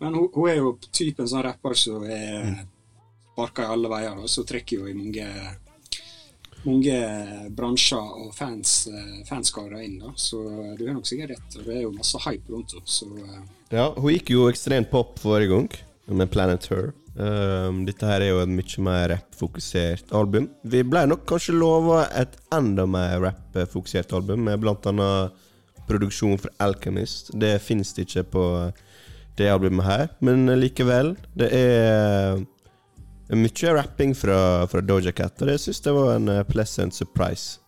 men 0.00 0.14
hun, 0.14 0.28
hun 0.34 0.48
er 0.50 0.60
jo 0.60 0.74
typen 0.92 1.28
sånn 1.28 1.42
rapper 1.46 1.74
som 1.76 2.04
er 2.04 2.62
barka 3.36 3.64
i 3.64 3.72
alle 3.72 3.88
veier, 3.88 4.18
og 4.20 4.28
så 4.28 4.44
trekker 4.44 4.82
jo 4.82 4.88
i 4.90 4.94
mange 4.96 5.26
mange 6.60 6.96
bransjer 7.56 8.10
og 8.20 8.34
fans, 8.36 8.86
eh, 8.92 9.22
fanskarer 9.24 9.80
inn, 9.80 9.98
da. 10.02 10.10
Så 10.16 10.40
du 10.76 10.82
har 10.86 10.92
nok 10.92 11.06
sikkert 11.08 11.30
rett. 11.32 11.56
Og 11.56 11.64
det 11.64 11.76
er 11.78 11.82
jo 11.86 11.92
masse 11.96 12.20
hype 12.26 12.52
rundt 12.52 12.74
henne. 12.76 13.24
Eh, 13.24 13.40
Ja, 13.70 13.86
hun 13.94 14.12
gikk 14.12 14.32
jo 14.34 14.48
ekstremt 14.50 14.90
pop 14.90 15.18
forrige 15.22 15.48
gang, 15.54 15.68
med 16.08 16.30
Planet 16.30 16.66
Her. 16.66 16.92
Um, 17.20 17.82
dette 17.84 18.06
her 18.06 18.22
er 18.24 18.30
jo 18.30 18.38
et 18.40 18.48
mye 18.48 18.82
mer 18.86 19.10
rap-fokusert 19.12 20.12
album. 20.16 20.46
Vi 20.64 20.80
ble 20.88 21.02
nok 21.10 21.26
kanskje 21.28 21.52
lova 21.52 22.06
et 22.16 22.38
enda 22.54 22.86
mer 22.88 23.18
rap-fokusert 23.20 24.14
album, 24.16 24.46
med 24.46 24.64
annet 24.64 25.42
produksjon 25.90 26.38
fra 26.40 26.54
Alchemist. 26.64 27.32
Det 27.36 27.58
finnes 27.60 27.92
det 27.92 28.06
ikke 28.06 28.24
på 28.36 28.44
det 29.36 29.50
albumet 29.52 29.84
her, 29.84 30.06
men 30.24 30.48
likevel. 30.60 31.12
Det 31.36 31.50
er 31.52 32.40
mye 33.36 33.74
rapping 33.76 34.14
fra, 34.16 34.66
fra 34.70 34.80
Doja 34.80 35.12
Cat, 35.12 35.42
og 35.42 35.50
det 35.50 35.58
syns 35.60 35.82
jeg 35.84 35.94
var 35.94 36.14
en 36.16 36.32
eh, 36.32 36.46
pleasant 36.48 36.94
surprise. 36.94 37.60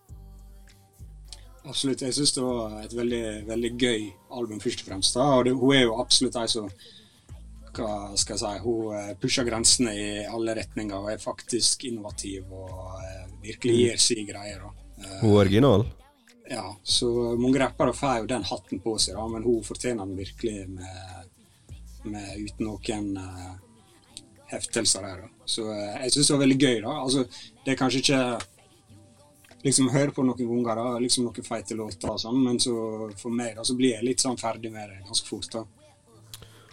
absolutt. 1.69 2.03
Jeg 2.03 2.15
syns 2.15 2.33
det 2.33 2.43
var 2.43 2.81
et 2.83 2.97
veldig, 2.97 3.25
veldig 3.47 3.73
gøy 3.79 4.09
album, 4.33 4.61
først 4.61 4.81
og 4.81 4.89
fremst. 4.89 5.15
da, 5.15 5.21
Og 5.21 5.45
det, 5.45 5.55
hun 5.55 5.75
er 5.75 5.83
jo 5.83 6.01
absolutt 6.01 6.37
ei 6.41 6.49
som 6.49 6.71
hva 7.77 8.13
skal 8.21 8.37
jeg 8.37 8.43
si, 8.43 8.61
Hun 8.65 8.95
eh, 8.99 9.11
pusher 9.21 9.49
grensene 9.49 9.95
i 9.97 10.07
alle 10.29 10.55
retninger 10.59 10.99
og 10.99 11.11
er 11.13 11.23
faktisk 11.23 11.87
innovativ 11.89 12.53
og 12.53 13.01
eh, 13.01 13.27
virkelig 13.43 13.77
gir 13.79 14.01
si 14.03 14.25
greier. 14.29 14.65
Eh, 14.99 15.19
Hun 15.23 15.33
er 15.33 15.41
original. 15.47 15.87
Ja, 16.51 16.67
så 16.83 17.09
mange 17.41 17.61
rappere 17.63 17.95
får 17.97 18.23
jo 18.23 18.31
den 18.35 18.45
hatten 18.45 18.81
på 18.85 18.97
seg, 19.01 19.17
da, 19.17 19.27
men 19.31 19.45
hun 19.47 19.63
fortjener 19.65 20.05
den 20.05 20.19
virkelig 20.19 20.67
med, 20.69 21.29
med 22.05 22.33
uten 22.43 22.67
noen 22.67 23.07
uh, 23.17 23.53
heftelser 24.51 25.07
der. 25.07 25.23
Da. 25.23 25.47
Så 25.49 25.69
jeg 25.71 26.11
syns 26.13 26.29
det 26.29 26.35
var 26.35 26.43
veldig 26.43 26.59
gøy. 26.59 26.81
da. 26.83 26.97
Altså, 27.07 27.25
Det 27.65 27.73
er 27.73 27.79
kanskje 27.79 28.03
ikke 28.03 28.21
liksom 29.63 29.93
høre 29.95 30.13
på 30.13 30.27
noen 30.27 30.43
ganger, 30.43 30.83
da, 30.83 30.99
liksom 31.01 31.29
noen 31.29 31.47
feite 31.47 31.79
låter 31.79 32.11
og 32.11 32.21
sånn, 32.21 32.43
men 32.43 32.59
så 32.61 32.75
for 33.17 33.33
meg 33.33 33.55
da, 33.57 33.65
så 33.65 33.79
blir 33.79 33.95
jeg 33.95 34.09
litt 34.11 34.27
sånn 34.27 34.41
ferdig 34.41 34.75
med 34.75 34.91
det 34.91 35.07
ganske 35.07 35.31
fort. 35.31 35.49
da. 35.55 35.65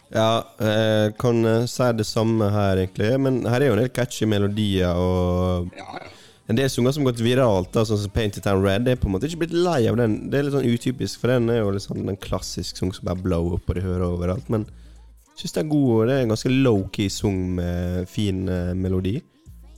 Ja, 0.09 0.41
jeg 0.57 1.13
kan 1.21 1.43
eh, 1.45 1.65
si 1.69 1.89
det 1.99 2.05
samme 2.09 2.47
her, 2.53 2.79
egentlig. 2.81 3.11
Men 3.21 3.43
her 3.45 3.61
er 3.61 3.69
jo 3.69 3.75
en 3.77 3.83
del 3.83 3.91
catchy 3.93 4.25
melodier 4.29 4.97
og 4.97 5.69
Ja, 5.77 5.85
ja. 5.99 6.07
en 6.49 6.57
del 6.57 6.69
sanger 6.73 6.95
som 6.95 7.05
har 7.05 7.11
gått 7.11 7.21
viralt, 7.21 7.69
da, 7.75 7.83
sånn 7.85 7.99
som 8.01 8.13
Painted 8.15 8.41
Town 8.47 8.63
Red. 8.65 8.87
Jeg 8.89 8.97
er 8.97 9.01
på 9.03 9.05
en 9.09 9.13
måte 9.13 9.29
ikke 9.29 9.43
blitt 9.43 9.53
lei 9.53 9.83
av 9.91 9.99
den. 10.01 10.15
Det 10.31 10.39
er 10.39 10.47
litt 10.47 10.55
sånn 10.57 10.65
utypisk, 10.71 11.21
for 11.21 11.29
den 11.35 11.49
er 11.53 11.59
jo 11.61 11.69
litt 11.75 11.85
sånn 11.85 12.09
en 12.09 12.17
klassisk 12.17 12.81
sang 12.81 12.93
som 12.95 13.05
bare 13.05 13.21
blow 13.21 13.51
up, 13.53 13.69
og 13.69 13.77
de 13.77 13.85
hører 13.85 14.07
overalt. 14.07 14.49
Men 14.49 14.65
jeg 14.65 15.43
syns 15.45 15.53
det 15.59 15.61
er 15.61 15.69
god, 15.75 15.91
og 15.99 16.01
det 16.09 16.15
er 16.17 16.25
en 16.25 16.33
ganske 16.33 16.55
low-key 16.57 17.13
sang 17.13 17.37
med 17.61 18.09
fin 18.09 18.41
eh, 18.49 18.73
melodi. 18.75 19.19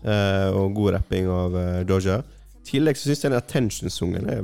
eh, 0.02 0.48
og 0.56 0.72
god 0.80 0.96
rapping 0.96 1.28
av 1.30 1.60
eh, 1.60 1.84
Doja. 1.86 2.22
I 2.62 2.66
tillegg 2.72 2.96
så 2.98 3.10
syns 3.12 3.22
jeg 3.26 3.30
den 3.34 3.38
Attention-sungen 3.44 4.32
er, 4.32 4.42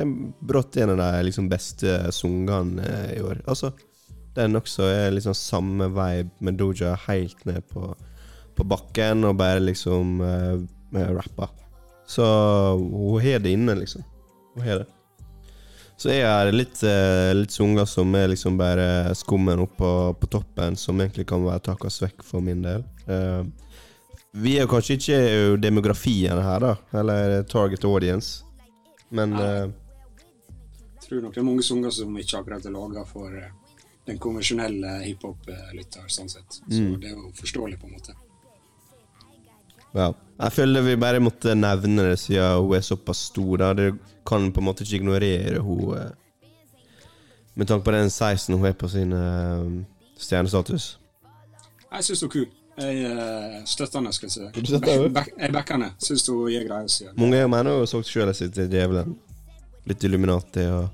er 0.00 0.10
brått 0.40 0.80
en 0.80 0.96
av 0.96 0.98
de 1.04 1.22
liksom, 1.28 1.52
beste 1.52 2.00
sangene 2.16 2.82
eh, 2.88 3.18
i 3.18 3.22
år. 3.22 3.44
Altså, 3.46 3.74
den 4.36 4.56
også 4.58 4.86
er 4.88 5.12
liksom 5.14 5.36
samme 5.36 5.90
vibe 5.92 6.44
med 6.44 6.58
Doja 6.60 6.94
helt 7.06 7.44
ned 7.48 7.64
på, 7.72 7.90
på 8.56 8.66
bakken 8.68 9.26
og 9.28 9.36
bare 9.40 9.60
liksom 9.62 10.20
uh, 10.20 10.58
rapper. 10.92 11.52
Så 12.08 12.24
hun 12.78 13.22
har 13.22 13.40
det 13.44 13.54
inne, 13.56 13.76
liksom. 13.78 14.04
Hun 14.54 14.66
har 14.66 14.82
det. 14.82 14.88
Så 15.96 16.10
jeg 16.10 16.26
er 16.26 16.52
litt, 16.52 16.80
uh, 16.82 17.32
litt 17.36 17.54
sanger 17.54 17.86
som 17.88 18.14
er 18.18 18.32
liksom 18.32 18.56
bare 18.60 19.14
skummen 19.18 19.62
oppå 19.62 19.90
på 20.18 20.30
toppen, 20.32 20.76
som 20.76 21.00
egentlig 21.00 21.28
kan 21.30 21.44
være 21.46 21.68
takas 21.70 22.00
vekk 22.02 22.24
for 22.26 22.44
min 22.44 22.64
del. 22.64 22.86
Uh, 23.06 23.44
vi 24.32 24.54
er 24.56 24.64
jo 24.64 24.70
kanskje 24.72 24.96
ikke 24.96 25.16
demografien 25.60 26.38
her, 26.40 26.62
da, 26.64 26.76
eller 26.96 27.42
target 27.44 27.84
audience, 27.84 28.44
men 29.12 29.32
eh, 29.36 29.68
Jeg 30.96 31.08
tror 31.08 31.20
nok 31.20 31.34
det 31.34 31.40
er 31.42 31.44
mange 31.44 31.64
sanger 31.66 31.92
som 31.92 32.16
ikke 32.16 32.38
akkurat 32.38 32.64
er 32.64 32.72
laga 32.72 33.02
for 33.04 33.34
eh, 33.36 33.50
den 34.06 34.18
konvensjonelle 34.18 34.96
hiphop-lytter, 35.04 36.08
sånn 36.10 36.28
sett. 36.30 36.60
Så 36.68 36.80
Mm. 36.80 37.00
det 37.00 37.10
er 37.10 37.14
jo 37.14 37.32
forståelig, 37.38 37.78
på 37.80 37.86
en 37.86 37.92
måte. 37.92 38.14
Wow. 39.94 40.14
Jeg 40.40 40.52
føler 40.52 40.82
vi 40.82 40.96
bare 40.96 41.20
måtte 41.20 41.54
nevne 41.54 42.02
det 42.10 42.18
siden 42.18 42.58
hun 42.64 42.74
er 42.74 42.80
såpass 42.80 43.18
stor. 43.28 43.56
Da. 43.58 43.72
Det 43.74 43.98
kan 44.26 44.52
på 44.52 44.60
en 44.60 44.64
måte 44.64 44.82
ikke 44.84 45.02
ignorere 45.02 45.60
hun 45.60 45.96
eh, 45.98 46.10
Med 47.54 47.68
tanke 47.68 47.84
på 47.84 47.92
den 47.92 48.08
16 48.10 48.56
hun 48.56 48.64
er 48.64 48.72
på 48.72 48.88
sin 48.88 49.12
eh, 49.12 49.84
stjernestatus. 50.16 50.98
Jeg 51.92 52.04
syns 52.04 52.20
hun 52.22 52.28
er 52.28 52.32
kul. 52.32 52.46
Jeg 52.78 53.04
uh, 53.04 53.64
støtter 53.68 53.98
henne, 53.98 54.12
skal 54.16 54.26
jeg 54.26 54.32
si. 54.32 54.40
Henne? 54.40 55.24
Jeg 55.36 55.52
backer 55.52 55.74
henne. 55.76 55.90
Syns 56.00 56.24
hun 56.26 56.48
gir 56.48 56.64
greier. 56.64 57.12
Mange 57.20 57.42
mener 57.44 57.70
hun 57.70 57.82
har 57.82 57.90
solgt 57.90 58.08
sjøl 58.08 58.32
sitt 58.34 58.54
til 58.56 58.70
djevelen. 58.72 59.12
Litt 59.84 60.04
Illuminati 60.08 60.64
og 60.72 60.88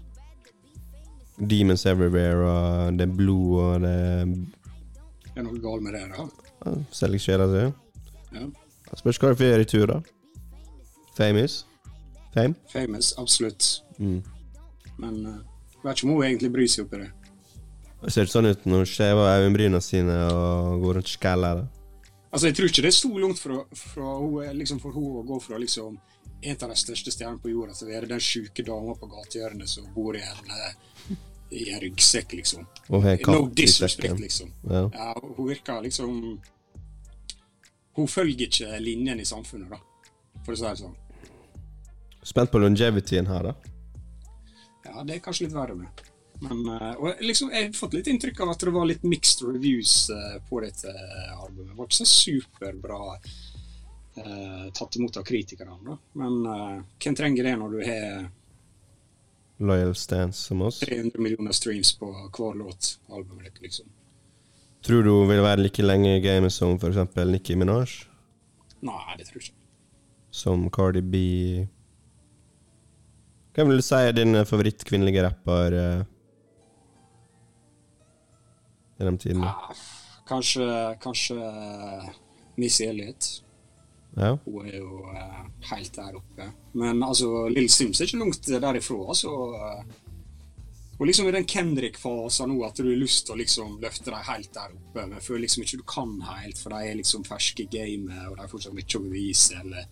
Demons 1.39 1.87
Everywhere 1.87 2.45
og 2.45 2.99
det 2.99 3.07
er 3.07 3.13
blod 3.15 3.59
og 3.63 3.85
det 3.85 3.97
Det 5.29 5.37
er 5.37 5.47
noe 5.47 5.61
galt 5.63 5.85
med 5.85 5.95
det, 5.95 6.05
da. 6.11 6.25
ja, 6.65 6.73
Selger 6.91 7.23
sjela 7.23 7.47
si. 7.53 7.67
Ja. 8.35 8.47
Spørs 8.99 9.21
hva 9.23 9.31
du 9.31 9.39
får 9.39 9.53
gjøre 9.53 9.67
i 9.67 9.69
tur, 9.71 9.87
da. 9.93 10.01
Famous? 11.15 11.61
Fame? 12.35 12.55
Famous, 12.73 13.13
absolutt. 13.19 13.69
Mm. 13.99 14.23
Men 14.99 15.15
uh, 15.27 15.39
vet 15.85 15.97
ikke 15.99 16.09
om 16.09 16.17
hun 16.17 16.27
egentlig 16.27 16.51
bryr 16.55 16.71
seg 16.71 16.87
oppi 16.87 17.03
det. 17.05 17.11
Det 18.03 18.13
ser 18.15 18.27
ikke 18.27 18.35
sånn 18.37 18.51
ut 18.51 18.67
når 18.69 18.85
hun 18.85 18.91
skjever 18.93 19.33
øyenbryna 19.39 19.81
sine 19.83 20.19
og 20.31 20.83
går 20.85 20.99
rundt 21.01 21.11
skæller. 21.11 21.65
Altså, 22.31 22.47
Jeg 22.47 22.57
tror 22.59 22.69
ikke 22.71 22.85
det 22.85 22.93
er 22.93 22.99
så 22.99 23.11
langt 23.19 23.41
fra, 23.41 23.63
fra 23.75 24.13
hun, 24.21 24.43
er 24.45 24.55
liksom 24.55 24.79
for 24.83 24.95
hun 24.95 25.23
å 25.23 25.25
gå 25.27 25.39
fra 25.43 25.59
liksom 25.59 25.97
en 26.41 26.61
av 26.63 26.71
de 26.71 26.77
største 26.79 27.11
stjernene 27.11 27.43
på 27.43 27.51
jorda 27.51 27.75
til 27.75 27.89
å 27.89 27.91
være 27.91 28.11
den 28.13 28.23
sjuke 28.23 28.63
dama 28.67 28.95
på 28.99 29.09
gatehjørnet 29.11 29.71
som 29.71 29.89
bor 29.95 30.15
i 30.15 30.23
en, 30.23 30.53
eh, 30.55 31.17
i 31.51 31.71
en 31.73 31.81
ryggsekk, 31.81 32.33
liksom. 32.39 32.67
Og 32.89 33.03
har 33.05 33.17
katt 33.23 33.35
No 33.35 33.49
disrespect, 33.55 34.21
liksom. 34.21 34.53
Ja. 34.71 34.85
Ja, 34.95 35.15
hun 35.37 35.49
virker 35.49 35.83
liksom 35.83 36.41
Hun 37.99 38.09
følger 38.09 38.47
ikke 38.47 38.79
linjen 38.81 39.21
i 39.21 39.27
samfunnet, 39.27 39.73
da, 39.73 39.79
for 40.47 40.55
å 40.55 40.59
si 40.59 40.67
det 40.69 40.77
sånn. 40.79 40.95
Spent 42.23 42.53
på 42.53 42.61
longevityen 42.63 43.27
her, 43.27 43.51
da. 43.51 43.55
Ja, 44.85 45.03
det 45.03 45.17
er 45.17 45.25
kanskje 45.25 45.49
litt 45.49 45.57
verre 45.57 45.75
med. 45.75 46.05
Men 46.45 46.63
eh, 46.71 47.23
liksom, 47.27 47.51
jeg 47.51 47.67
har 47.67 47.75
fått 47.75 47.97
litt 47.99 48.07
inntrykk 48.13 48.45
av 48.45 48.53
at 48.53 48.63
det 48.63 48.75
var 48.75 48.87
litt 48.87 49.03
mixed 49.03 49.43
reviews 49.49 49.95
eh, 50.15 50.37
på 50.49 50.61
dette 50.63 50.93
eh, 50.93 51.33
albumet. 51.35 51.73
Det 51.73 51.79
var 51.81 51.89
ikke 51.89 51.99
så 51.99 52.09
superbra 52.13 53.01
eh, 54.23 54.67
tatt 54.79 54.99
imot 55.01 55.19
av 55.19 55.27
kritikerne. 55.27 55.79
Da. 55.89 55.99
Men 56.23 56.39
eh, 56.47 56.77
hvem 57.03 57.19
trenger 57.19 57.51
det 57.51 57.57
når 57.59 57.75
du 57.75 57.81
har 57.83 58.29
Loyal 59.59 59.95
stance 59.95 60.39
som 60.47 60.63
oss. 60.63 60.81
300 60.81 61.19
millioner 61.19 61.53
streams 61.53 61.91
på 61.99 62.11
hver 62.13 62.55
låt? 62.55 62.99
albumet 63.11 63.61
liksom. 63.61 63.87
Tror 64.83 65.03
du 65.03 65.11
hun 65.11 65.29
vil 65.29 65.43
være 65.43 65.65
like 65.65 65.83
lenge 65.83 66.17
i 66.17 66.21
gamet 66.23 66.55
som 66.55 66.77
f.eks. 66.79 67.17
Nicki 67.27 67.57
Minaj? 67.59 68.05
Nei, 68.87 69.17
det 69.19 69.27
tror 69.27 69.41
jeg 69.41 69.49
ikke. 69.49 69.57
Som 70.31 70.69
Cardi 70.71 71.03
B? 71.03 71.17
Hvem 73.57 73.73
vil 73.73 73.81
du 73.81 73.83
si 73.83 73.99
er 73.99 74.15
din 74.15 74.39
favorittkvinnelige 74.47 75.25
rapper 75.27 75.75
eh, 75.75 76.05
gjennom 79.01 79.19
tidene? 79.19 79.51
Ah, 79.51 79.75
kanskje 80.31 80.69
kanskje 81.03 81.39
eh, 81.43 82.11
Missy 82.61 82.87
Elliot. 82.87 83.31
Ja. 84.19 84.35
Hun 84.45 84.67
er 84.67 84.77
jo 84.81 85.05
eh, 85.15 85.41
helt 85.71 85.95
der 85.95 86.19
oppe. 86.19 86.51
Men 86.73 87.03
altså, 87.03 87.49
Lill 87.53 87.71
Sims 87.71 88.01
er 88.01 88.11
ikke 88.11 88.23
langt 88.25 88.47
derifra. 88.51 89.01
altså. 89.15 89.35
eh, 89.55 90.05
og 90.99 91.07
liksom 91.07 91.29
i 91.29 91.33
den 91.33 91.45
Kendrick-fasen 91.47 92.51
nå, 92.51 92.57
at 92.67 92.75
du 92.75 92.89
har 92.89 92.97
lyst 92.99 93.29
til 93.29 93.37
å 93.37 93.39
liksom 93.39 93.77
løfte 93.79 94.11
dem 94.11 94.25
helt 94.27 94.49
der 94.55 94.73
oppe, 94.75 95.05
men 95.07 95.21
føler 95.23 95.45
liksom 95.45 95.63
ikke 95.63 95.79
du 95.79 95.85
kan 95.87 96.17
helt, 96.27 96.59
for 96.59 96.75
de 96.75 96.89
er 96.91 96.99
liksom 96.99 97.23
ferske 97.29 97.63
i 97.63 97.71
gamet, 97.71 98.25
og 98.27 98.35
de 98.35 98.43
har 98.43 98.51
fortsatt 98.51 98.75
mye 98.75 98.99
å 98.99 99.05
bevise, 99.05 99.61
eller 99.63 99.87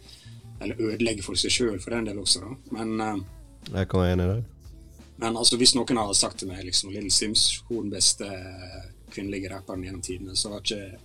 Eller 0.58 0.78
ødelegge 0.80 1.20
for 1.22 1.36
seg 1.36 1.52
sjøl, 1.52 1.78
for 1.84 1.92
den 1.92 2.06
del 2.08 2.18
også, 2.18 2.40
da. 2.40 2.54
Men, 2.72 3.00
eh, 3.00 3.74
Jeg 3.76 3.88
kan 3.88 4.00
være 4.00 4.12
enig 4.16 4.24
i 4.24 4.28
det. 4.34 4.44
men 5.18 5.36
altså, 5.36 5.56
hvis 5.56 5.74
noen 5.76 5.96
hadde 6.00 6.14
sagt 6.14 6.38
til 6.38 6.48
meg 6.48 6.64
liksom 6.64 6.90
Little 6.90 7.10
Sims, 7.10 7.62
hun 7.68 7.84
den 7.84 7.90
beste 7.90 8.24
eh, 8.24 8.86
kvinnelige 9.10 9.50
rapperen 9.52 9.84
gjennom 9.84 10.02
tidene, 10.02 10.34
så 10.36 10.50
har 10.50 10.60
ikke 10.64 10.98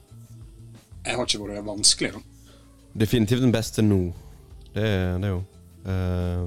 Jeg 1.06 1.16
har 1.16 1.26
ikke 1.26 1.44
vært 1.44 1.66
vanskelig, 1.66 2.12
da. 2.14 2.20
Definitivt 2.98 3.42
den 3.42 3.52
beste 3.56 3.82
nå. 3.86 4.14
Det, 4.74 4.84
er- 4.84 5.18
det 5.20 5.30
er 5.32 5.36
jo 5.38 5.44
Uh, 5.82 6.46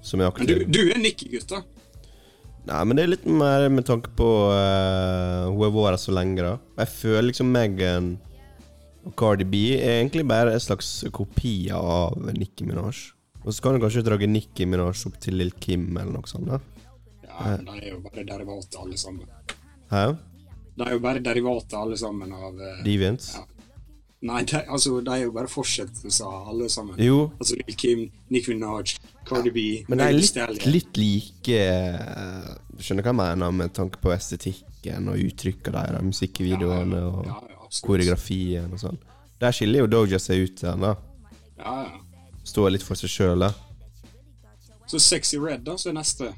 Som 0.00 0.20
er 0.24 0.30
Men 0.38 0.46
du, 0.48 0.52
aktiv. 0.54 0.70
du 0.72 0.78
er 0.88 0.96
Nikki-gutt, 0.96 1.50
da. 1.50 1.58
Nei, 2.64 2.78
men 2.88 2.96
det 2.96 3.02
er 3.04 3.10
litt 3.10 3.26
mer 3.28 3.66
med 3.68 3.84
tanke 3.84 4.08
på 4.16 4.24
uh, 4.48 5.50
Hun 5.52 5.58
har 5.60 5.74
vært 5.74 5.90
her 5.90 6.00
så 6.00 6.14
lenge, 6.16 6.40
da. 6.40 6.54
Jeg 6.80 6.88
føler 6.94 7.26
liksom 7.28 7.50
Megan 7.52 8.06
og 9.04 9.12
Cardi 9.20 9.44
B 9.44 9.60
er 9.76 9.98
egentlig 10.00 10.24
bare 10.24 10.54
en 10.56 10.62
slags 10.64 11.04
kopier 11.12 11.76
av 11.76 12.16
Nikki 12.32 12.64
Minaj. 12.64 13.02
Og 13.44 13.52
så 13.52 13.60
kan 13.66 13.76
du 13.76 13.82
kanskje 13.84 14.00
dra 14.06 14.16
Nikki 14.16 14.64
Minaj 14.64 15.04
opp 15.10 15.18
til 15.20 15.36
Lill 15.36 15.52
Kim 15.60 15.90
eller 15.92 16.14
noe 16.16 16.24
sånt. 16.24 16.48
da 16.48 16.56
Ja, 17.28 17.58
De 17.60 17.74
er 17.82 17.90
jo 17.90 18.00
bare 18.00 18.24
derivater, 18.24 18.80
alle 18.80 18.96
sammen. 18.96 19.28
Hæ? 19.92 20.06
De 20.78 20.86
er 20.88 20.92
jo 20.96 21.02
bare 21.04 21.20
derivater, 21.20 21.76
alle 21.84 22.00
sammen, 22.00 22.32
av 22.32 22.56
uh, 22.56 22.80
Deviants? 22.82 23.34
Ja. 23.36 23.44
Nei, 24.24 24.40
de, 24.48 24.60
altså, 24.72 25.00
de 25.04 25.12
er 25.12 25.26
jo 25.26 25.32
bare 25.34 25.50
fortsettelser, 25.52 26.36
alle 26.48 26.68
sammen. 26.72 26.96
Jo, 27.02 27.26
Altså 27.36 27.58
Lil 27.58 27.76
Kim, 27.76 28.04
Nicki 28.32 28.54
Minaj, 28.54 28.94
Cardi 29.28 29.50
B, 29.52 29.64
men 29.88 30.00
de 30.00 30.04
er 30.06 30.14
litt, 30.16 30.64
litt 30.64 30.96
like 31.00 31.58
eh, 31.60 32.46
Du 32.72 32.80
skjønner 32.84 33.04
hva 33.04 33.12
jeg 33.12 33.18
mener 33.20 33.52
med 33.52 33.74
tanke 33.76 34.00
på 34.00 34.14
estetikken 34.14 35.10
og 35.12 35.20
uttrykket 35.20 35.72
deres, 35.76 36.06
musikkvideoene 36.08 37.02
og 37.10 37.20
Ja, 37.28 37.36
ja, 37.36 37.58
absolutt. 37.66 37.82
koreografien 37.90 38.72
og 38.72 38.80
sånn. 38.80 38.96
Der 39.44 39.52
skiller 39.52 39.84
jo 39.84 39.90
Doja 39.92 40.20
seg 40.22 40.46
ut 40.46 40.64
igjen, 40.64 40.86
da. 40.88 40.94
Ja, 41.60 41.76
ja. 41.84 42.00
Står 42.44 42.72
litt 42.72 42.84
for 42.84 42.96
seg 42.96 43.12
sjøl, 43.12 43.44
da. 43.44 43.52
Så 44.88 45.00
Sexy 45.00 45.36
Red, 45.40 45.64
da, 45.68 45.76
så 45.80 45.92
er 45.92 45.98
neste. 45.98 46.32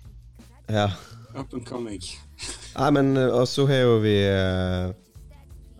Ja. 0.70 0.88
Up 1.36 1.54
and 1.54 1.62
coming. 1.66 2.02
Nei, 2.74 2.90
men 2.98 3.14
eh, 3.16 3.30
og 3.30 3.46
så 3.50 3.66
har 3.70 3.82
jo 3.84 3.96
vi 4.02 4.16
uh, 4.26 4.90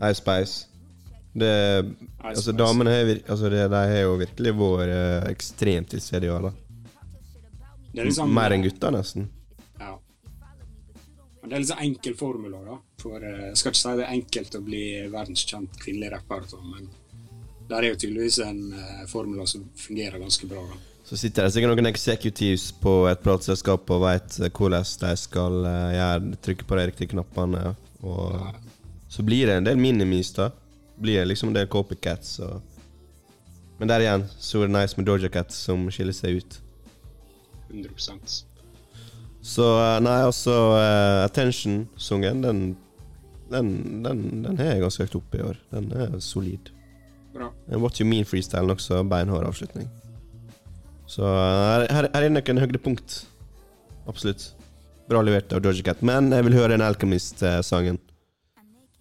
Ice 0.07 0.21
Spice. 0.23 0.67
Det 1.37 1.53
Altså, 2.25 2.53
damene 2.57 2.91
har, 2.91 3.11
altså, 3.29 3.51
det, 3.53 3.67
de 3.71 3.81
har 3.93 4.01
jo 4.01 4.17
virkelig 4.19 4.53
vært 4.57 4.93
eh, 4.95 5.27
ekstremt 5.31 5.93
til 5.93 6.03
stede 6.03 6.27
i 6.27 6.33
år, 6.33 6.49
liksom, 7.95 8.33
Mer 8.35 8.57
enn 8.57 8.65
gutta, 8.65 8.91
nesten. 8.91 9.29
Ja. 9.79 9.93
Men 11.41 11.53
det 11.53 11.59
er 11.59 11.69
sånn 11.69 11.85
enkel 11.87 12.17
formula, 12.19 12.63
da. 12.65 12.79
For 13.03 13.23
eh, 13.23 13.51
jeg 13.51 13.61
skal 13.61 13.75
ikke 13.75 13.83
si 13.83 13.95
det 14.01 14.07
er 14.09 14.17
enkelt 14.17 14.59
å 14.59 14.65
bli 14.67 14.85
verdenskjent 15.13 15.79
kvinnelig 15.85 16.17
rapper, 16.17 16.49
sånn, 16.51 16.67
men 16.73 16.91
der 17.69 17.83
er 17.83 17.93
jo 17.93 18.01
tydeligvis 18.01 18.41
en 18.47 18.61
uh, 18.73 19.07
formula 19.11 19.47
som 19.51 19.65
fungerer 19.79 20.23
ganske 20.23 20.47
bra. 20.51 20.63
da. 20.71 20.83
Så 21.07 21.19
sitter 21.19 21.47
det 21.47 21.55
sikkert 21.55 21.77
noen 21.77 21.91
executives 21.91 22.69
på 22.83 22.93
et 23.11 23.23
plateselskap 23.23 23.91
og 23.95 24.03
veit 24.03 24.39
hvordan 24.43 24.87
de 25.03 25.11
skal 25.19 25.67
eh, 25.71 25.91
gjøre, 25.95 26.39
trykke 26.43 26.67
på 26.67 26.79
de 26.79 26.87
riktige 26.91 27.13
knappene. 27.13 27.75
Og 28.07 28.41
så 29.11 29.23
blir 29.27 29.47
det 29.47 29.61
en 29.61 29.69
del 29.69 29.79
minimis, 29.79 30.33
da. 30.35 30.51
Blir 30.97 31.21
det 31.21 31.29
liksom 31.29 31.51
en 31.53 31.59
del 31.59 31.69
copycats. 31.69 32.39
Og 32.41 32.63
Men 33.79 33.89
der 33.89 34.05
igjen 34.05 34.25
så 34.41 34.63
er 34.63 34.71
det 34.71 34.77
nice 34.77 34.97
med 34.97 35.07
Doja 35.07 35.29
Cat, 35.29 35.53
som 35.53 35.89
skiller 35.93 36.17
seg 36.17 36.41
ut. 36.41 36.59
100% 37.69 38.45
Så 39.43 39.67
eh, 39.67 39.99
nei, 40.01 40.21
altså 40.25 40.55
uh, 40.73 41.25
Attention-sungen, 41.27 42.43
den 42.43 42.61
den, 43.51 44.03
den, 44.03 44.23
den 44.43 44.59
er 44.59 44.81
ganske 44.83 45.05
høyt 45.05 45.15
oppe 45.21 45.39
i 45.39 45.45
år. 45.47 45.59
Den 45.71 45.93
er 45.95 46.17
solid. 46.25 46.73
Bra. 47.35 47.53
What 47.79 48.01
You 48.01 48.09
Mean-freestylen 48.09 48.73
også, 48.73 49.05
beinhard 49.07 49.47
avslutning. 49.47 49.87
Så 51.07 51.23
eh, 51.23 51.67
her, 51.71 51.87
her, 51.93 52.09
her 52.15 52.27
er 52.27 52.35
nok 52.35 52.49
en 52.51 52.63
høydepunkt. 52.65 53.21
Absolutt. 54.11 54.49
Bra 55.07 55.23
levert 55.23 55.53
av 55.55 55.63
Doja 55.63 55.85
Cat. 55.87 56.03
Men 56.03 56.33
jeg 56.35 56.49
vil 56.49 56.59
høre 56.59 56.73
den 56.75 56.83
Alchemist-sangen. 56.87 58.01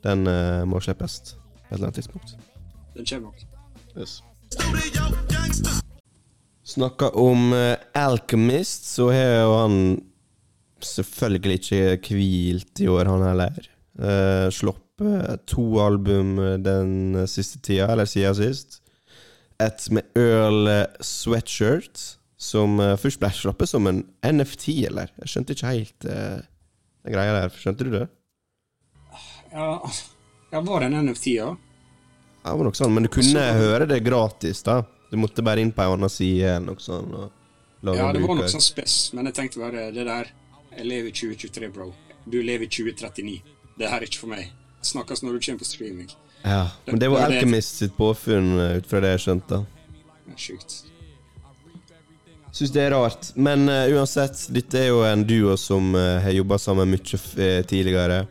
Den 0.05 0.29
uh, 0.29 0.61
må 0.69 0.83
slippes 0.83 1.33
et 1.75 1.79
eller 1.79 1.91
annet 1.91 1.99
tidspunkt. 2.01 2.35
Den 2.95 3.05
kommer 3.05 3.27
nok. 3.29 3.45
Yes. 3.95 4.21
Snakka 6.65 7.11
om 7.19 7.53
uh, 7.53 7.75
Alchemist, 7.93 8.87
så 8.89 9.11
har 9.13 9.43
jo 9.43 9.53
han 9.59 9.77
selvfølgelig 10.81 11.59
ikke 11.99 12.15
hvilt 12.15 12.81
i 12.81 12.87
år, 12.87 13.05
han 13.11 13.27
heller. 13.27 13.69
Uh, 13.99 14.49
Sluppet 14.51 14.85
to 15.47 15.79
album 15.79 16.39
eh, 16.39 16.57
den 16.63 17.27
siste 17.27 17.59
tida, 17.59 17.91
eller 17.91 18.05
siden 18.05 18.35
sist. 18.35 18.81
Et 19.59 19.91
med 19.91 20.03
Earl 20.15 20.67
eh, 20.67 20.85
Sweatshirt, 21.01 22.17
som 22.37 22.79
uh, 22.79 22.95
først 22.99 23.19
ble 23.19 23.29
sluppet 23.31 23.69
som 23.71 23.87
en 23.87 24.03
NFT, 24.23 24.67
eller? 24.89 25.11
Jeg 25.21 25.31
skjønte 25.31 25.55
ikke 25.55 25.71
helt 25.71 26.07
uh, 26.07 26.43
den 27.03 27.15
greia 27.15 27.35
der. 27.37 27.53
Skjønte 27.55 27.87
du 27.87 27.93
det? 27.93 28.07
Ja, 29.53 29.79
ja 30.51 30.61
var 30.67 30.83
det 30.83 30.91
en 30.91 31.07
NFT, 31.07 31.27
ja? 31.37 31.53
Ja, 32.45 32.51
det 32.51 32.57
var 32.59 32.67
noe 32.67 32.77
sånn, 32.77 32.93
Men 32.93 33.07
du 33.07 33.09
kunne 33.09 33.41
høre 33.57 33.87
det 33.89 34.03
gratis, 34.05 34.61
da. 34.65 34.83
Du 35.09 35.17
måtte 35.17 35.41
bare 35.45 35.63
inn 35.65 35.71
på 35.73 35.81
ei 35.81 35.89
anna 35.95 36.09
side 36.13 36.51
eller 36.51 36.67
noe 36.67 36.83
sånt. 36.83 37.15
Ja, 37.81 37.93
det 37.93 38.01
var 38.03 38.19
nok 38.19 38.37
noe 38.43 38.49
sånn 38.53 38.63
spes, 38.63 38.97
men 39.17 39.29
jeg 39.29 39.37
tenkte 39.37 39.61
bare 39.61 39.89
det 39.93 40.05
der 40.05 40.29
Jeg 40.75 40.85
lever 40.89 41.09
i 41.09 41.15
2023, 41.15 41.69
bro. 41.73 41.89
Du 42.29 42.37
lever 42.43 42.67
i 42.67 42.69
2039. 42.69 43.35
Det 43.79 43.89
her 43.89 44.01
er 44.01 44.05
ikke 44.05 44.21
for 44.25 44.33
meg. 44.33 44.49
Snakkes 44.85 45.23
når 45.23 45.37
du 45.37 45.45
kommer 45.45 45.63
på 45.63 45.67
streaming. 45.69 46.09
Ja, 46.43 46.65
men 46.85 46.99
det 47.01 47.09
var 47.09 47.25
Alkymist 47.25 47.79
sitt 47.79 47.95
påfunn, 47.97 48.59
eh, 48.59 48.77
ut 48.77 48.89
fra 48.89 48.99
det 49.01 49.15
jeg 49.15 49.23
skjønte. 49.23 49.61
Er 50.29 50.41
sjukt. 50.41 50.75
Syns 52.53 52.73
det 52.75 52.83
er 52.83 52.93
rart. 52.93 53.31
Men 53.35 53.69
uh, 53.71 53.87
uansett, 53.95 54.45
dette 54.53 54.83
er 54.83 54.91
jo 54.91 55.01
en 55.07 55.23
duo 55.27 55.55
som 55.57 55.95
uh, 55.95 56.19
har 56.23 56.35
jobba 56.35 56.59
sammen 56.61 56.91
mye 56.91 57.63
tidligere. 57.71 58.25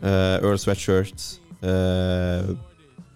Uh, 0.00 0.38
Earl 0.40 0.58
Sweatshirt 0.62 1.28
eh, 1.62 2.50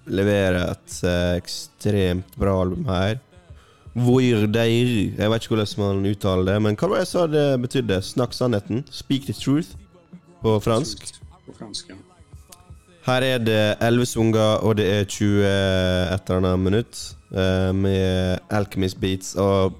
leverer 0.06 0.72
et 0.72 0.96
eh, 1.06 1.36
ekstremt 1.38 2.38
bra 2.38 2.56
album 2.62 2.86
her. 2.90 3.20
Voir 3.92 4.46
deir 4.48 4.88
Jeg 5.18 5.30
vet 5.30 5.44
ikke 5.44 5.52
hvordan 5.52 5.82
man 5.82 6.06
uttaler 6.08 6.48
det, 6.48 6.62
men 6.64 6.78
hva 6.80 6.88
var 6.88 6.96
det 6.96 7.04
jeg 7.04 7.12
sa 7.12 7.26
det 7.28 7.46
betydde? 7.60 8.00
Snakk 8.02 8.32
sannheten. 8.34 8.86
Speak 8.90 9.28
the 9.28 9.36
truth 9.36 9.76
på 10.42 10.56
fransk. 10.64 11.04
På 11.46 11.54
fransk, 11.58 11.92
ja. 11.92 12.00
Her 13.02 13.24
er 13.26 13.38
det 13.42 13.76
11 13.82 14.06
sanger, 14.06 14.62
og 14.62 14.76
det 14.78 14.86
er 14.86 15.04
20 15.04 15.42
et 15.42 16.28
eller 16.30 16.36
annet 16.38 16.60
minutt 16.62 16.98
eh, 17.34 17.72
med 17.74 18.38
Alchemist 18.50 19.00
Beats. 19.02 19.34
Og 19.34 19.74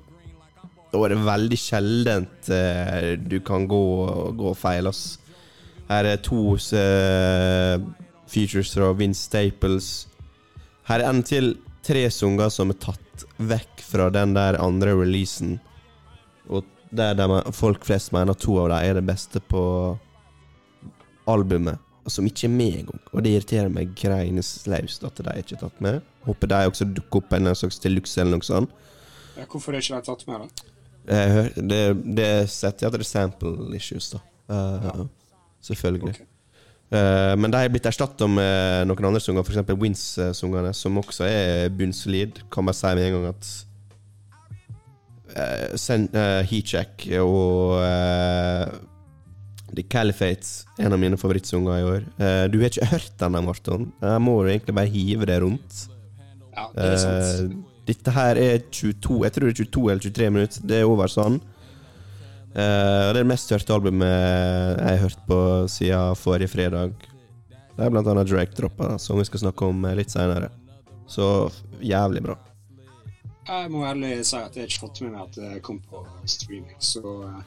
da 0.93 1.05
er 1.07 1.15
det 1.15 1.25
veldig 1.25 1.59
sjeldent 1.59 2.51
eh, 2.51 3.13
du 3.17 3.39
kan 3.47 3.69
gå, 3.71 3.85
gå 4.37 4.55
feil, 4.59 4.91
ass. 4.91 5.21
Her 5.89 6.09
er 6.11 6.19
to 6.25 6.57
eh, 6.75 7.79
features 8.27 8.75
fra 8.75 8.91
Vince 8.99 9.23
Staples. 9.31 10.09
Her 10.93 11.01
er 11.01 11.09
en 11.09 11.23
til 11.25 11.55
tre 11.81 12.03
sanger 12.13 12.51
som 12.53 12.69
er 12.69 12.77
tatt 12.83 13.23
vekk 13.41 13.81
fra 13.87 14.11
den 14.13 14.35
der 14.37 14.59
andre 14.61 14.93
releasen. 14.99 15.55
Og 16.53 16.67
der 16.93 17.15
de, 17.17 17.25
folk 17.57 17.87
flest 17.89 18.13
mener 18.13 18.37
to 18.37 18.59
av 18.61 18.69
dem 18.75 18.91
er 18.91 18.99
det 18.99 19.05
beste 19.09 19.41
på 19.41 19.63
albumet. 21.33 21.81
Som 22.13 22.27
ikke 22.29 22.45
er 22.49 22.53
med 22.53 22.77
engang. 22.83 23.01
Og 23.15 23.25
det 23.25 23.33
irriterer 23.33 23.71
meg 23.73 23.95
greineslaust 23.97 25.07
at 25.09 25.23
de 25.23 25.37
ikke 25.41 25.57
er 25.57 25.63
tatt 25.63 25.81
med. 25.81 26.03
Håper 26.27 26.51
de 26.51 26.61
også 26.69 26.89
dukker 26.91 27.23
opp 27.23 27.33
en 27.39 27.55
slags 27.57 27.81
deluxe 27.81 28.21
eller 28.21 28.37
noe 28.37 28.49
sånt. 28.51 28.77
ja. 29.39 29.47
Hvorfor 29.49 29.73
er 29.73 29.81
ikke 29.81 29.97
de 30.03 30.11
tatt 30.11 30.27
med, 30.29 30.45
da? 30.45 30.69
Det, 31.57 31.81
det 32.19 32.29
setter 32.53 32.85
jeg 32.85 32.93
at 32.93 32.99
det 32.99 33.07
er 33.07 33.09
sample 33.15 33.73
issues, 33.79 34.13
da. 34.13 34.21
Ja, 34.53 35.07
Selvfølgelig. 35.63 36.13
Ok. 36.19 36.32
Eh, 36.93 37.35
men 37.41 37.53
de 37.53 37.61
er 37.61 37.73
blitt 37.73 37.89
erstatta 37.89 38.29
med 38.29 38.89
noen 38.91 39.09
andre 39.09 39.23
sanger, 39.23 39.47
f.eks. 39.47 39.75
Wins-sangene, 39.81 40.75
som 40.77 41.01
også 41.01 41.27
er 41.29 41.71
bunnsolid. 41.73 42.43
Kan 42.53 42.69
bare 42.69 42.77
si 42.77 42.95
med 42.99 43.09
en 43.09 43.15
gang 43.17 43.29
at 43.33 43.53
uh, 45.33 46.41
Heatcheck 46.51 47.07
og 47.23 47.79
uh, 47.81 48.67
The 49.73 49.87
Caliphate, 49.89 50.67
en 50.79 50.93
av 50.93 51.01
mine 51.01 51.17
favorittsanger 51.21 51.79
i 51.81 51.89
år. 51.95 52.05
Uh, 52.21 52.45
du 52.53 52.61
har 52.61 52.69
ikke 52.69 52.93
hørt 52.93 53.13
den, 53.21 53.41
Marton? 53.47 53.89
Jeg 54.03 54.25
må 54.25 54.43
jo 54.43 54.53
egentlig 54.53 54.77
bare 54.77 54.93
hive 54.93 55.29
det 55.31 55.41
rundt. 55.45 55.87
Ja, 56.53 56.67
det 56.77 56.89
er 56.91 56.99
sant. 57.01 57.25
Eh, 57.25 57.61
dette 57.89 58.13
her 58.15 58.39
er 58.39 58.59
22 58.69 59.23
Jeg 59.25 59.33
tror 59.35 59.49
det 59.49 59.53
er 59.55 59.65
22 59.65 59.87
eller 59.89 60.03
23 60.05 60.31
minutter. 60.31 60.67
Det 60.69 60.77
er 60.79 60.91
over 60.91 61.09
sånn. 61.11 61.41
Og 62.53 62.59
det 62.59 63.17
er 63.17 63.23
det 63.23 63.29
mest 63.31 63.49
hørte 63.49 63.73
albumet 63.73 64.11
jeg 64.11 64.85
har 64.85 65.01
hørt 65.07 65.23
på 65.29 65.39
siden 65.73 66.19
forrige 66.21 66.53
fredag. 66.53 66.93
Det 67.73 67.87
er 67.87 67.93
blant 67.93 68.09
annet 68.13 68.29
Drake 68.29 68.57
droppa, 68.57 68.97
som 69.01 69.19
vi 69.19 69.25
skal 69.25 69.47
snakke 69.47 69.69
om 69.69 69.85
eh, 69.89 69.97
litt 69.97 70.13
seinere. 70.13 70.51
Så 71.09 71.27
jævlig 71.81 72.23
bra. 72.25 72.37
Jeg 73.49 73.71
må 73.73 73.83
ærlig 73.89 74.13
si 74.29 74.37
at 74.39 74.57
jeg 74.57 74.69
ikke 74.69 74.85
fått 74.85 75.01
med 75.03 75.15
meg 75.15 75.23
at 75.25 75.39
det 75.41 75.63
kom 75.67 75.81
på 75.81 76.05
streaming, 76.31 76.77
så 76.79 77.03
eh, 77.27 77.41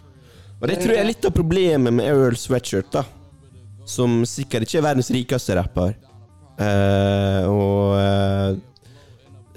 Og 0.60 0.68
det 0.72 0.80
tror 0.82 0.96
jeg 0.96 1.04
er 1.04 1.10
litt 1.12 1.28
av 1.28 1.36
problemet 1.36 1.94
med 1.94 2.10
Earl 2.10 2.38
Sweatshirt, 2.40 2.90
da. 2.94 3.06
Som 3.86 4.24
sikkert 4.26 4.66
ikke 4.66 4.82
er 4.82 4.88
verdens 4.88 5.14
rikeste 5.14 5.56
rapper. 5.60 5.94
Uh, 6.56 7.44
og 7.52 7.80
uh, 8.00 8.54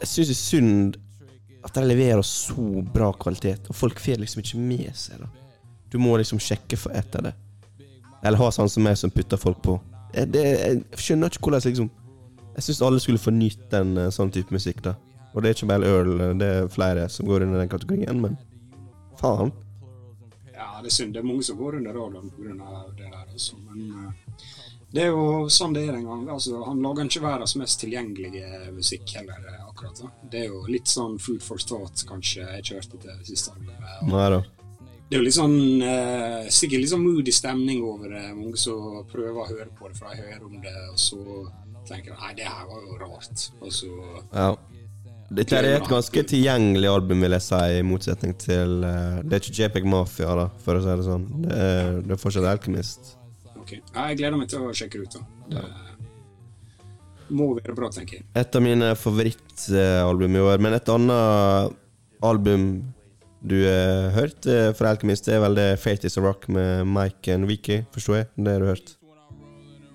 jeg 0.00 0.08
syns 0.10 0.30
det 0.30 0.34
er 0.34 0.40
synd 0.40 0.96
At 1.68 1.76
de 1.76 1.84
leverer 1.84 2.24
så 2.24 2.62
bra 2.94 3.10
kvalitet, 3.12 3.68
og 3.68 3.76
folk 3.76 4.00
får 4.00 4.22
liksom 4.22 4.40
ikke 4.40 4.60
med 4.62 4.96
seg 4.96 5.20
det. 5.20 5.28
Du 5.92 5.98
må 6.00 6.14
liksom 6.16 6.40
sjekke 6.40 6.78
for 6.80 6.96
etter 6.96 7.28
det. 7.28 7.34
Eller 8.24 8.40
ha 8.40 8.48
sånn 8.52 8.70
som 8.72 8.86
meg 8.86 8.96
som 8.98 9.12
putter 9.12 9.40
folk 9.40 9.60
på. 9.64 9.76
Det, 10.12 10.40
jeg 10.40 10.78
skjønner 10.96 11.28
ikke 11.28 11.42
hvordan 11.44 11.64
liksom 11.66 11.90
Jeg 12.56 12.64
syns 12.64 12.80
alle 12.82 13.00
skulle 13.02 13.20
få 13.20 13.30
nyte 13.30 13.82
en 13.84 13.90
eh, 14.00 14.08
sånn 14.10 14.32
type 14.34 14.50
musikk, 14.50 14.80
da. 14.82 14.96
Og 15.30 15.44
det 15.44 15.50
er 15.50 15.54
ikke 15.54 15.68
bare 15.70 15.86
Earl, 15.86 16.22
det 16.40 16.46
er 16.48 16.70
flere 16.72 17.04
som 17.12 17.28
går 17.28 17.44
under 17.44 17.60
den 17.60 17.70
kategorien, 17.70 18.18
men 18.18 18.34
faen. 19.20 19.52
Ja, 20.56 20.80
det 20.82 20.90
er 20.90 20.96
synd. 20.96 21.12
Det 21.14 21.20
er 21.20 21.28
mange 21.28 21.44
som 21.46 21.60
går 21.60 21.76
under 21.78 21.94
radaren 21.94 22.32
pga. 22.34 22.80
det 22.96 23.12
der. 23.12 23.28
Altså. 23.30 23.60
Men 23.68 23.92
eh, 23.92 24.48
det 24.92 25.02
er 25.04 25.10
jo 25.12 25.48
sånn 25.52 25.74
det 25.76 25.82
er 25.84 25.98
en 25.98 26.06
gang. 26.08 26.22
Altså, 26.32 26.62
han 26.64 26.78
lager 26.80 27.08
ikke 27.10 27.24
verdens 27.26 27.54
mest 27.60 27.80
tilgjengelige 27.82 28.70
musikk 28.72 29.10
heller, 29.18 29.42
eh, 29.50 29.66
akkurat. 29.68 30.00
da. 30.00 30.12
Det 30.32 30.40
er 30.44 30.46
jo 30.48 30.62
litt 30.68 30.88
sånn 30.88 31.18
food 31.20 31.44
for 31.44 31.60
thought, 31.60 32.04
kanskje. 32.08 32.46
Jeg 32.46 32.64
ikke 32.64 32.78
hørte 32.80 33.02
det 33.04 33.18
siste 33.28 33.52
albumet. 33.52 33.98
Og 34.02 34.14
Nei 34.14 34.30
da. 34.36 34.40
Det 35.08 35.16
er 35.16 35.22
jo 35.22 35.24
litt 35.24 35.36
sånn 35.38 35.82
eh, 35.82 36.48
Sikkert 36.52 36.82
litt 36.82 36.90
sånn 36.92 37.04
moody 37.04 37.32
stemning 37.32 37.84
over 37.84 38.12
det. 38.12 38.24
Mange 38.36 38.60
som 38.60 39.04
prøver 39.08 39.40
å 39.40 39.48
høre 39.48 39.68
på 39.76 39.88
det, 39.88 39.96
for 40.00 40.08
de 40.08 40.24
hører 40.24 40.48
om 40.48 40.58
det, 40.64 40.74
og 40.92 40.98
så 41.00 41.20
tenker 41.88 42.12
de 42.12 42.18
nei, 42.20 42.34
det 42.40 42.48
her 42.48 42.66
var 42.68 42.82
jo 42.84 42.98
rart. 43.04 43.46
Og 43.60 43.72
så 43.72 43.92
Ja. 44.32 44.50
Dette 45.28 45.58
er 45.58 45.66
et 45.74 45.84
ganske 45.84 46.22
tilgjengelig 46.24 46.88
album, 46.88 47.20
vil 47.20 47.34
jeg 47.36 47.44
si, 47.44 47.58
i 47.76 47.82
motsetning 47.84 48.32
til 48.40 48.78
uh, 48.80 49.20
Det 49.20 49.36
er 49.36 49.42
ikke 49.42 49.56
JPEG 49.58 49.88
Mafia, 49.92 50.32
da, 50.38 50.46
for 50.64 50.78
å 50.78 50.80
si 50.80 50.88
det 50.88 51.04
sånn. 51.04 51.26
Det 51.44 51.52
er, 51.52 51.98
det 52.00 52.14
er 52.16 52.22
fortsatt 52.22 52.48
Alchemist. 52.48 53.17
Ja, 53.76 54.08
jeg 54.08 54.18
gleder 54.20 54.38
meg 54.40 54.48
til 54.50 54.64
å 54.64 54.74
sjekke 54.76 55.00
det 55.00 55.08
ut, 55.08 55.18
da. 55.18 55.62
Det 57.28 57.36
må 57.36 57.50
være 57.58 57.74
bra, 57.76 57.90
tenker 57.92 58.20
jeg. 58.20 58.26
Et 58.40 58.56
av 58.56 58.64
mine 58.64 58.94
favorittalbum 58.96 60.38
i 60.38 60.44
år. 60.44 60.62
Men 60.64 60.76
et 60.78 60.92
annet 60.92 61.76
album 62.24 62.70
du 63.40 63.58
har 63.62 64.10
hørt 64.16 64.46
eh, 64.50 64.72
fra 64.74 64.90
Alchemist, 64.90 65.28
det 65.28 65.36
er 65.36 65.42
vel 65.44 65.54
det 65.54 65.66
Fate 65.78 66.08
Is 66.08 66.18
A 66.18 66.22
Rock 66.24 66.48
med 66.50 66.88
Mike 66.90 67.34
and 67.34 67.46
Wiki, 67.46 67.84
forstår 67.94 68.16
jeg? 68.16 68.28
Det 68.34 68.54
har 68.54 68.64
du 68.64 68.66
hørt? 68.66 68.94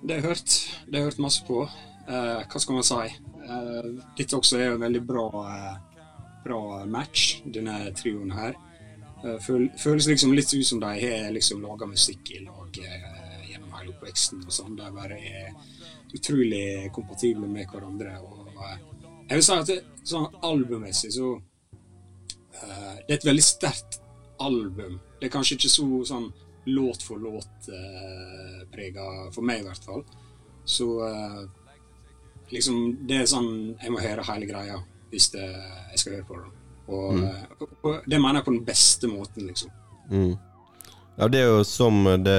Det 0.03 0.15
har 0.15 0.21
jeg 0.21 0.27
hørt. 0.29 0.53
Det 0.85 0.93
har 0.93 1.01
jeg 1.01 1.09
hørt 1.09 1.23
masse 1.25 1.47
på. 1.47 1.63
Eh, 2.07 2.43
hva 2.47 2.61
skal 2.63 2.77
man 2.77 2.87
si? 2.87 3.17
Eh, 3.43 3.89
dette 4.19 4.37
også 4.39 4.59
er 4.59 4.69
jo 4.69 4.77
en 4.77 4.85
veldig 4.85 5.01
bra, 5.07 5.25
eh, 5.49 6.05
bra 6.45 6.61
match, 6.87 7.41
denne 7.43 7.81
trioen 7.99 8.31
her. 8.35 8.55
Eh, 9.23 9.37
føl, 9.43 9.69
føles 9.79 10.07
liksom 10.07 10.33
litt 10.35 10.53
ut 10.53 10.67
som 10.67 10.79
de 10.83 10.93
har 10.99 11.29
liksom 11.35 11.63
laga 11.63 11.87
musikk 11.87 12.31
i 12.35 12.43
lag 12.43 12.79
eh, 12.79 13.12
oppveksten. 14.03 14.43
og 14.45 14.51
sånn. 14.51 14.75
De 14.75 14.91
bare 14.93 15.17
er 15.17 15.53
utrolig 16.13 16.91
kompatible 16.93 17.47
med 17.47 17.67
hverandre. 17.71 18.19
og 18.21 18.47
eh, 18.53 18.77
Jeg 19.29 19.35
vil 19.35 19.43
si 19.43 19.53
at 19.53 19.67
det, 19.67 19.83
sånn 20.03 20.27
albummessig 20.43 21.13
så 21.15 21.33
uh, 21.39 22.95
Det 23.07 23.09
er 23.09 23.17
et 23.17 23.25
veldig 23.25 23.43
sterkt 23.43 24.01
album. 24.39 24.99
Det 25.19 25.27
er 25.27 25.33
kanskje 25.33 25.55
ikke 25.57 25.71
så 25.71 25.87
sånn 26.05 26.31
låt 26.65 27.03
for 27.03 27.19
låt-prega, 27.19 29.05
for 29.35 29.43
meg 29.43 29.61
i 29.61 29.67
hvert 29.67 29.83
fall. 29.83 30.03
Så 30.65 30.87
uh, 31.03 31.43
liksom 32.51 33.07
Det 33.07 33.17
er 33.19 33.25
sånn 33.27 33.75
Jeg 33.81 33.91
må 33.91 33.99
høre 33.99 34.23
hele 34.31 34.47
greia 34.47 34.77
hvis 35.13 35.27
det, 35.29 35.45
jeg 35.91 35.99
skal 36.01 36.13
høre 36.15 36.25
på 36.25 36.37
det. 36.39 36.47
Og, 36.89 37.09
mm. 37.13 37.25
og, 37.61 37.73
og 37.85 38.07
det 38.09 38.17
mener 38.17 38.39
jeg 38.39 38.45
på 38.47 38.53
den 38.55 38.63
beste 38.65 39.07
måten, 39.07 39.45
liksom. 39.45 39.69
Mm. 40.09 40.33
Ja, 41.17 41.27
det 41.29 41.43
er 41.43 41.51
jo 41.51 41.63
som 41.67 42.03
det 42.25 42.33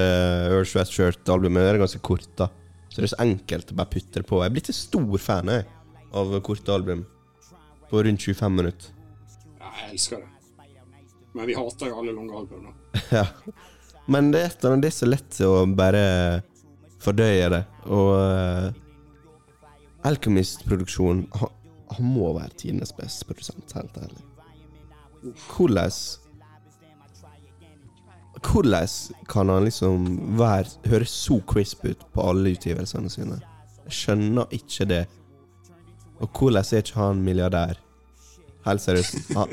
Earl 0.50 0.66
Sweatshirt-albumet. 0.66 1.62
Det 1.62 1.72
er 1.72 1.82
ganske 1.84 2.02
kort, 2.02 2.26
da. 2.38 2.48
Så 2.88 3.00
det 3.00 3.08
er 3.08 3.12
så 3.14 3.22
enkelt 3.22 3.70
å 3.70 3.76
bare 3.78 3.90
putte 3.90 4.20
det 4.22 4.26
på. 4.28 4.40
Jeg 4.42 4.50
er 4.50 4.54
blitt 4.54 4.70
en 4.70 4.76
stor 4.76 5.20
fan 5.22 5.50
jeg, 5.50 5.66
av 6.14 6.34
korte 6.46 6.74
album. 6.74 7.04
På 7.90 8.02
rundt 8.02 8.26
25 8.26 8.56
minutter. 8.58 8.90
Ja, 9.60 9.70
jeg 9.82 9.92
elsker 9.94 10.22
det. 10.22 10.30
Men 11.34 11.48
vi 11.50 11.56
hater 11.58 11.90
jo 11.90 12.00
alle 12.00 12.14
lange 12.14 12.40
album, 12.42 12.68
da. 12.70 13.00
Ja. 13.20 13.24
Men 14.06 14.28
det 14.34 14.40
er 14.42 14.50
et 14.50 14.58
eller 14.60 14.74
annet 14.74 14.84
det 14.84 14.90
er 14.90 14.96
så 14.98 15.08
lett 15.08 15.38
å 15.46 15.52
bare 15.74 16.02
fordøye 17.02 17.48
det. 17.54 17.62
Og 17.94 18.10
uh, 18.18 18.66
Alchemist-produksjonen 20.04 21.24
han, 21.40 21.54
han 21.94 22.10
må 22.14 22.34
være 22.36 22.58
tidenes 22.60 22.92
beste 22.96 23.26
produsent, 23.28 23.72
helt 23.78 23.96
ærlig. 24.02 24.22
Hvordan 25.48 25.94
Hvordan 28.44 28.88
kan 29.28 29.48
han 29.48 29.64
liksom 29.64 30.06
være 30.38 30.90
høre 30.90 31.08
så 31.08 31.40
crisp 31.48 31.84
ut 31.88 32.04
på 32.12 32.28
alle 32.28 32.54
utgivelsene 32.54 33.10
sine? 33.10 33.40
Jeg 33.84 33.98
skjønner 33.98 34.52
ikke 34.54 34.86
det. 34.90 35.04
Og 36.22 36.28
hvordan 36.30 36.64
er 36.64 36.84
ikke 36.84 37.00
han 37.00 37.24
milliardær? 37.24 37.80
Helt 38.64 38.80
seriøst. 38.80 39.16
Han, 39.36 39.50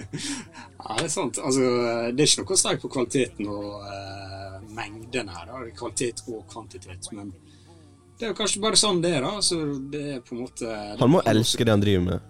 Ja, 0.82 0.96
det 0.98 1.06
er 1.06 1.12
sant. 1.14 1.38
Altså, 1.44 1.62
det 2.16 2.24
er 2.24 2.30
ikke 2.30 2.46
noe 2.48 2.58
sterkt 2.58 2.82
på 2.86 2.90
kvaliteten 2.94 3.50
og 3.52 3.84
uh, 3.84 4.56
mengden 4.74 5.30
her. 5.30 5.50
Da. 5.50 5.60
Kvalitet 5.78 6.24
og 6.32 6.46
kvantitet. 6.50 7.10
Men 7.14 7.34
det 8.18 8.26
er 8.26 8.32
jo 8.32 8.38
kanskje 8.40 8.64
bare 8.64 8.80
sånn 8.80 9.02
det 9.04 9.12
er, 9.18 9.26
da. 9.28 9.44
Så 9.46 9.60
det 9.94 10.04
er 10.16 10.24
på 10.26 10.38
en 10.38 10.44
måte 10.46 10.78
han 11.02 11.12
må 11.12 11.22
elske 11.30 11.68
det 11.68 11.76
han 11.76 11.84
driver 11.84 12.06
med. 12.08 12.30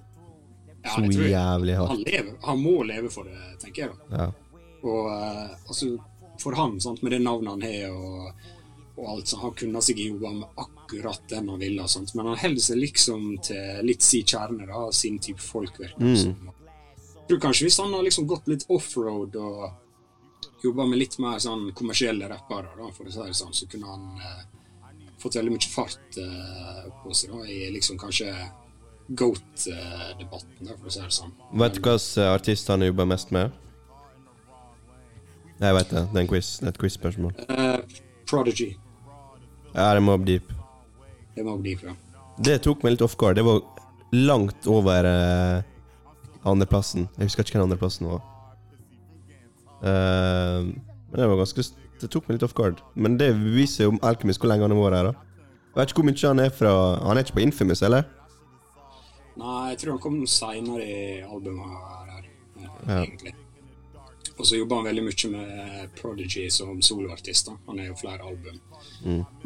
Ja, 0.82 0.96
Så 0.96 1.28
jævlig 1.30 1.78
hardt. 1.78 1.94
Han, 1.94 2.04
lever, 2.08 2.34
han 2.48 2.62
må 2.64 2.76
leve 2.90 3.12
for 3.14 3.30
det, 3.30 3.38
tenker 3.62 3.86
jeg. 3.86 3.94
da. 4.10 4.26
Ja. 4.26 4.68
Og 4.82 5.12
uh, 5.14 5.54
altså, 5.70 5.94
for 6.42 6.58
han, 6.58 6.80
sant, 6.82 7.02
med 7.06 7.16
det 7.16 7.22
navnet 7.24 7.54
han 7.54 7.66
har, 7.66 7.92
og, 7.92 8.48
og 8.98 9.12
alt 9.14 9.32
Så 9.32 9.40
han 9.42 9.54
kunne 9.58 9.82
sikkert 9.82 10.14
jobba 10.16 10.32
med 10.40 10.64
akkurat 10.66 11.30
den 11.30 11.50
han 11.50 11.62
ville, 11.62 11.88
sant? 11.88 12.16
men 12.18 12.32
han 12.32 12.42
holder 12.42 12.66
seg 12.66 12.82
liksom 12.82 13.30
til 13.46 13.86
litt 13.88 14.06
si 14.06 14.24
kjerne, 14.24 14.68
da, 14.70 14.88
sin 14.96 15.20
type 15.20 15.42
folk. 15.42 15.80
virker 15.80 16.04
det 16.06 16.18
som. 16.26 16.52
Jeg 17.22 17.28
tror 17.30 17.46
kanskje 17.46 17.70
hvis 17.70 17.80
han 17.80 17.94
har 17.96 18.04
liksom 18.04 18.28
gått 18.28 18.50
litt 18.52 18.66
offroad 18.68 19.38
og 19.40 19.70
jobba 20.64 20.86
med 20.86 21.00
litt 21.00 21.18
mer 21.22 21.40
sånn 21.42 21.70
kommersielle 21.78 22.28
rappere, 22.30 22.74
da, 22.78 22.90
for 22.94 23.08
å 23.08 23.14
si 23.14 23.22
det 23.24 23.38
sånn, 23.38 23.54
så 23.56 23.68
kunne 23.72 23.88
han 23.90 24.10
eh, 24.20 24.42
fått 25.22 25.38
veldig 25.40 25.54
mye 25.56 25.72
fart 25.72 26.20
eh, 26.22 26.90
på 27.04 27.16
seg 27.18 27.34
da, 27.34 27.46
i 27.48 27.70
liksom 27.74 28.00
kanskje 28.02 28.34
GOAT-debatten, 29.08 30.70
for 30.70 30.88
å 30.88 30.94
si 30.94 31.02
det 31.02 31.16
sånn. 31.16 31.34
Vet 31.60 31.78
du 31.78 31.82
hvilken 31.84 32.30
artist 32.30 32.70
han 32.72 32.86
jobber 32.86 33.10
mest 33.10 33.34
med? 33.36 33.58
Jeg 35.62 35.76
vet 35.78 35.92
det. 35.94 36.02
Det 36.14 36.22
er 36.24 36.28
quiz. 36.30 36.48
Det 36.60 36.68
er 36.68 36.74
et 36.74 36.80
quiz-spørsmål. 36.82 37.34
Uh, 37.50 38.00
Prodigy. 38.30 38.72
Ja, 39.76 39.92
det 39.94 40.00
er 40.02 40.06
Mob 40.06 40.26
Deep. 40.28 40.50
Det 41.36 41.46
må 41.48 41.54
bli 41.62 41.78
ja 41.80 41.94
Det 42.44 42.58
tok 42.66 42.82
meg 42.84 42.96
litt 42.96 43.04
off 43.06 43.16
guard. 43.20 43.38
Det 43.40 43.46
var 43.46 43.62
langt 44.12 44.68
over 44.68 45.06
uh, 45.08 45.62
andreplassen. 46.50 47.06
Jeg 47.18 47.30
husker 47.30 47.46
ikke 47.46 47.60
hvem 47.60 47.68
andreplassen 47.70 48.10
var. 48.10 48.24
Uh, 49.82 50.72
men 51.12 51.18
det 51.18 51.28
var 51.28 51.40
ganske 51.42 51.64
Det 52.02 52.10
tok 52.10 52.28
meg 52.28 52.38
litt 52.40 52.48
off 52.48 52.56
guard. 52.58 52.82
Men 52.96 53.18
det 53.22 53.30
viser 53.38 53.86
jo 53.88 54.00
Alchemist 54.02 54.42
hvor 54.42 54.50
lenge 54.52 54.66
han 54.66 54.74
har 54.76 54.82
vært 54.82 54.98
her. 54.98 55.12
da. 55.12 55.28
Jeg 55.72 55.80
vet 55.80 55.94
ikke 55.94 56.02
hvor 56.02 56.10
mye 56.10 56.28
han 56.28 56.40
er 56.44 56.50
fra 56.52 56.74
Han 57.06 57.18
er 57.18 57.24
ikke 57.24 57.38
på 57.38 57.46
Infamous, 57.46 57.82
eller? 57.86 58.10
Nei, 59.40 59.70
jeg 59.72 59.78
tror 59.80 59.94
han 59.96 60.02
kom 60.04 60.18
seinere 60.28 60.84
i 60.84 61.22
albumet 61.24 61.70
her, 61.72 62.10
her 62.12 62.26
Ja. 62.88 63.04
egentlig. 63.06 63.32
Og 64.42 64.48
så 64.50 64.58
jobber 64.58 64.80
han 64.80 64.88
veldig 64.90 65.04
mye 65.06 65.30
med 65.36 65.92
Prodigy 66.00 66.48
som 66.50 66.80
soloartist. 66.82 67.52
da. 67.52 67.58
Han 67.68 67.80
har 67.80 67.92
jo 67.92 68.00
flere 68.00 68.26
album 68.26 68.58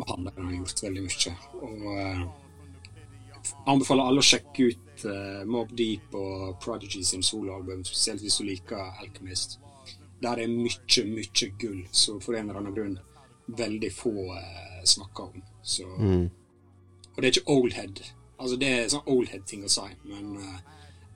han 0.08 0.24
der 0.24 0.32
han 0.38 0.46
har 0.46 0.54
gjort 0.54 0.84
veldig 0.84 1.04
mye. 1.04 1.34
Og 1.68 1.86
uh, 1.92 2.22
anbefaler 3.72 4.08
alle 4.08 4.24
å 4.24 4.28
sjekke 4.30 4.70
ut 4.72 5.06
uh, 5.06 5.44
Mob 5.52 5.74
Deep 5.76 6.16
og 6.16 6.56
Prodigy 6.64 7.04
sin 7.04 7.24
soloalbum, 7.24 7.84
spesielt 7.84 8.24
hvis 8.24 8.40
du 8.40 8.48
liker 8.48 9.02
Alchemist. 9.04 9.60
Der 10.24 10.40
er 10.40 10.48
mye, 10.48 11.06
mye 11.12 11.52
gull, 11.60 11.84
så 11.92 12.16
for 12.24 12.38
en 12.38 12.50
eller 12.50 12.62
annen 12.62 12.76
grunn 12.76 12.98
veldig 13.60 13.92
få 13.94 14.16
uh, 14.32 14.80
snakker 14.84 15.32
om. 15.32 15.44
Så 15.62 15.88
og 17.16 17.22
det 17.22 17.28
er 17.28 17.36
ikke 17.38 17.52
oldhead. 17.52 18.00
Altså, 18.40 18.56
det 18.60 18.70
er 18.70 18.90
sånn 18.92 19.08
oldhead-ting 19.08 19.62
å 19.64 19.72
si, 19.72 19.86
men 20.08 20.34
uh, 20.40 20.75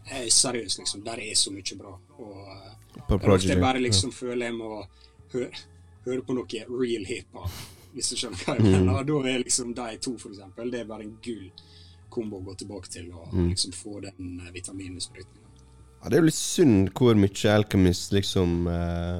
jeg 0.09 0.25
er 0.25 0.29
seriøs, 0.33 0.77
liksom. 0.81 1.03
Der 1.05 1.21
er 1.23 1.35
så 1.37 1.51
mye 1.53 1.77
bra. 1.79 1.95
Og 2.17 2.37
uh, 2.45 3.01
På 3.07 3.17
Prodigy. 3.17 3.53
jeg 3.53 3.61
bare 3.61 3.81
liksom 3.83 4.11
føler 4.11 4.49
jeg 4.49 4.55
må 4.57 4.83
høre, 5.33 5.49
høre 6.05 6.21
på 6.25 6.37
noe 6.37 6.63
real 6.69 7.05
hiphop, 7.05 7.59
hvis 7.93 8.09
du 8.11 8.15
skjønner 8.19 8.45
hva 8.45 8.55
jeg 8.57 8.65
mener. 8.65 8.93
Og 8.95 9.07
Da 9.09 9.19
er 9.33 9.43
liksom 9.43 9.73
de 9.77 9.97
to, 10.01 10.15
for 10.17 10.33
eksempel, 10.33 10.71
det 10.71 10.83
er 10.83 10.89
bare 10.89 11.05
en 11.07 11.17
gull 11.23 11.51
kombo 12.09 12.39
å 12.39 12.47
gå 12.47 12.55
tilbake 12.57 12.89
til 12.89 13.11
og 13.13 13.35
liksom 13.37 13.75
få 13.77 13.99
den 14.07 14.39
uh, 14.41 14.49
vitamininnsprøytninga. 14.55 15.45
Ja, 15.99 16.09
det 16.09 16.17
er 16.17 16.23
jo 16.23 16.29
litt 16.29 16.39
synd 16.39 16.93
hvor 16.95 17.17
mye 17.19 17.51
Alchemist 17.51 18.13
liksom 18.15 18.69
eh, 18.71 19.17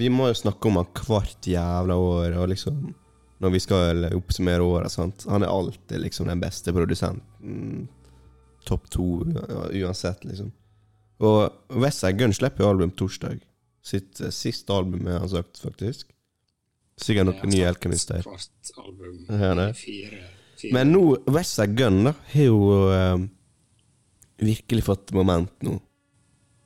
Vi 0.00 0.08
må 0.08 0.30
jo 0.30 0.38
snakke 0.38 0.70
om 0.70 0.78
han 0.80 0.88
hvert 0.96 1.44
jævla 1.44 1.98
år, 2.00 2.38
og 2.40 2.48
liksom 2.48 2.94
Når 3.44 3.52
vi 3.52 3.60
skal 3.60 4.06
oppsummere 4.16 4.64
året. 4.64 4.96
Han 4.96 5.42
er 5.42 5.50
alltid 5.50 6.00
liksom 6.00 6.30
den 6.30 6.40
beste 6.40 6.72
produsenten. 6.72 7.88
Topp 8.68 8.90
to 8.94 9.06
uansett, 9.72 10.24
liksom. 10.24 10.52
Og 11.22 11.78
Westside 11.82 12.18
Gun 12.18 12.34
slipper 12.34 12.64
jo 12.64 12.70
album 12.72 12.92
torsdag. 12.98 13.42
Sitt 13.82 14.20
uh, 14.22 14.30
siste 14.34 14.74
album, 14.74 15.06
har 15.06 15.22
han 15.22 15.30
sagt, 15.30 15.60
faktisk. 15.62 16.10
Sikkert 17.02 17.30
noen 17.30 17.50
nye 17.50 17.68
Alchemist 17.70 18.10
der. 18.12 18.26
Men 20.74 20.92
nå, 20.94 21.04
Westside 21.30 21.74
Gun 21.78 22.02
da, 22.08 22.14
har 22.34 22.48
jo 22.48 22.58
uh, 22.90 23.22
virkelig 24.42 24.86
fått 24.86 25.14
moment 25.16 25.54
nå. 25.66 25.78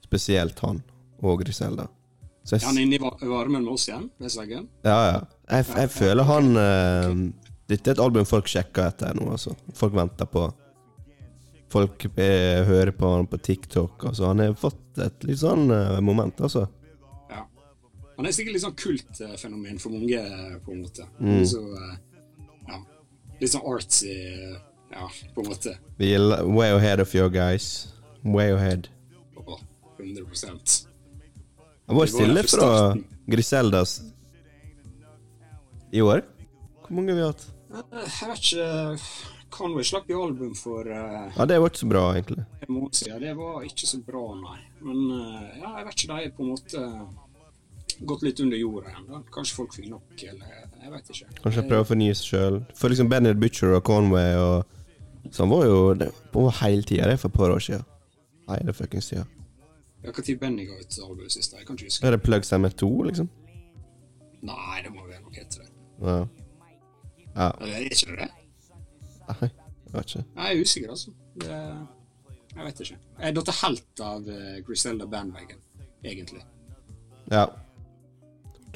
Spesielt 0.07 0.61
han 0.65 0.83
og 1.25 1.41
Griselda. 1.43 1.89
Så 2.47 2.61
Er 2.61 2.69
han 2.69 2.79
inne 2.79 2.95
i 3.01 3.01
varmen 3.27 3.65
med 3.65 3.73
oss 3.73 3.89
igjen? 3.89 4.07
Vestleggen? 4.23 4.69
ja, 4.87 4.99
ja. 5.11 5.25
Jeg, 5.51 5.67
jeg 5.77 5.91
føler 5.91 6.27
han 6.27 6.59
uh, 6.59 7.25
Dette 7.67 7.91
er 7.91 7.97
et 7.97 8.03
album 8.03 8.27
folk 8.27 8.47
sjekker 8.51 8.93
etter 8.93 9.17
nå, 9.19 9.33
altså. 9.35 9.57
Folk 9.75 9.97
venter 9.99 10.29
på. 10.31 10.45
Folk 11.73 12.05
eh, 12.15 12.63
hører 12.69 12.93
på 12.95 13.09
han 13.17 13.27
på 13.27 13.39
TikTok. 13.43 14.05
Altså. 14.11 14.29
Han 14.31 14.43
har 14.43 14.55
fått 14.59 15.01
et 15.03 15.27
litt 15.27 15.41
sånn 15.43 15.67
eh, 15.75 15.99
moment, 16.05 16.41
altså. 16.47 16.67
Ja. 17.33 17.43
Han 18.17 18.29
er 18.29 18.37
sikkert 18.37 18.57
litt 18.57 18.65
sånn 18.65 18.77
kultfenomen 18.79 19.81
for 19.83 19.97
mange, 19.97 20.23
på 20.65 20.77
en 20.77 20.85
måte. 20.85 21.09
Mm. 21.19 21.43
Så, 21.49 21.63
eh, 21.75 21.97
ja. 22.71 22.81
Litt 23.41 23.53
sånn 23.53 23.67
artsy, 23.69 24.15
ja, 24.95 25.09
på 25.35 25.43
en 25.43 25.51
måte. 25.51 25.75
Vi 25.99 26.13
way 26.47 26.71
ahead 26.77 27.03
of 27.03 27.15
you 27.15 27.29
guys. 27.31 27.89
Way 28.23 28.55
ahead. 28.55 28.89
Oh, 29.37 29.59
100 29.99 30.25
Han 31.87 31.97
var 31.97 32.07
stille 32.07 32.43
fra. 32.47 32.71
Griseldas 33.27 34.01
i 35.91 36.01
år. 36.01 36.23
Hvor 36.87 36.95
mange 36.95 37.11
har 37.13 37.19
vi 37.19 37.27
hatt? 37.27 37.47
Eh, 37.75 38.19
Jeg 38.21 38.29
vet 38.31 38.45
ikke 38.45 39.36
Conway 39.57 39.85
slapp 39.89 40.11
jo 40.13 40.23
album 40.27 40.55
for 40.59 40.89
uh, 40.89 41.31
Ja, 41.33 41.47
Det 41.49 41.59
var 41.63 41.71
ikke 41.73 41.83
så 41.83 41.89
bra, 41.91 42.03
egentlig. 42.15 42.45
Det 42.61 43.37
var 43.39 43.63
ikke 43.65 43.89
så 43.89 44.01
bra, 44.05 44.25
nei. 44.43 44.59
Men 44.85 44.99
uh, 45.13 45.47
ja, 45.57 45.71
jeg 45.79 45.87
vet 45.87 45.95
ikke, 45.97 46.11
de 46.11 46.27
er 46.27 46.35
på 46.37 46.45
en 46.45 46.53
måte 46.53 46.83
gått 48.11 48.23
litt 48.27 48.41
under 48.45 48.61
jorda 48.61 48.93
igjen. 48.93 49.25
Kanskje 49.33 49.57
folk 49.57 49.77
fikk 49.77 49.89
nok, 49.91 50.25
eller 50.29 50.57
jeg 50.83 50.93
vet 50.93 51.13
ikke. 51.15 51.29
Kanskje 51.43 51.63
de 51.63 51.69
prøver 51.71 51.87
å 51.87 51.89
fornye 51.89 52.17
seg 52.19 52.33
sjøl. 52.33 52.59
For 52.77 52.93
liksom 52.93 53.09
Bennett 53.13 53.41
Butcher 53.41 53.77
og 53.79 53.85
Conway 53.87 54.37
og 54.41 54.75
Så 55.33 55.43
han 55.43 55.51
var 55.51 55.65
jo 55.67 55.79
det, 55.99 56.13
på 56.31 56.45
hele 56.61 56.85
tida. 56.87 57.09
Det 57.11 57.19
for 57.19 57.33
et 57.33 57.39
par 57.41 57.51
år 57.51 57.63
siden. 57.65 57.83
Hele 58.47 58.73
fuckings 58.77 59.09
tida. 59.11 59.25
Ja, 60.05 60.13
Når 60.13 60.39
Benny 60.39 60.67
ga 60.69 60.77
ut 60.79 60.99
albumet 61.03 61.33
sist? 61.33 61.57
Jeg 61.59 61.67
kan 61.67 61.75
ikke 61.75 61.89
huske. 61.89 62.07
Er 62.07 62.15
det 62.15 62.23
Plugs 62.23 62.53
MF2, 62.53 62.91
liksom? 63.09 63.29
Nei, 64.47 64.83
det 64.85 64.93
må 64.95 65.03
være 65.03 65.19
noe 65.25 65.35
etter 65.35 65.65
det. 65.65 65.71
Ja. 66.07 66.19
ja. 67.35 67.49
Eller 67.59 67.75
er 67.75 67.89
ikke 67.91 68.13
det 68.13 68.19
det? 68.21 68.46
Nei, 69.29 69.51
jeg 69.51 69.95
vet 69.95 70.11
ikke. 70.11 70.25
Nei, 70.37 70.49
Jeg 70.49 70.57
er 70.57 70.67
usikker, 70.67 70.91
altså. 70.95 71.15
Det, 71.43 71.61
jeg 72.57 72.65
vet 72.65 72.83
ikke. 72.85 72.99
Jeg 73.19 73.29
er 73.29 73.39
datt 73.39 73.53
helt 73.61 74.03
av 74.07 74.29
uh, 74.29 74.59
Griselda 74.67 75.09
Bandwagon, 75.11 75.63
egentlig. 76.05 76.43
Ja. 77.33 77.47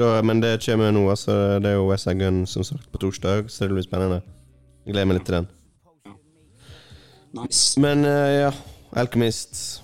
Da, 0.01 0.23
men 0.25 0.41
det 0.41 0.57
kommer 0.65 0.93
nå, 0.95 1.05
altså. 1.13 1.37
Det 1.61 1.71
er 1.71 1.79
jo 1.79 1.89
West 1.91 2.09
Gun 2.21 2.45
som 2.49 2.65
sagt 2.67 2.89
på 2.93 3.03
torsdag, 3.03 3.51
så 3.53 3.69
det 3.69 3.77
blir 3.77 3.87
spennende. 3.87 4.23
Jeg 4.87 4.95
gleder 4.95 5.11
meg 5.11 5.21
litt 5.21 5.29
til 5.29 5.41
den. 5.41 5.51
Nice. 7.37 7.81
Men 7.81 8.05
eh, 8.09 8.41
ja, 8.41 8.53
Alchemist 8.99 9.83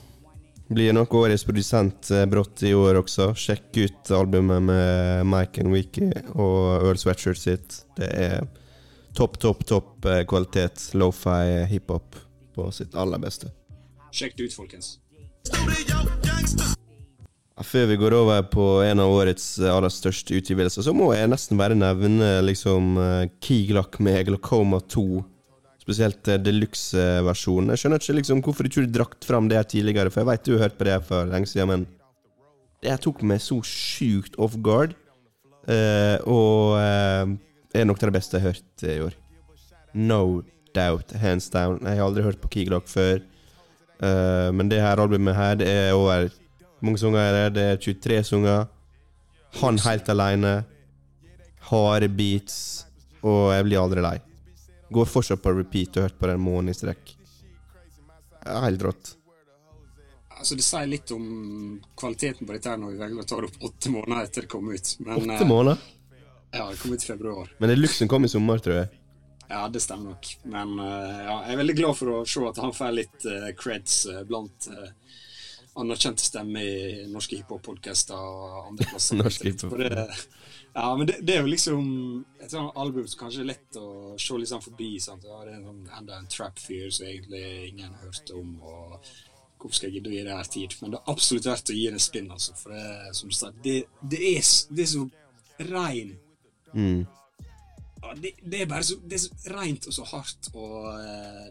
blir 0.68 0.94
nok 0.96 1.14
årets 1.14 1.44
produsent 1.46 2.10
eh, 2.10 2.24
brått 2.26 2.64
i 2.66 2.72
år 2.74 2.98
også. 3.02 3.30
Sjekk 3.38 3.76
ut 3.84 4.12
albumet 4.16 4.64
med 4.66 5.28
Mike 5.30 5.62
and 5.62 5.74
Wiki 5.74 6.08
og 6.34 6.80
Earl 6.80 6.98
Sweatshirt 6.98 7.38
sitt. 7.38 7.82
Det 7.98 8.08
er 8.10 8.48
topp, 9.16 9.38
topp, 9.40 9.64
topp 9.68 10.04
eh, 10.04 10.22
kvalitet. 10.28 10.90
Lofi 10.94 11.64
hiphop 11.70 12.16
på 12.56 12.68
sitt 12.72 12.94
aller 12.94 13.20
beste. 13.22 13.50
Sjekk 14.12 14.36
det 14.38 14.50
ut, 14.50 14.56
folkens. 14.56 14.96
Før 17.64 17.86
vi 17.88 17.96
går 17.96 18.12
over 18.12 18.42
på 18.52 18.64
en 18.84 19.00
av 19.00 19.12
årets 19.16 19.46
eh, 19.62 19.72
aller 19.72 19.92
største 19.92 20.36
utgivelser, 20.36 20.84
så 20.84 20.92
må 20.96 21.12
jeg 21.16 21.30
nesten 21.32 21.56
bare 21.60 21.78
nevne 21.78 22.34
liksom 22.44 22.98
eh, 23.00 23.22
Key 23.40 23.64
Glock 23.70 23.96
med 24.04 24.26
Glaucoma 24.28 24.82
2. 24.84 25.06
Spesielt 25.86 26.26
deluxe-versjonen. 26.42 27.70
Jeg 27.72 27.80
skjønner 27.84 28.02
ikke 28.02 28.18
liksom 28.18 28.40
hvorfor 28.42 28.66
du 28.66 28.72
ikke 28.72 28.88
drakt 28.90 29.24
fram 29.24 29.46
det 29.48 29.60
her 29.60 29.68
tidligere, 29.70 30.10
for 30.10 30.24
jeg 30.24 30.28
vet 30.32 30.46
du 30.48 30.56
har 30.56 30.64
hørt 30.66 30.78
på 30.80 30.88
det 30.88 30.96
her 30.96 31.04
for 31.06 31.30
lenge 31.30 31.48
siden, 31.48 31.70
men 31.70 31.84
det 32.82 32.90
her 32.90 33.00
tok 33.02 33.22
meg 33.24 33.40
så 33.40 33.60
sjukt 33.64 34.36
off 34.42 34.58
guard. 34.66 34.96
eh, 35.70 36.18
og 36.26 36.76
eh, 36.78 37.36
er 37.80 37.88
nok 37.88 38.00
det 38.00 38.12
beste 38.14 38.38
jeg 38.38 38.44
har 38.44 38.54
hørt 38.54 38.86
i 38.86 38.98
år. 39.06 39.16
No 39.96 40.42
doubt, 40.76 41.12
hands 41.20 41.48
down. 41.50 41.80
Jeg 41.82 41.98
har 41.98 42.06
aldri 42.06 42.24
hørt 42.26 42.40
på 42.42 42.50
Keeglock 42.52 42.88
før. 42.90 43.22
Uh, 43.96 44.52
men 44.52 44.68
det 44.68 44.82
her 44.84 45.00
albumet 45.00 45.36
her, 45.36 45.54
det 45.56 45.68
er 45.72 45.94
over 45.96 46.28
mange 46.84 47.00
sanger 47.00 47.20
er 47.20 47.36
det? 47.36 47.54
Det 47.56 47.66
er 47.72 47.76
23 47.80 48.22
sanger. 48.30 48.66
Han 49.62 49.78
helt 49.86 50.08
aleine. 50.12 50.54
Harde 51.70 52.08
beats. 52.12 52.86
Og 53.24 53.52
jeg 53.54 53.66
blir 53.66 53.80
aldri 53.80 54.04
lei. 54.04 54.16
Går 54.92 55.08
fortsatt 55.10 55.42
på 55.42 55.54
repeat 55.56 55.96
og 55.96 56.06
hørt 56.06 56.18
på 56.20 56.28
den 56.30 56.42
måneden 56.42 56.74
i 56.74 56.76
strekk. 56.76 57.14
Helt 58.46 58.84
rått. 58.86 59.16
Altså, 60.36 60.54
Det 60.54 60.62
sier 60.62 60.86
litt 60.86 61.10
om 61.16 61.80
kvaliteten 61.98 62.46
på 62.46 62.54
dette 62.54 62.70
her 62.70 62.78
når 62.78 62.92
vi 62.92 63.00
velger 63.00 63.24
å 63.24 63.26
ta 63.26 63.40
det 63.40 63.48
opp 63.48 63.68
åtte 63.70 63.90
måneder 63.90 64.28
etter 64.28 64.44
det 64.44 64.52
kom 64.52 64.68
ut. 64.68 64.92
Men, 65.00 65.16
Åtte 65.16 65.38
eh, 65.40 65.48
måneder. 65.48 65.86
Ja, 66.52 66.68
det 66.70 66.78
kom 66.80 66.92
ut 66.92 67.02
i 67.02 67.06
februar. 67.06 67.50
Men 67.58 67.72
Deluxen 67.72 68.08
kom 68.08 68.24
i 68.24 68.28
sommer, 68.30 68.58
tror 68.62 68.76
jeg. 68.82 68.88
Ja, 69.48 69.68
det 69.70 69.80
stemmer 69.84 70.14
nok. 70.14 70.28
Men 70.50 70.78
eh, 70.82 71.18
ja, 71.26 71.36
jeg 71.46 71.54
er 71.54 71.60
veldig 71.62 71.76
glad 71.78 71.98
for 71.98 72.12
å 72.14 72.22
se 72.26 72.42
at 72.48 72.58
han 72.62 72.74
får 72.74 72.94
litt 72.96 73.26
eh, 73.30 73.50
creds 73.58 74.00
eh, 74.10 74.22
blant 74.26 74.66
anerkjente 75.76 76.24
stemmer 76.24 76.64
i 76.64 77.04
norske 77.12 77.36
hiphop-podkaster 77.36 78.16
og 78.16 78.70
andre 78.72 78.86
plasser. 78.90 79.18
Norske 79.20 79.50
hiphop. 79.52 79.76
Det, 79.78 80.06
ja, 80.76 80.88
men 80.96 81.06
det, 81.08 81.18
det 81.28 81.36
er 81.36 81.44
jo 81.44 81.52
liksom 81.52 81.86
et 82.42 82.50
sånt 82.52 82.76
album 82.80 83.06
som 83.08 83.20
kanskje 83.26 83.44
er 83.44 83.50
lett 83.52 83.78
å 83.80 83.86
se 84.20 84.40
sånn 84.50 84.64
forbi. 84.64 84.90
Sant? 85.00 85.24
Ja, 85.28 85.38
det 85.44 85.52
er 85.54 85.60
en, 85.60 85.68
sånn- 85.68 85.94
enda 86.00 86.18
en 86.20 86.28
trap-fyr 86.32 86.90
som 86.92 87.06
egentlig 87.10 87.44
ingen 87.70 87.92
har 87.92 88.08
hørt 88.08 88.32
om. 88.36 88.56
og 88.64 88.98
Hvorfor 89.56 89.78
skal 89.78 89.88
jeg 89.92 90.00
gidde 90.00 90.10
å 90.10 90.16
gi 90.16 90.24
det 90.26 90.36
her 90.40 90.50
tid? 90.56 90.74
Men 90.80 90.92
det 90.96 91.00
er 91.02 91.12
absolutt 91.14 91.48
verdt 91.52 91.72
å 91.72 91.76
gi 91.78 91.86
det 91.86 91.96
en 92.00 92.06
spinn. 92.08 92.32
Altså, 92.34 92.56
for 92.58 92.74
det, 92.76 93.14
som 93.20 93.30
du 93.30 93.36
sa, 93.36 93.52
det, 93.64 93.76
det, 94.02 94.22
er, 94.34 94.50
det 94.72 94.84
er 94.88 94.92
så 94.96 95.06
rein 95.70 96.16
Mm. 96.74 97.06
det, 98.22 98.32
det 98.42 98.62
er 98.62 98.66
bare 98.70 98.84
så, 98.86 98.98
det 99.02 99.18
er 99.18 99.22
så 99.26 99.54
rent 99.54 99.86
og 99.86 99.94
så 99.96 100.04
hardt 100.10 100.50
og 100.54 100.90
uh, 100.94 101.46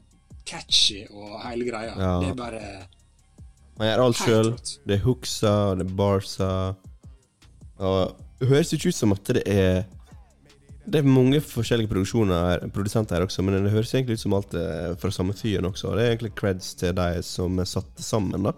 catchy 0.45 1.05
og 1.09 1.39
hele 1.45 1.67
greia. 1.69 1.95
Ja. 1.95 2.11
Det 2.21 2.29
er 2.33 2.37
bare 2.39 2.61
Han 3.77 3.89
gjør 3.89 4.03
alt 4.05 4.21
sjøl. 4.21 4.51
Det 4.87 4.97
er 4.97 5.03
hooksa, 5.03 5.55
det 5.79 5.87
er 5.87 5.97
barsa. 5.97 6.51
Og 7.83 8.15
det 8.39 8.49
høres 8.51 8.73
ikke 8.75 8.91
ut 8.91 8.97
som 8.97 9.15
at 9.15 9.35
det 9.35 9.43
er 9.51 9.83
Det 10.85 10.99
er 11.01 11.07
mange 11.07 11.39
forskjellige 11.41 11.89
produksjoner 11.89 12.67
produsenter 12.69 13.17
her 13.17 13.25
også, 13.25 13.41
men 13.41 13.57
det 13.65 13.73
høres 13.73 13.93
egentlig 13.95 14.19
ut 14.19 14.21
som 14.21 14.35
alt 14.37 14.53
er 14.53 14.93
fra 15.01 15.09
samme 15.09 15.33
fyren 15.33 15.65
også. 15.65 15.95
Det 15.97 16.03
er 16.03 16.11
egentlig 16.13 16.35
creds 16.37 16.75
til 16.77 16.93
de 16.93 17.23
som 17.25 17.57
er 17.59 17.65
satt 17.65 18.03
sammen, 18.05 18.45
da. 18.45 18.53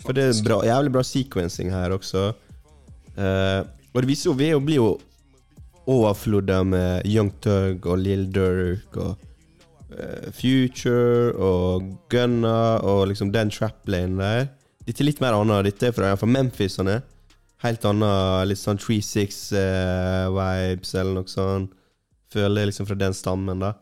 For 0.00 0.14
det 0.16 0.28
er 0.28 0.44
bra, 0.46 0.60
jævlig 0.64 0.92
bra 0.94 1.02
sequencing 1.04 1.72
her 1.74 1.90
også. 1.90 2.30
Uh, 3.18 3.66
og 3.90 3.98
det 3.98 4.08
viser 4.08 4.30
jo 4.30 4.36
Vi 4.38 4.52
blir 4.62 4.78
jo 4.78 4.90
overflodda 5.90 6.62
med 6.66 7.06
Young 7.08 7.32
Tug 7.42 7.86
og 7.86 7.98
Lill 8.02 8.26
Durk 8.32 8.96
og 9.00 9.12
uh, 9.94 10.30
Future 10.36 11.32
og 11.34 11.90
Gunna 12.12 12.78
og 12.86 13.08
liksom 13.10 13.32
den 13.34 13.50
trap-lanen 13.54 14.20
der. 14.22 14.48
Dette 14.86 15.04
er 15.04 15.10
litt 15.10 15.22
mer 15.22 15.38
annet. 15.38 15.66
Dette 15.68 15.84
er 15.90 15.96
fra, 15.96 16.08
fra 16.18 16.28
Memphis. 16.30 16.74
Sånn 16.78 16.92
er. 16.92 17.00
Helt 17.60 17.84
annet, 17.84 18.48
litt 18.48 18.60
sånn 18.60 18.80
3-6-vibes 18.80 20.94
eller 20.96 21.14
noe 21.18 21.28
sånt. 21.28 21.70
Føler 22.30 22.66
liksom 22.70 22.86
fra 22.88 22.96
den 22.96 23.14
stammen, 23.16 23.60
da. 23.60 23.74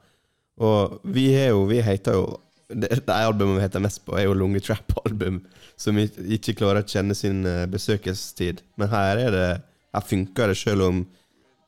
Og 0.59 0.99
vi 1.15 1.29
har 1.37 1.53
jo 1.53 1.61
Vi 1.71 1.79
heter 1.85 2.13
jo 2.17 2.23
Det, 2.69 2.89
det 2.91 3.15
albumet 3.15 3.61
vi 3.61 3.63
heter 3.63 3.81
mest 3.81 4.05
på, 4.05 4.19
er 4.19 4.25
jo 4.27 4.35
Lunge 4.37 4.61
Trap-album, 4.61 5.39
som 5.81 5.97
ikke 5.97 6.53
klarer 6.59 6.83
å 6.83 6.89
kjenne 6.89 7.15
sin 7.17 7.47
eh, 7.49 7.65
besøkelsestid. 7.71 8.61
Men 8.77 8.89
her 8.93 9.17
er 9.23 9.31
det 9.33 9.63
Her 9.95 10.05
funker 10.05 10.47
det, 10.53 10.59
selv 10.61 10.83
om 10.85 10.97
eh, 11.01 11.07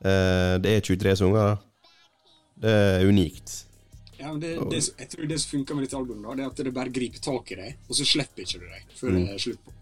det 0.02 0.70
er 0.76 0.80
23 0.80 1.16
sanger. 1.16 1.58
Det 2.60 2.70
er 2.70 3.06
unikt. 3.08 3.64
ja, 4.18 4.30
men 4.32 4.40
det, 4.40 4.54
det, 4.70 4.80
Jeg 4.98 5.08
tror 5.08 5.26
det 5.28 5.38
som 5.40 5.50
funker 5.58 5.74
med 5.74 5.84
dette 5.84 5.96
albumet, 5.96 6.24
da, 6.28 6.34
det 6.36 6.44
er 6.44 6.50
at 6.50 6.56
det 6.64 6.72
bare 6.76 6.92
griper 6.92 7.20
tak 7.24 7.52
i 7.52 7.54
deg, 7.56 7.76
og 7.88 7.96
så 7.96 8.04
slipper 8.04 8.42
ikke 8.44 8.58
du 8.60 8.66
deg 8.68 8.82
før 8.96 9.10
Mm. 9.10 9.24
det 9.26 9.34
er 9.34 9.38
slutt 9.38 9.64
på. 9.64 9.72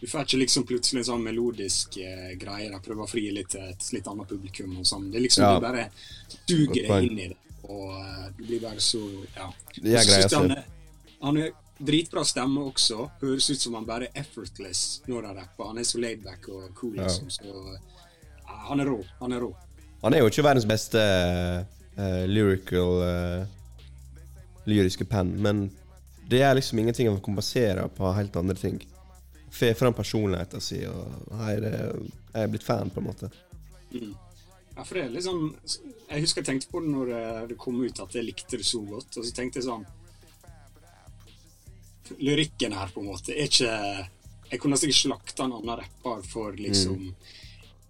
Du 0.00 0.06
får 0.06 0.20
ikke 0.26 0.38
liksom 0.42 0.66
plutselig 0.68 0.98
en 1.00 1.08
sånn 1.08 1.22
melodisk 1.24 1.96
eh, 1.98 2.34
greie. 2.38 2.68
der 2.70 2.78
prøver 2.84 3.02
å 3.02 3.08
fri 3.08 3.30
litt 3.32 3.48
til 3.50 3.62
et 3.62 3.86
litt 3.92 4.06
annet 4.06 4.28
publikum. 4.28 4.76
og 4.78 4.84
sånn. 4.86 5.10
Det 5.10 5.20
liksom 5.22 5.42
Ja. 5.42 5.54
Du 5.54 5.60
bare 5.66 5.90
duger 6.46 6.86
deg 6.88 7.04
inn 7.10 7.18
i 7.18 7.28
det, 7.28 7.36
og 7.64 7.88
uh, 7.96 8.28
du 8.36 8.44
blir 8.44 8.60
bare 8.60 8.78
så 8.80 9.00
Ja. 9.36 9.50
Det 9.74 9.94
er 9.94 10.04
greia 10.04 10.28
si. 10.28 10.36
han 10.36 10.54
Han 11.22 11.36
er 11.38 11.50
dritbra 11.80 12.24
stemme 12.24 12.60
også. 12.70 13.10
Høres 13.22 13.50
ut 13.50 13.58
som 13.60 13.74
han 13.74 13.84
bare 13.86 14.04
er 14.12 14.20
effortless 14.22 15.00
når 15.08 15.26
han 15.26 15.36
rapper. 15.36 15.64
Han 15.72 15.78
er 15.78 15.82
så 15.84 15.98
laidback 15.98 16.48
og 16.48 16.74
cool, 16.74 16.94
Ja. 16.96 17.02
liksom. 17.08 17.30
Så 17.30 17.78
han 18.68 18.80
er 18.80 18.90
rå. 18.90 19.00
Han 19.20 19.32
er 19.32 19.40
rå. 19.44 19.50
Han 20.02 20.14
er 20.14 20.22
jo 20.22 20.30
ikke 20.30 20.44
verdens 20.46 20.68
beste 20.68 21.00
uh, 21.00 22.24
lyrical 22.28 23.00
uh, 23.02 23.46
lyriske 24.66 25.06
penn, 25.08 25.32
men 25.42 25.66
det 26.30 26.42
er 26.42 26.56
liksom 26.58 26.78
ingenting 26.82 27.08
han 27.08 27.22
kompenserer 27.22 27.88
på 27.94 28.12
helt 28.12 28.36
andre 28.36 28.56
ting. 28.58 28.80
Får 29.50 29.74
fram 29.78 29.94
personligheten 29.94 30.60
sin, 30.60 30.88
og 30.90 31.36
nei, 31.38 31.54
det, 31.62 31.72
jeg 32.32 32.42
er 32.42 32.50
blitt 32.52 32.66
fan, 32.66 32.90
på 32.90 33.00
en 33.00 33.06
måte. 33.06 33.30
Ja, 34.76 34.84
for 34.84 34.98
det 34.98 35.06
er 35.06 35.24
sånn 35.24 35.46
Jeg 36.10 36.24
husker 36.24 36.42
jeg 36.42 36.48
tenkte 36.50 36.68
på 36.68 36.82
det 36.84 36.90
når 36.92 37.12
det 37.48 37.56
kom 37.60 37.78
ut, 37.80 38.00
at 38.02 38.14
jeg 38.14 38.26
likte 38.26 38.58
det 38.60 38.66
så 38.68 38.82
godt. 38.84 39.16
Og 39.16 39.24
så 39.24 39.32
tenkte 39.32 39.62
jeg 39.62 39.68
sånn 39.70 39.86
Lyrikken 42.20 42.74
her, 42.76 42.92
på 42.92 43.00
en 43.00 43.08
måte, 43.08 43.32
er 43.32 43.48
ikke 43.48 43.72
Jeg 44.50 44.60
kunne 44.62 44.78
sikkert 44.78 45.00
slakta 45.00 45.46
en 45.46 45.56
annen 45.56 45.80
rapper 45.80 46.22
for 46.28 46.58
liksom 46.58 47.08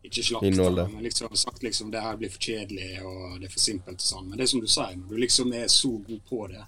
Ikke 0.07 0.22
slakta, 0.22 0.86
men 0.92 1.02
liksom 1.02 1.36
sagt 1.36 1.62
liksom 1.66 1.90
det 1.90 2.00
her 2.04 2.18
blir 2.20 2.30
for 2.30 2.46
kjedelig 2.46 2.90
og 3.02 3.40
det 3.40 3.48
er 3.48 3.52
for 3.52 3.62
simpelt 3.62 3.98
og 3.98 4.07
sånn. 4.07 4.26
Men 4.28 4.38
det 4.38 4.46
er 4.46 4.50
som 4.52 4.62
du 4.62 4.68
sier, 4.70 4.92
når 5.00 5.14
du 5.14 5.22
liksom 5.22 5.54
er 5.59 5.70
så 5.72 5.90
god 6.09 6.20
på 6.30 6.42
det, 6.52 6.66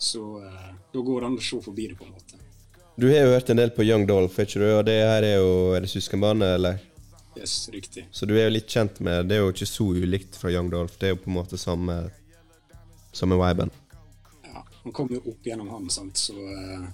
så 0.00 0.22
uh, 0.40 0.70
da 0.94 1.02
går 1.04 1.20
det 1.20 1.28
an 1.28 1.36
å 1.36 1.42
se 1.44 1.58
forbi 1.60 1.90
det, 1.90 1.98
på 1.98 2.06
en 2.08 2.14
måte. 2.14 2.38
Du 3.00 3.08
har 3.10 3.26
jo 3.26 3.34
hørt 3.34 3.50
en 3.52 3.60
del 3.60 3.72
på 3.76 3.84
Young 3.84 4.06
Dolph, 4.08 4.38
ikke 4.40 4.62
du? 4.62 4.66
Og 4.78 4.86
det 4.88 4.96
her 5.00 5.24
er 5.24 5.36
jo 5.38 5.74
Er 5.76 5.84
det 5.84 5.90
søskenbarnet, 5.92 6.56
eller? 6.56 6.80
Yes, 7.36 7.68
riktig. 7.72 8.06
Så 8.12 8.26
du 8.26 8.34
er 8.34 8.48
jo 8.48 8.56
litt 8.56 8.68
kjent 8.68 8.98
med 9.00 9.28
Det 9.30 9.36
er 9.36 9.44
jo 9.44 9.52
ikke 9.54 9.68
så 9.68 9.86
ulikt 9.96 10.36
fra 10.36 10.50
Young 10.52 10.68
Dolph. 10.72 10.98
Det 11.00 11.08
er 11.08 11.14
jo 11.14 11.20
på 11.22 11.30
en 11.30 11.38
måte 11.38 11.60
samme 11.60 12.00
Samme 13.12 13.38
viben. 13.40 13.72
Ja, 14.46 14.64
han 14.82 14.92
kom 14.94 15.08
jo 15.10 15.22
opp 15.32 15.46
gjennom 15.46 15.70
han, 15.72 15.88
sant, 15.90 16.20
så 16.20 16.36
eh, 16.38 16.84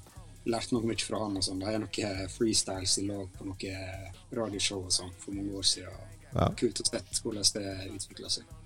lærte 0.47 0.75
noe 0.75 0.87
mye 0.87 1.03
fra 1.03 1.23
han. 1.25 1.39
og 1.39 1.45
sånn. 1.47 1.63
De 1.63 1.69
har 1.69 1.81
noen 1.83 2.31
freestyles 2.33 2.99
i 3.03 3.07
lag 3.09 3.27
på 3.37 3.49
noen 3.49 4.37
radioshow 4.37 4.85
og 4.85 4.95
sånn 4.95 5.13
for 5.23 5.37
mange 5.37 5.57
år 5.59 5.67
siden. 5.67 6.05
Ja. 6.37 6.51
Kult 6.59 6.83
å 6.83 6.87
sett 6.89 7.21
hvordan 7.25 7.51
det 7.57 7.75
utvikla 7.97 8.31
seg. 8.33 8.57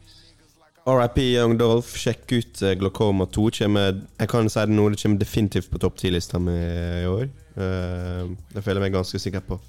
RIP 0.91 1.19
Young 1.19 1.59
Dolph, 1.61 1.93
sjekk 2.01 2.33
ut 2.33 2.63
eh, 2.65 2.75
Glaucoma 2.81 3.27
2. 3.29 3.51
Kommer, 3.59 4.01
jeg 4.19 4.31
kan 4.33 4.49
si 4.49 4.63
det 4.65 4.75
nå, 4.75 4.89
det 4.91 5.03
kommer 5.03 5.21
definitivt 5.21 5.69
på 5.71 5.81
topp 5.83 6.01
10-lista 6.01 6.41
mi 6.41 6.57
i 6.57 7.07
år. 7.07 7.29
Eh, 7.61 8.31
det 8.55 8.65
føler 8.65 8.81
jeg 8.81 8.87
meg 8.89 8.97
ganske 8.97 9.21
sikker 9.21 9.45
på. 9.45 9.61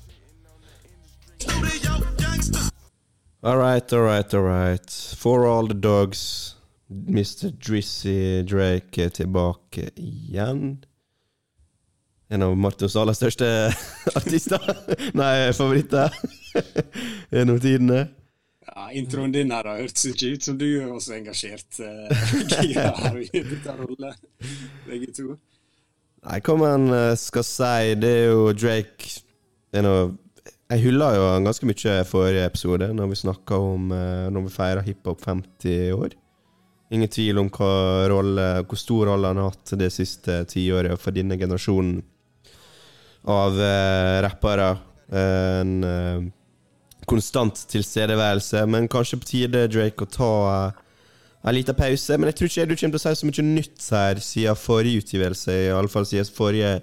All 3.43 3.57
right, 3.57 3.91
all 3.93 4.05
right, 4.05 4.33
all 4.33 4.45
right. 4.45 4.89
For 5.17 5.47
all 5.49 5.67
the 5.67 5.73
dogs, 5.73 6.55
Mr. 6.89 7.51
Drizzy 7.51 8.43
Drake 8.43 9.03
er 9.03 9.09
tilbake 9.09 9.89
igjen. 9.97 10.83
En 12.31 12.45
av 12.45 12.55
Martins 12.55 12.95
aller 12.95 13.15
største 13.17 13.47
artister. 14.19 14.63
Nei, 15.19 15.51
favoritter. 15.55 16.13
Gjennom 17.33 17.59
tidene. 17.59 18.05
Ja, 18.71 18.87
Introen 18.95 19.33
din 19.35 19.51
her 19.51 19.67
har 19.67 19.81
hørtes 19.81 20.05
ikke 20.07 20.29
ut 20.35 20.45
som 20.45 20.55
du 20.59 20.67
er 20.69 20.87
også 20.87 21.17
engasjert 21.17 21.81
her 22.61 23.17
i 23.19 23.27
dette 23.33 23.75
rolle, 23.75 24.13
begge 24.87 25.11
to. 25.17 25.35
Nei, 26.21 26.37
hva 26.45 26.55
man 26.61 26.87
eh, 26.93 27.13
skal 27.19 27.43
si, 27.43 27.95
det 27.99 28.11
er 28.21 28.27
jo 28.29 28.51
Drake 28.53 29.09
det 29.71 29.79
er 29.79 29.85
noe, 29.87 30.11
Jeg 30.71 30.83
hylla 30.85 31.07
jo 31.15 31.23
han 31.33 31.47
ganske 31.47 31.67
mye 31.67 31.95
forrige 32.07 32.45
episode, 32.47 32.91
når 32.95 33.09
vi 33.11 33.19
snakka 33.23 33.57
om 33.59 33.91
eh, 33.95 34.27
Når 34.31 34.45
vi 34.45 34.53
feira 34.53 34.83
hiphop 34.85 35.23
50 35.25 35.95
år. 35.97 36.15
Ingen 36.91 37.11
tvil 37.11 37.39
om 37.39 37.49
hva 37.55 37.73
rolle, 38.11 38.47
hvor 38.67 38.79
stor 38.79 39.11
rolle 39.11 39.31
han 39.31 39.39
har 39.39 39.51
hatt 39.51 39.73
det 39.79 39.89
siste 39.95 40.41
tiåret 40.51 40.99
for 40.99 41.15
denne 41.15 41.37
generasjonen 41.39 42.01
av 43.27 43.57
uh, 43.57 44.21
rappere. 44.25 44.69
En 45.11 45.73
uh, 45.83 46.29
konstant 47.09 47.63
tilstedeværelse, 47.71 48.63
men 48.69 48.89
kanskje 48.91 49.19
på 49.19 49.29
tide, 49.31 49.65
Drake, 49.71 50.05
å 50.05 50.11
ta 50.11 50.33
eh, 50.51 50.81
en 51.49 51.55
liten 51.57 51.77
pause. 51.77 52.17
Men 52.17 52.29
jeg 52.29 52.37
tror 52.39 52.51
ikke 52.51 52.67
du 52.69 52.75
kommer 52.75 52.95
til 52.95 52.99
å 52.99 53.03
si 53.03 53.19
så 53.19 53.29
mye 53.29 53.47
nytt 53.47 53.87
her 53.97 54.21
siden 54.23 54.59
forrige 54.59 55.03
utgivelse. 55.03 55.55
I 55.65 55.71
alle 55.75 55.91
fall 55.91 56.07
siden 56.07 56.29
forrige 56.35 56.75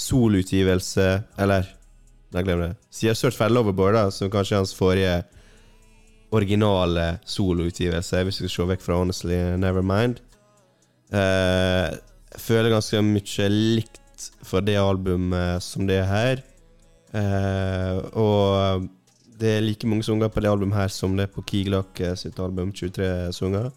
solutgivelse. 0.00 1.08
Eller, 1.44 1.68
nei, 2.34 2.46
glem 2.46 2.64
det. 2.64 2.72
Siden 2.94 3.18
Search 3.18 3.38
for 3.38 3.52
Loverboard, 3.52 3.98
da, 3.98 4.06
som 4.14 4.32
kanskje 4.32 4.56
er 4.56 4.64
hans 4.64 4.74
forrige 4.76 5.20
originale 6.34 7.06
soloutgivelse, 7.26 8.24
hvis 8.24 8.40
vi 8.40 8.48
skal 8.48 8.64
se 8.64 8.72
vekk 8.72 8.84
fra 8.84 8.98
Honestly 9.00 9.40
Nevermind. 9.60 10.20
Uh, 11.10 11.90
føler 12.38 12.70
ganske 12.70 13.00
mye 13.02 13.48
likt 13.50 13.99
for 14.46 14.64
det 14.64 14.78
albumet 14.80 15.64
som 15.64 15.86
det 15.88 16.00
er 16.02 16.08
her. 16.10 16.42
Eh, 17.16 18.00
og 18.18 18.88
det 19.40 19.56
er 19.56 19.64
like 19.64 19.88
mange 19.88 20.04
sanger 20.06 20.30
på 20.30 20.42
det 20.42 20.50
albumet 20.50 20.78
her 20.78 20.92
som 20.92 21.16
det 21.16 21.26
er 21.26 21.34
på 21.34 21.44
Kiglak 21.48 22.00
eh, 22.04 22.16
sitt 22.18 22.38
album, 22.42 22.72
23 22.76 23.32
sanger. 23.36 23.70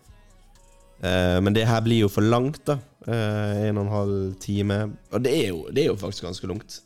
Eh, 1.03 1.37
men 1.43 1.55
det 1.55 1.67
her 1.67 1.83
blir 1.85 2.03
jo 2.05 2.11
for 2.11 2.25
langt, 2.25 2.61
da. 2.67 2.79
Eh, 3.07 3.67
en 3.67 3.79
og 3.79 3.85
en 3.85 3.93
halv 3.93 4.33
time. 4.43 4.79
Og 5.11 5.23
det 5.23 5.35
er 5.43 5.47
jo, 5.51 5.67
det 5.71 5.85
er 5.85 5.91
jo 5.91 5.99
faktisk 5.99 6.27
ganske 6.27 6.49
langt. 6.51 6.81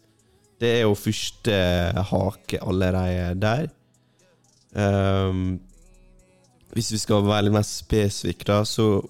Det 0.58 0.72
er 0.80 0.86
jo 0.88 0.98
første 0.98 1.58
hake 2.12 2.62
allerede 2.66 3.36
der. 3.42 3.68
Um, 4.78 5.60
hvis 6.74 6.92
vi 6.92 7.00
skal 7.02 7.26
være 7.26 7.48
litt 7.48 7.56
mer 7.56 7.66
spesifikke, 7.66 8.46
da, 8.50 8.64
så 8.66 9.02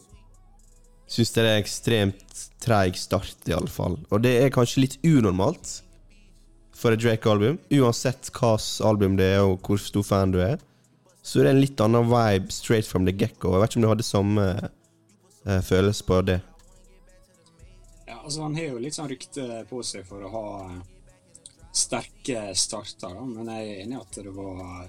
syns 1.07 1.33
det 1.35 1.43
er 1.43 1.59
ekstremt 1.61 2.47
treig 2.63 2.97
start, 2.99 3.37
i 3.47 3.55
alle 3.55 3.71
fall. 3.71 3.97
Og 4.11 4.23
det 4.23 4.35
er 4.41 4.53
kanskje 4.53 4.83
litt 4.83 4.97
unormalt 5.07 5.79
for 6.77 6.93
et 6.93 7.01
Drake-album. 7.01 7.59
Uansett 7.79 8.29
hvilket 8.29 8.81
album 8.85 9.17
det 9.19 9.31
er, 9.37 9.45
og 9.45 9.61
hvor 9.65 9.79
stor 9.81 10.05
fan 10.05 10.35
du 10.35 10.41
er, 10.43 10.59
så 11.23 11.39
er 11.41 11.47
det 11.47 11.55
en 11.55 11.63
litt 11.63 11.81
annen 11.83 12.07
vibe 12.11 12.53
straight 12.53 12.87
from 12.87 13.07
the 13.07 13.15
get-go. 13.15 13.55
Jeg 13.55 13.63
vet 13.63 13.73
ikke 13.73 13.79
om 13.81 13.87
du 13.87 13.91
hadde 13.91 14.07
samme 14.07 14.45
eh, 14.57 15.63
følelse 15.65 16.07
på 16.07 16.21
det. 16.27 16.37
Ja, 18.07 18.21
altså 18.21 18.45
Han 18.45 18.55
har 18.55 18.69
jo 18.69 18.83
litt 18.83 18.95
sånn 18.95 19.09
rykte 19.11 19.65
på 19.67 19.81
seg 19.83 20.05
for 20.07 20.23
å 20.23 20.31
ha 20.31 20.45
eh, 20.67 20.77
sterke 21.75 22.47
starter, 22.57 23.15
da. 23.15 23.25
men 23.27 23.51
jeg 23.51 23.73
er 23.73 23.83
enig 23.83 23.97
i 23.97 24.01
at 24.01 24.21
det 24.23 24.35
var 24.35 24.87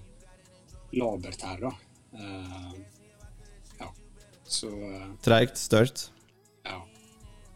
labert 0.98 1.42
her, 1.44 1.66
da. 1.66 1.74
Ja, 2.18 2.97
så 4.48 4.68
uh, 4.68 5.10
Treigt 5.24 5.58
start. 5.60 6.08
ja. 6.64 6.80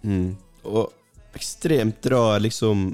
Mm. 0.04 0.36
Og 0.62 0.92
ekstremt 1.34 2.06
rar, 2.06 2.40
liksom 2.40 2.92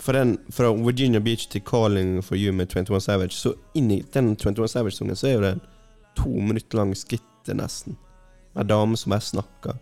for 0.00 0.16
den, 0.16 0.38
Fra 0.48 0.72
Virginia 0.72 1.20
Beach 1.20 1.48
til 1.48 1.60
Calling 1.60 2.22
for 2.24 2.36
You 2.36 2.52
med 2.52 2.72
21 2.72 3.00
Savage, 3.00 3.36
så 3.36 3.52
inn 3.76 3.90
i 3.90 4.00
den 4.12 4.32
21 4.36 4.68
Savage-sangen 4.68 5.16
så 5.16 5.28
er 5.28 5.34
jo 5.34 5.42
det 5.44 5.52
en 5.52 5.66
to 6.16 6.30
minutter 6.30 6.80
lang 6.80 6.94
skitte, 6.96 7.54
nesten. 7.54 7.98
Med 8.54 8.64
ei 8.64 8.70
dame 8.72 8.96
som 8.96 9.12
bare 9.12 9.26
snakker. 9.28 9.76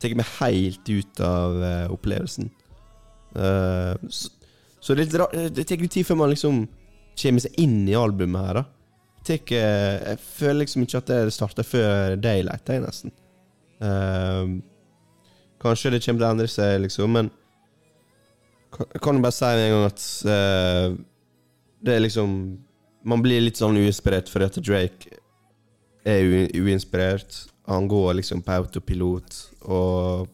Tar 0.00 0.14
meg 0.16 0.30
helt 0.38 0.88
ut 0.88 1.20
av 1.24 1.58
uh, 1.58 1.92
opplevelsen. 1.92 2.50
Uh, 3.34 3.98
så, 4.08 4.30
så 4.80 4.94
det 4.94 5.02
er 5.02 5.08
litt 5.08 5.16
rart 5.20 5.34
Det 5.52 5.66
tar 5.68 5.82
litt 5.82 5.92
tid 5.92 6.06
før 6.08 6.22
man 6.22 6.30
liksom 6.32 6.62
kommer 7.20 7.42
seg 7.42 7.58
inn 7.60 7.82
i 7.88 7.96
albumet 7.98 8.46
her, 8.46 8.60
da. 8.60 8.64
Tar 9.26 9.40
ikke- 9.40 9.60
jeg 10.06 10.18
føler 10.22 10.60
liksom 10.62 10.82
ikke 10.86 10.98
at 11.02 11.06
det 11.10 11.32
starter 11.34 11.66
før 11.66 12.16
Daylight, 12.22 12.68
jeg, 12.70 12.82
nesten. 12.84 13.12
Uh, 13.80 14.60
Kanskje 15.60 15.90
det 15.90 16.02
kommer 16.04 16.20
til 16.20 16.26
å 16.26 16.30
endre 16.30 16.46
seg, 16.52 16.80
liksom, 16.84 17.10
men 17.16 17.30
jeg 18.76 19.00
kan 19.02 19.16
jo 19.16 19.22
bare 19.24 19.32
si 19.32 19.44
en 19.48 19.72
gang 19.72 19.86
at 19.88 20.02
uh, 20.28 20.96
det 21.86 21.94
er 21.94 22.02
liksom 22.04 22.32
Man 23.06 23.22
blir 23.22 23.40
litt 23.40 23.56
sånn 23.56 23.76
uinspirert 23.78 24.28
fordi 24.28 24.44
at 24.50 24.56
Drake 24.66 25.18
er 26.04 26.26
uinspirert. 26.58 27.46
Han 27.70 27.86
går 27.88 28.14
liksom 28.18 28.42
på 28.42 28.52
autopilot, 28.60 29.36
og 29.70 30.28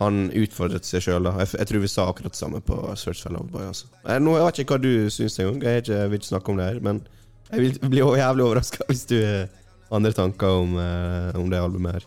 han 0.00 0.30
utfordret 0.32 0.84
seg 0.88 1.04
sjøl. 1.04 1.28
Jeg, 1.38 1.50
jeg 1.60 1.68
tror 1.68 1.82
vi 1.84 1.90
sa 1.92 2.06
akkurat 2.08 2.32
det 2.32 2.40
samme 2.40 2.60
på 2.64 2.78
Search 2.96 3.20
for 3.22 3.36
Loveboy. 3.36 3.66
Altså. 3.68 3.86
Eh, 4.06 4.18
Nå, 4.18 4.34
jeg 4.38 4.46
vet 4.48 4.60
ikke 4.64 4.78
hva 4.78 4.82
du 4.82 5.10
syns 5.12 5.38
engang. 5.40 5.60
Jeg 5.62 5.86
jeg 5.92 6.08
vil 6.10 6.18
ikke 6.20 6.30
snakke 6.32 6.52
om 6.52 6.56
det 6.60 6.68
her. 6.70 6.80
Men 6.84 7.02
jeg 7.52 7.60
vil 7.60 7.90
bli 7.92 8.00
jævlig 8.00 8.44
overraska 8.46 8.86
hvis 8.88 9.04
du 9.10 9.18
har 9.20 9.48
andre 9.92 10.12
tanker 10.16 10.48
om, 10.62 10.76
eh, 10.80 11.36
om 11.36 11.50
det 11.52 11.60
albumet 11.60 11.98
her. 11.98 12.06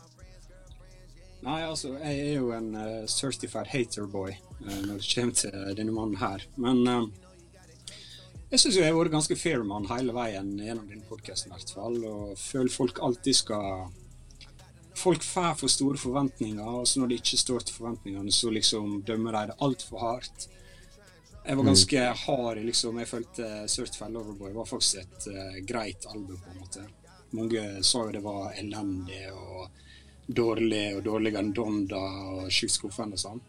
Nei, 1.46 1.60
altså, 1.62 1.92
jeg 2.02 2.22
er 2.24 2.40
jo 2.40 2.48
en 2.56 2.72
uh, 2.74 3.04
certified 3.06 3.70
haterboy 3.70 4.32
uh, 4.34 4.80
når 4.88 4.96
det 4.98 5.10
kommer 5.12 5.36
til 5.38 5.76
denne 5.78 5.94
mannen 5.94 6.18
her. 6.18 6.42
Men 6.58 6.82
uh, 6.90 7.04
jeg 8.50 8.64
syns 8.64 8.80
jeg 8.80 8.90
har 8.90 8.98
vært 8.98 9.14
ganske 9.14 9.38
fair 9.38 9.62
han 9.62 9.86
hele 9.92 10.16
veien 10.16 10.56
gjennom 10.58 10.90
denne 10.90 11.06
podkasten, 11.06 11.52
i 11.52 11.54
hvert 11.54 11.76
fall. 11.78 12.00
Og 12.10 12.34
føler 12.40 12.74
folk 12.74 13.04
alltid 13.04 13.42
skal 13.44 13.86
Folk 14.96 15.26
får 15.28 15.58
for 15.60 15.68
store 15.68 16.00
forventninger, 16.00 16.64
og 16.64 16.86
så 16.88 17.02
når 17.02 17.10
de 17.12 17.16
ikke 17.20 17.38
står 17.38 17.66
til 17.68 17.76
forventningene, 17.76 18.32
så 18.32 18.48
liksom 18.48 19.02
dømmer 19.04 19.36
de 19.36 19.50
det 19.50 19.58
altfor 19.60 20.00
hardt. 20.00 20.46
Jeg 21.46 21.58
var 21.58 21.68
ganske 21.68 22.04
hard 22.26 22.60
liksom 22.66 23.00
Jeg 23.00 23.10
følte 23.10 23.48
Certified 23.70 24.14
Loverboy 24.14 24.54
var 24.56 24.66
faktisk 24.66 25.02
et 25.04 25.28
uh, 25.30 25.58
greit 25.68 26.06
album, 26.10 26.40
på 26.42 26.52
en 26.52 26.62
måte. 26.64 26.86
Mange 27.38 27.66
sa 27.86 28.06
jo 28.06 28.16
det 28.16 28.24
var 28.26 28.56
elendig 28.58 29.22
og 29.34 29.68
dårlig 30.26 30.96
og 30.98 31.04
dårligere 31.06 31.44
enn 31.44 31.54
Donda 31.54 32.02
og 32.02 32.50
sjukt 32.54 32.74
skuffende 32.74 33.20
og 33.20 33.22
sånn. 33.22 33.44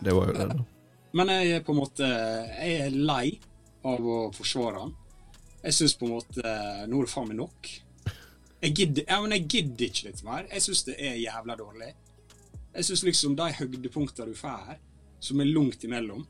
Det 0.00 0.12
var 0.12 0.28
jo 0.28 0.36
det, 0.36 0.48
da. 0.52 0.66
Men 1.14 1.30
jeg 1.32 1.54
er 1.54 1.64
på 1.64 1.72
en 1.72 1.78
måte 1.78 2.06
Jeg 2.08 2.78
er 2.88 2.96
lei 2.98 3.38
av 3.86 4.04
å 4.04 4.18
forsvare 4.34 4.82
han. 4.82 4.94
Jeg 5.64 5.78
syns 5.78 5.96
på 5.96 6.08
en 6.08 6.16
måte 6.16 6.54
Nå 6.90 7.00
er 7.00 7.06
det 7.06 7.12
faen 7.12 7.30
meg 7.30 7.40
nok. 7.40 7.72
Jeg 8.64 8.76
gidder, 8.78 9.04
ja, 9.08 9.20
men 9.20 9.32
jeg 9.36 9.48
gidder 9.52 9.86
ikke 9.90 10.08
litt 10.08 10.22
mer. 10.24 10.46
Jeg 10.48 10.64
syns 10.64 10.84
det 10.86 10.94
er 10.96 11.20
jævla 11.20 11.56
dårlig. 11.60 11.90
Jeg 12.74 12.88
syns 12.88 13.02
liksom 13.06 13.34
de 13.38 13.48
høydepunktene 13.58 14.32
du 14.32 14.38
får 14.38 14.62
her, 14.68 14.78
som 15.22 15.40
er 15.40 15.50
langt 15.52 15.84
imellom, 15.84 16.24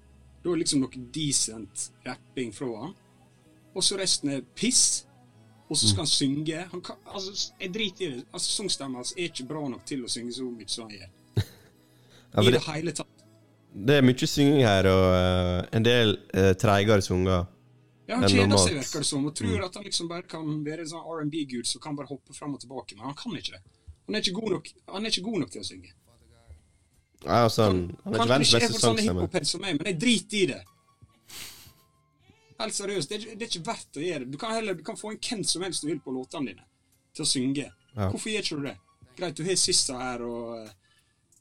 da 0.45 0.53
er 0.53 0.61
liksom 0.61 0.85
noe 0.85 1.03
decent 1.15 1.89
rapping 2.05 2.53
fra 2.53 2.69
han. 2.83 2.95
Og 3.75 3.85
så 3.85 3.97
resten 3.99 4.31
er 4.37 4.45
piss. 4.57 5.05
Og 5.73 5.79
så 5.81 5.89
skal 5.89 6.05
han 6.05 6.11
synge. 6.11 6.67
Han 6.71 6.83
kan, 6.85 6.99
altså, 7.09 7.33
jeg 7.61 7.73
driter 7.75 8.05
i 8.05 8.11
det. 8.19 8.27
Altså, 8.33 8.51
Sangstemmen 8.53 9.01
hans 9.01 9.15
er 9.17 9.31
ikke 9.31 9.47
bra 9.49 9.65
nok 9.73 9.87
til 9.89 10.05
å 10.05 10.11
synge 10.13 10.37
så 10.37 10.45
mye 10.47 10.69
som 10.69 10.91
han 10.91 10.99
gjør. 10.99 11.15
Ja, 12.35 12.43
I 12.43 12.45
det 12.45 12.53
det, 12.59 12.63
hele 12.69 12.93
tatt. 12.93 13.25
Det 13.89 13.97
er 13.99 14.05
mye 14.07 14.29
synging 14.29 14.61
her, 14.67 14.87
og 14.91 15.05
uh, 15.15 15.59
en 15.75 15.87
del 15.87 16.17
uh, 16.35 16.53
treigere 16.61 17.03
sanger. 17.03 17.49
Ja, 18.05 18.19
Han 18.21 18.29
kjeder 18.29 18.61
seg, 18.61 18.77
virker 18.77 19.05
det 19.05 19.09
som, 19.09 19.25
og 19.25 19.37
tror 19.39 19.65
at 19.65 19.77
han 19.79 19.87
liksom 19.87 20.11
bare 20.11 20.27
kan 20.29 20.49
være 20.67 20.85
en 20.85 20.91
sånn 20.91 21.07
R&B-gud 21.09 21.65
som 21.71 21.81
kan 21.81 21.97
bare 21.97 22.11
hoppe 22.11 22.37
fram 22.37 22.53
og 22.59 22.61
tilbake, 22.61 22.99
men 22.99 23.09
han 23.09 23.17
kan 23.17 23.33
ikke 23.39 23.57
det. 23.57 23.63
Han 24.05 24.19
er 24.19 24.25
ikke 24.27 24.35
god 24.37 24.51
nok, 24.59 24.69
han 24.93 25.07
er 25.07 25.15
ikke 25.15 25.25
god 25.25 25.39
nok 25.41 25.55
til 25.55 25.63
å 25.63 25.69
synge. 25.71 25.95
Ja, 27.25 27.43
altså, 27.47 27.71
han, 27.71 27.83
han 28.05 28.15
verdens 28.15 28.53
Kanskje 28.53 28.59
ikke 28.59 28.67
er 28.67 28.73
for 28.75 28.85
sånne 28.85 29.03
sangstemme. 29.03 29.25
hiphop-head 29.25 29.51
som 29.51 29.65
meg, 29.65 29.79
men 29.79 29.91
jeg 29.91 30.01
driter 30.03 30.39
i 30.39 30.47
det. 30.53 30.61
Helt 32.61 32.77
seriøst, 32.77 33.11
det 33.11 33.21
det 33.25 33.47
er 33.47 33.51
ikke 33.51 33.67
verdt 33.67 33.99
å 33.99 34.05
gjøre 34.05 34.25
det. 34.25 34.31
Du 34.35 34.39
kan 34.41 34.55
heller 34.55 34.79
du 34.79 34.85
kan 34.87 34.99
få 34.99 35.15
inn 35.15 35.23
hvem 35.25 35.45
som 35.49 35.65
helst 35.67 35.85
du 35.85 35.91
vil 35.91 36.03
på 36.05 36.15
låtene 36.15 36.53
dine 36.53 36.67
til 37.15 37.25
å 37.25 37.29
synge. 37.29 37.67
Ja. 37.95 38.09
Hvorfor 38.11 38.31
gjør 38.31 38.47
ikke 38.47 38.61
du 38.61 38.69
det? 38.69 38.77
Greit, 39.15 39.39
du 39.39 39.47
har 39.47 39.59
Sissa 39.59 39.97
her, 40.01 40.23
og 40.27 40.69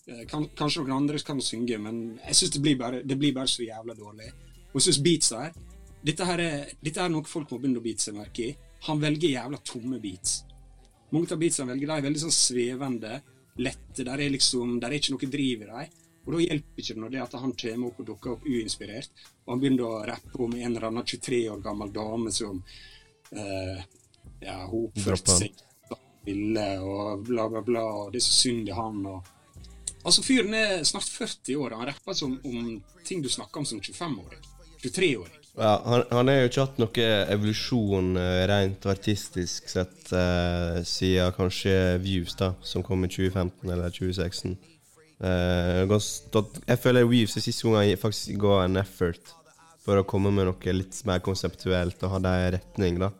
uh, 0.08 0.24
kan, 0.30 0.48
kanskje 0.58 0.84
noen 0.84 0.98
andre 1.02 1.22
kan 1.26 1.42
synge, 1.42 1.78
men 1.82 2.02
jeg 2.30 2.40
syns 2.40 2.56
det, 2.56 2.76
det 3.10 3.20
blir 3.20 3.36
bare 3.36 3.50
så 3.50 3.66
jævla 3.66 3.96
dårlig. 3.98 4.32
Og 4.72 4.80
jeg 4.80 4.88
syns 4.88 5.04
beatsa 5.06 5.46
her 5.46 5.62
dette, 6.04 6.26
her 6.28 6.42
er, 6.44 6.72
dette 6.84 7.00
er 7.00 7.12
noe 7.12 7.24
folk 7.28 7.54
må 7.54 7.62
begynne 7.62 7.80
å 7.80 7.84
bite 7.86 8.04
seg 8.04 8.18
merke 8.18 8.50
i. 8.50 8.56
Han 8.90 9.00
velger 9.00 9.38
jævla 9.38 9.60
tomme 9.64 10.00
beats. 10.04 10.42
Mange 11.14 11.32
av 11.32 11.40
beatsene 11.40 11.70
han 11.70 11.72
velger, 11.78 11.92
de 11.92 11.96
er 11.96 12.08
veldig 12.08 12.24
sånn 12.26 12.36
svevende, 12.36 13.20
lette. 13.62 14.04
Der 14.04 14.14
er 14.18 14.34
liksom, 14.34 14.80
der 14.82 14.90
er 14.90 15.00
ikke 15.00 15.16
noe 15.16 15.30
driv 15.36 15.66
i 15.66 15.70
dem. 15.70 16.00
Og 16.24 16.32
da 16.36 16.40
hjelper 16.40 16.80
ikke 16.80 16.96
det 16.96 17.02
når 17.04 17.12
det 17.12 17.22
at 17.26 17.36
han 17.42 17.54
kommer 17.60 17.90
opp 17.90 18.00
og 18.00 18.08
dukker 18.08 18.36
opp 18.38 18.48
uinspirert, 18.48 19.26
og 19.44 19.54
han 19.54 19.60
begynner 19.60 19.90
å 19.90 20.04
rappe 20.08 20.40
om 20.46 20.56
en 20.56 20.70
eller 20.70 20.88
annen 20.88 21.04
23 21.04 21.42
år 21.52 21.60
gammel 21.66 21.92
dame 21.92 22.32
som 22.32 22.62
eh, 23.36 23.82
ja, 24.40 24.62
hun 24.72 24.88
oppførte 24.88 25.36
seg 25.36 25.64
ville 26.24 26.68
og 26.80 27.26
bla, 27.28 27.50
bla, 27.52 27.62
bla, 27.68 27.84
og 27.84 28.14
det 28.14 28.22
er 28.22 28.24
så 28.24 28.38
synd 28.38 28.70
i 28.72 28.76
han 28.78 29.06
og 29.06 29.32
Altså, 30.04 30.20
fyren 30.20 30.52
er 30.52 30.82
snart 30.84 31.08
40 31.08 31.56
år, 31.64 31.72
og 31.72 31.80
han 31.80 31.88
rapper 31.88 32.16
som 32.18 32.34
om 32.44 32.66
ting 33.08 33.22
du 33.24 33.30
snakker 33.32 33.62
om 33.62 33.66
som 33.66 33.80
25-åring. 33.80 34.42
23-åring. 34.84 35.43
Ja, 35.54 35.74
han, 35.86 36.04
han 36.10 36.30
har 36.32 36.40
jo 36.40 36.50
ikke 36.50 36.64
hatt 36.66 36.80
noe 36.82 37.08
evolusjon 37.36 38.16
eh, 38.18 38.44
rent 38.50 38.86
artistisk 38.90 39.68
sett 39.70 40.10
eh, 40.18 40.80
siden 40.88 41.36
kanskje 41.36 41.76
Views, 42.02 42.34
da, 42.40 42.56
som 42.66 42.82
kom 42.86 43.06
i 43.06 43.10
2015 43.12 43.70
eller 43.70 43.94
2016. 43.94 44.56
Eh, 45.24 45.84
jeg 45.86 46.80
føler 46.82 47.06
Views 47.06 47.38
er 47.38 47.46
siste 47.46 47.68
gang 47.68 47.84
han 47.84 48.02
faktisk 48.02 48.40
ga 48.42 48.64
en 48.64 48.82
effort 48.82 49.36
for 49.84 50.00
å 50.00 50.08
komme 50.08 50.32
med 50.34 50.50
noe 50.50 50.74
litt 50.74 50.98
mer 51.06 51.22
konseptuelt 51.22 52.02
og 52.02 52.16
hadde 52.16 52.34
i 52.40 52.50
retning. 52.58 52.98
da. 53.04 53.12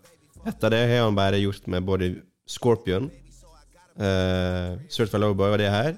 Etter 0.48 0.74
det 0.74 0.82
har 0.90 1.06
han 1.06 1.20
bare 1.20 1.42
gjort 1.44 1.70
med 1.70 1.86
både 1.86 2.10
Scorpion, 2.50 3.12
eh, 4.00 4.74
Surfer 4.90 5.22
Loverboy 5.22 5.54
og 5.54 5.62
det 5.62 5.70
her. 5.70 5.94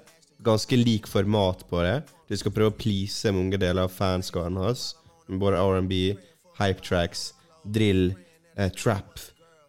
Ganske 0.45 0.77
lik 0.77 1.07
format 1.07 1.63
på 1.69 1.79
det. 1.85 2.03
Du 2.27 2.35
skal 2.35 2.51
prøve 2.51 2.73
å 2.73 2.77
please 2.77 3.31
mange 3.31 3.57
deler 3.61 3.87
av 3.87 3.93
fanskaren 3.93 4.59
hans. 4.59 4.91
Både 5.27 5.57
R&B, 5.57 6.15
hype 6.59 6.81
tracks, 6.85 7.33
drill, 7.63 8.13
eh, 8.57 8.69
trap 8.77 9.19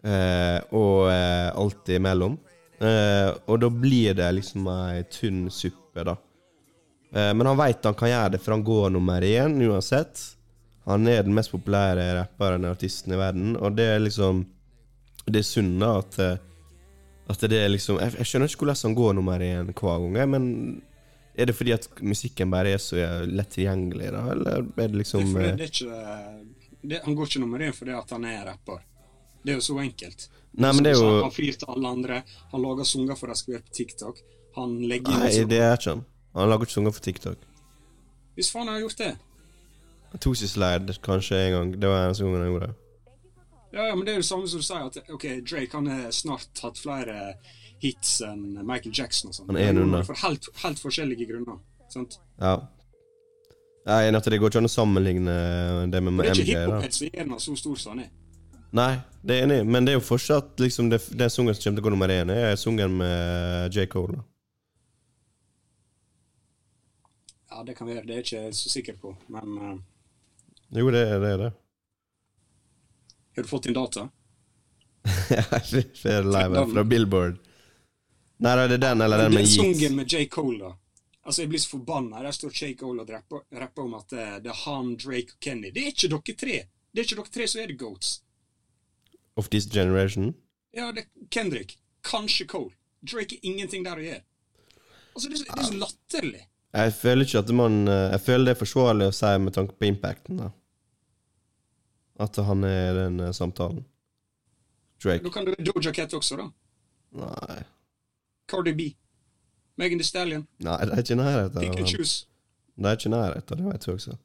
eh, 0.05 0.61
og 0.77 1.09
eh, 1.11 1.49
alt 1.57 1.89
imellom. 1.89 2.37
Eh, 2.79 3.31
og 3.49 3.61
da 3.63 3.71
blir 3.73 4.17
det 4.19 4.29
liksom 4.37 4.69
ei 4.69 5.05
tynn 5.11 5.47
suppe, 5.53 6.05
da. 6.05 6.17
Eh, 7.15 7.33
men 7.33 7.47
han 7.49 7.59
veit 7.59 7.85
han 7.87 7.97
kan 7.97 8.13
gjøre 8.13 8.35
det, 8.35 8.43
for 8.45 8.57
han 8.57 8.67
går 8.67 8.91
nummer 8.95 9.25
én 9.25 9.57
uansett. 9.69 10.21
Han 10.87 11.09
er 11.11 11.25
den 11.27 11.35
mest 11.35 11.51
populære 11.51 12.13
rapperen 12.21 12.67
og 12.67 12.77
artisten 12.77 13.15
i 13.17 13.19
verden, 13.19 13.57
og 13.57 13.75
det 13.79 13.89
er 13.97 14.05
liksom 14.05 14.45
Det 15.27 15.41
er 15.41 15.47
synd 15.49 15.81
da 15.83 15.97
at 15.99 16.19
eh, 16.23 16.37
At 17.27 17.41
det 17.51 17.59
er 17.59 17.73
liksom 17.73 17.99
Jeg, 17.99 18.13
jeg 18.21 18.27
skjønner 18.31 18.47
ikke 18.47 18.61
hvordan 18.63 18.83
han 18.85 18.95
går 18.95 19.17
nummer 19.19 19.43
én 19.43 19.73
hver 19.73 20.05
gang, 20.15 20.31
men 20.31 20.45
er 21.37 21.51
det 21.51 21.55
fordi 21.57 21.73
at 21.77 21.89
musikken 22.01 22.51
bare 22.53 22.77
er 22.77 22.83
så 22.83 22.99
eh, 23.03 23.25
lett 23.29 23.51
tilgjengelig, 23.53 24.11
da? 24.15 24.23
Eller 24.33 24.63
er 24.65 24.89
det 24.89 25.03
liksom 25.03 25.27
Det 25.35 25.43
er 25.43 25.51
eh, 25.51 25.57
det 25.57 25.67
er 25.67 25.73
ikke, 25.73 26.79
det, 26.87 27.01
han 27.05 27.17
går 27.19 27.31
ikke 27.31 27.43
nummer 27.43 27.65
én 27.67 27.75
fordi 27.77 27.95
at 27.97 28.15
han 28.15 28.25
er 28.31 28.45
rapper. 28.47 28.81
Det 29.43 29.53
er 29.53 29.61
jo 29.61 29.67
så 29.67 29.77
enkelt. 29.83 30.29
Nei, 30.57 30.73
men 30.73 30.87
det 30.87 30.95
er 30.95 31.03
jo 31.03 31.11
Han 31.21 31.35
frir 31.35 31.59
til 31.61 31.69
alle 31.75 31.93
andre. 31.99 32.23
Han 32.53 32.65
lager 32.65 32.89
sanger 32.89 33.19
for 33.19 33.31
deg 33.31 33.41
skal 33.41 33.57
gjøre 33.57 33.67
på 33.67 33.77
TikTok. 33.81 34.25
Han 34.57 34.79
legger 34.89 35.21
Nei, 35.21 35.31
det 35.51 35.61
er 35.61 35.77
ikke 35.77 35.93
han. 35.93 36.03
Han 36.39 36.51
lager 36.51 36.69
ikke 36.69 36.77
sanger 36.79 36.97
for 36.97 37.05
TikTok. 37.05 37.45
Hvis 38.37 38.51
faen 38.53 38.69
har 38.69 38.79
han 38.79 38.85
gjort 38.87 39.03
det? 39.05 39.13
Tosis 40.21 40.57
Slide 40.57 40.97
kanskje 41.05 41.39
en 41.43 41.53
gang. 41.53 41.77
Det 41.81 41.93
var 41.93 42.07
eneste 42.07 42.25
gangen 42.25 42.41
han 42.41 42.51
gjorde 42.51 42.71
det. 42.71 42.83
Ja, 43.77 43.87
ja, 43.91 43.95
men 43.95 44.07
det 44.07 44.13
er 44.13 44.17
jo 44.17 44.25
det 44.25 44.29
samme 44.31 44.49
som 44.49 44.63
du 44.63 44.65
sier, 44.65 44.87
at 44.89 45.11
ok, 45.13 45.25
Drake 45.45 45.77
han 45.77 45.89
har 45.91 46.11
snart 46.15 46.63
hatt 46.65 46.79
flere 46.81 47.17
hits 47.83 48.21
enn 48.25 48.57
Michael 48.67 48.95
Jackson 48.95 49.31
og 49.31 49.37
sånn. 49.37 49.51
Han 49.51 49.61
er 49.61 49.73
en 49.75 49.83
unna. 49.85 50.03
For 50.07 50.19
helt, 50.23 50.49
helt 50.63 50.81
forskjellige 50.83 51.29
grunner. 51.29 51.59
Sant? 51.93 52.19
Ja. 52.41 52.59
Jeg 53.87 53.95
er 53.95 54.09
enig 54.11 54.19
at 54.19 54.29
det 54.33 54.39
går 54.43 54.51
ikke 54.51 54.61
an 54.65 54.67
å 54.67 54.73
sammenligne 54.73 55.35
det 55.93 56.01
med 56.03 56.17
MJ. 56.17 56.23
det 56.23 56.31
er 56.31 56.41
ikke 56.41 56.47
MJ. 56.47 56.55
hiphop-head 56.55 56.97
som 56.97 57.07
gjør 57.07 57.29
han 57.31 57.43
så 57.45 57.59
stor 57.61 57.83
som 57.83 57.93
han 57.95 58.07
er. 58.07 58.15
Nei, 58.77 58.93
det 59.23 59.37
er 59.37 59.45
enig 59.47 59.59
men 59.65 59.87
det 59.87 59.93
er 59.93 60.01
jo 60.01 60.05
fortsatt 60.05 60.59
liksom 60.61 60.89
det, 60.91 60.99
den 61.15 61.31
sungen 61.31 61.55
som 61.55 61.63
kommer 61.63 61.79
til 61.79 61.85
å 61.85 61.87
gå 61.87 61.93
nummer 61.95 62.13
én, 62.13 62.33
er 62.35 62.57
sungen 62.61 62.97
med 62.99 63.77
J. 63.77 63.87
Cole. 63.93 64.19
Ja, 67.57 67.63
det 67.65 67.77
kan 67.79 67.89
være. 67.89 68.03
Det 68.05 68.13
er 68.13 68.21
jeg 68.21 68.27
ikke 68.27 68.59
så 68.59 68.73
sikker 68.75 68.99
på. 69.01 69.15
Men 69.33 69.55
uh, 69.57 69.77
Jo, 70.77 70.91
det 70.93 71.07
er 71.07 71.23
det. 71.23 71.31
Er 71.31 71.43
det. 71.45 71.53
har 73.37 73.47
du 73.47 73.49
fått 73.49 73.71
inn 73.71 73.77
data? 73.77 74.09
jeg 75.31 75.87
er 76.11 76.27
Live 76.27 76.67
fra 76.73 76.85
Billboard. 76.85 77.39
Nei, 78.39 78.53
er 78.53 78.69
det 78.69 78.81
den 78.83 79.01
eller 79.01 79.19
den 79.23 79.31
Den 79.33 79.41
med 79.41 79.49
sangen 79.49 79.81
Yeats. 79.81 79.95
med 79.97 80.13
J. 80.13 80.27
Cole, 80.29 80.59
da. 80.61 80.73
Altså, 81.27 81.43
Jeg 81.43 81.49
blir 81.51 81.59
så 81.63 81.71
forbanna. 81.79 82.23
Der 82.23 82.33
står 82.37 82.51
J. 82.53 82.75
Cole 82.79 83.03
og 83.03 83.11
rapper, 83.11 83.41
rapper 83.61 83.83
om 83.83 83.95
at 83.95 84.09
det, 84.13 84.27
det 84.45 84.51
er 84.53 84.61
han, 84.65 84.97
Drake 84.97 85.33
og 85.35 85.41
Kenny. 85.41 85.71
Det 85.75 85.83
er 85.83 85.93
ikke 85.95 86.09
dere 86.13 86.37
tre. 86.43 86.59
Det 86.93 87.01
er 87.01 87.05
ikke 87.09 87.17
dere 87.23 87.33
tre 87.39 87.47
som 87.49 87.61
er 87.63 87.67
the 87.73 87.77
goats. 87.81 88.13
Of 89.37 89.49
This 89.49 89.67
Generation. 89.73 90.35
Ja, 90.77 90.93
det 90.93 91.07
er 91.07 91.29
Kendrick. 91.31 91.79
Kanskje 92.05 92.47
Cole. 92.47 92.75
Drake 93.03 93.37
er 93.37 93.49
ingenting 93.49 93.85
der 93.85 93.97
å 93.99 94.05
gjøre. 94.05 94.23
Altså, 95.17 95.29
det 95.29 95.35
er 95.35 95.43
så, 95.43 95.49
det 95.49 95.65
er 95.65 95.71
så 95.73 95.81
latterlig. 95.81 96.45
Jeg 96.77 96.93
føler 96.93 97.25
ikke 97.25 97.39
at 97.41 97.51
man 97.57 97.77
eh, 97.89 98.11
Jeg 98.13 98.21
føler 98.21 98.45
det 98.45 98.53
er 98.53 98.59
forsvarlig 98.61 99.07
å 99.09 99.13
si 99.17 99.31
med 99.41 99.55
tanke 99.57 99.77
på 99.81 99.87
impacten, 99.89 100.41
da. 100.45 100.51
At 102.21 102.37
han 102.37 102.65
er 102.65 102.91
i 102.91 102.97
den 102.99 103.33
samtalen. 103.37 103.83
Drake. 105.03 105.25
Da 105.25 105.33
kan 105.33 105.45
du 105.49 105.55
Doja 105.61 105.93
Cat 105.93 106.15
også, 106.17 106.37
da. 106.41 106.47
Nei. 107.21 107.59
Cardi 108.51 108.73
B. 108.77 108.89
Megan 109.77 110.01
Thee 110.01 110.09
Stallion. 110.09 110.47
Nei, 110.65 110.79
det 110.87 110.95
er 110.95 111.05
ikke 111.05 111.19
nærheten 111.19 111.61
Pick 111.61 111.81
and 111.83 111.91
choose. 111.91 112.27
Det 112.77 112.91
er 112.91 112.99
ikke 112.99 113.13
nærheten, 113.13 113.61
det 113.61 113.67
vet 113.73 113.87
du 113.87 113.93
også. 113.93 114.17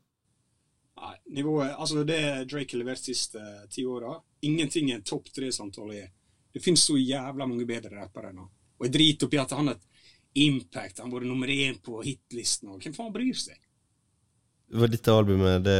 Nei, 1.01 1.15
nivået 1.37 1.75
Altså, 1.77 2.03
det 2.07 2.21
Drake 2.51 2.75
har 2.75 2.83
levert 2.83 3.03
de 3.05 3.15
siste 3.15 3.39
eh, 3.41 3.67
ti 3.71 3.85
åra, 3.87 4.15
ingenting 4.47 4.91
er 4.91 4.99
en 4.99 5.07
topp 5.07 5.31
tre-samtale 5.35 5.97
er. 6.05 6.11
Det 6.53 6.63
finnes 6.63 6.83
så 6.83 6.97
jævla 6.99 7.47
mange 7.47 7.65
bedre 7.67 7.95
rappere 7.95 8.33
nå. 8.35 8.47
Og 8.79 8.87
jeg 8.87 8.93
driter 8.95 9.27
oppi 9.27 9.39
at 9.39 9.53
han 9.55 9.71
har 9.71 9.77
et 9.79 9.87
impact. 10.41 10.99
Han 10.99 11.11
har 11.11 11.19
vært 11.19 11.29
nummer 11.31 11.51
én 11.51 11.77
på 11.83 12.01
hitlisten. 12.03 12.71
Og 12.73 12.83
hvem 12.83 12.95
faen 12.95 13.13
bryr 13.13 13.37
seg? 13.37 13.59
Det 14.71 14.79
var 14.79 14.91
dette 14.91 15.13
albumet 15.13 15.63
det, 15.65 15.79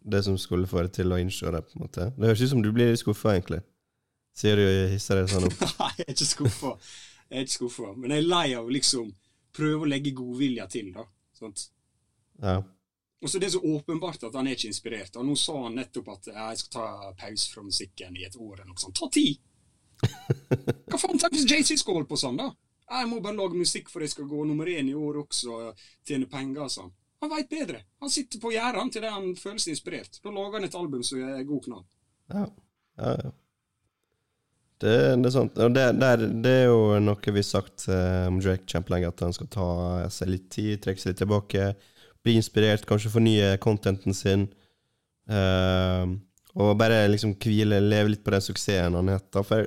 det 0.00 0.22
som 0.24 0.36
skulle 0.40 0.68
få 0.68 0.80
deg 0.84 0.94
til 0.96 1.12
å 1.12 1.18
innse 1.20 1.50
det, 1.52 1.60
på 1.64 1.76
en 1.76 1.84
måte. 1.84 2.08
Det 2.16 2.30
høres 2.30 2.44
ut 2.44 2.52
som 2.54 2.62
du 2.64 2.70
blir 2.72 2.94
skuffa, 2.96 3.34
egentlig. 3.36 3.60
Sier 4.38 4.60
du 4.60 4.64
hisser 4.94 5.20
deg 5.20 5.28
sånn 5.32 5.48
opp. 5.48 5.64
Nei, 5.82 5.90
jeg 5.98 6.06
er 6.06 6.14
ikke 6.14 6.28
skuffa. 6.30 6.72
Jeg 7.28 7.38
er 7.38 7.46
ikke 7.46 7.56
skuffa. 7.58 7.92
Men 7.96 8.14
jeg 8.14 8.24
er 8.24 8.28
lei 8.28 8.46
av 8.56 8.68
å 8.68 8.72
liksom 8.72 9.12
prøve 9.54 9.84
å 9.84 9.90
legge 9.90 10.14
godvilja 10.16 10.68
til, 10.72 10.92
da. 10.94 11.04
Sant? 11.36 11.68
Ja. 12.42 12.60
Og 13.18 13.30
så 13.30 13.38
Det 13.38 13.48
er 13.48 13.56
så 13.56 13.60
åpenbart 13.74 14.22
at 14.28 14.34
han 14.38 14.46
er 14.46 14.54
ikke 14.54 14.70
inspirert. 14.70 15.16
Og 15.16 15.26
Nå 15.26 15.34
sa 15.36 15.56
han 15.64 15.76
nettopp 15.78 16.08
at 16.14 16.30
ja, 16.30 16.48
jeg 16.52 16.62
skal 16.62 16.72
ta 16.76 17.12
pause 17.18 17.50
fra 17.52 17.64
musikken 17.66 18.16
i 18.16 18.24
et 18.28 18.36
år. 18.36 18.60
eller 18.60 18.70
noe 18.70 18.80
sånt. 18.80 18.98
Ta 18.98 19.10
tid! 19.10 19.40
Hva 20.88 21.00
faen 21.00 21.18
tenker 21.18 21.42
JC 21.42 21.74
skal 21.80 21.98
holde 21.98 22.08
på 22.10 22.20
sånn, 22.20 22.38
da? 22.38 22.52
Jeg 22.88 23.08
må 23.10 23.18
bare 23.20 23.36
lage 23.36 23.58
musikk 23.58 23.90
for 23.92 24.00
jeg 24.00 24.14
skal 24.14 24.28
gå 24.30 24.44
nummer 24.48 24.68
én 24.70 24.88
i 24.88 24.94
år 24.96 25.18
også 25.24 25.56
og 25.56 25.82
tjene 26.06 26.28
penger 26.30 26.64
og 26.64 26.72
sånn. 26.72 26.94
Han 27.20 27.32
veit 27.32 27.50
bedre. 27.50 27.82
Han 28.00 28.12
sitter 28.14 28.40
på 28.40 28.52
gjerdet 28.54 28.86
til 28.94 29.04
det 29.04 29.10
han 29.10 29.34
føles 29.36 29.66
inspirert. 29.68 30.20
Da 30.22 30.30
lager 30.30 30.60
han 30.60 30.68
et 30.68 30.78
album 30.78 31.02
som 31.04 31.20
er 31.20 31.42
god 31.48 31.64
knall. 31.66 31.84
Ja, 32.30 32.46
ja. 33.02 33.12
ja. 33.24 33.34
Det, 34.78 34.94
det 35.18 35.26
er 35.26 35.34
sant. 35.34 35.58
Og 35.58 35.74
det, 35.74 35.86
det, 35.98 36.28
det 36.44 36.54
er 36.62 36.68
jo 36.70 36.98
noe 37.02 37.32
vi 37.32 37.40
har 37.40 37.46
sagt 37.46 37.88
eh, 37.90 38.28
om 38.30 38.38
Drake 38.42 38.68
kjempelenge, 38.70 39.10
at 39.10 39.24
han 39.26 39.34
skal 39.34 39.50
ta 39.50 39.70
seg 40.14 40.30
litt 40.30 40.46
tid, 40.54 40.78
trekke 40.84 41.02
seg 41.02 41.12
litt 41.12 41.22
tilbake, 41.24 41.72
bli 42.22 42.36
inspirert, 42.38 42.86
kanskje 42.86 43.12
fornye 43.12 43.56
contenten 43.62 44.14
sin. 44.14 44.46
Uh, 45.28 46.16
og 46.56 46.78
bare 46.80 47.02
liksom 47.10 47.34
hvile, 47.42 47.82
leve 47.84 48.14
litt 48.14 48.22
på 48.24 48.32
den 48.32 48.42
suksessen 48.42 48.96
han 48.96 49.10
heter. 49.12 49.44
For 49.46 49.66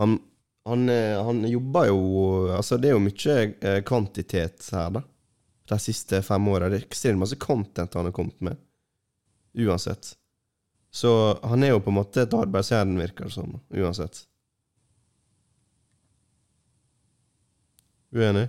han, 0.00 0.16
han, 0.70 0.86
eh, 0.94 1.18
han 1.26 1.42
jobber 1.46 1.90
jo 1.90 1.98
Altså, 2.54 2.78
det 2.80 2.90
er 2.90 2.96
jo 2.96 3.02
mye 3.02 3.82
kvantitet 3.86 4.70
her, 4.72 4.94
da. 4.94 5.02
De 5.68 5.78
siste 5.82 6.22
fem 6.24 6.48
åra. 6.48 6.70
Det 6.70 6.80
er 6.80 6.86
ekstremt 6.86 7.20
masse 7.20 7.36
content 7.38 7.98
han 7.98 8.08
har 8.08 8.16
kommet 8.16 8.40
med. 8.46 8.56
Uansett. 9.58 10.14
Så 10.90 11.38
han 11.42 11.62
er 11.62 11.74
jo 11.74 11.82
på 11.84 11.92
en 11.92 11.98
måte 11.98 12.24
et 12.24 12.34
arbeidsjern, 12.34 12.96
virker 12.98 13.28
det 13.28 13.34
som. 13.36 13.58
Uansett. 13.74 14.22
Uenig? 18.14 18.46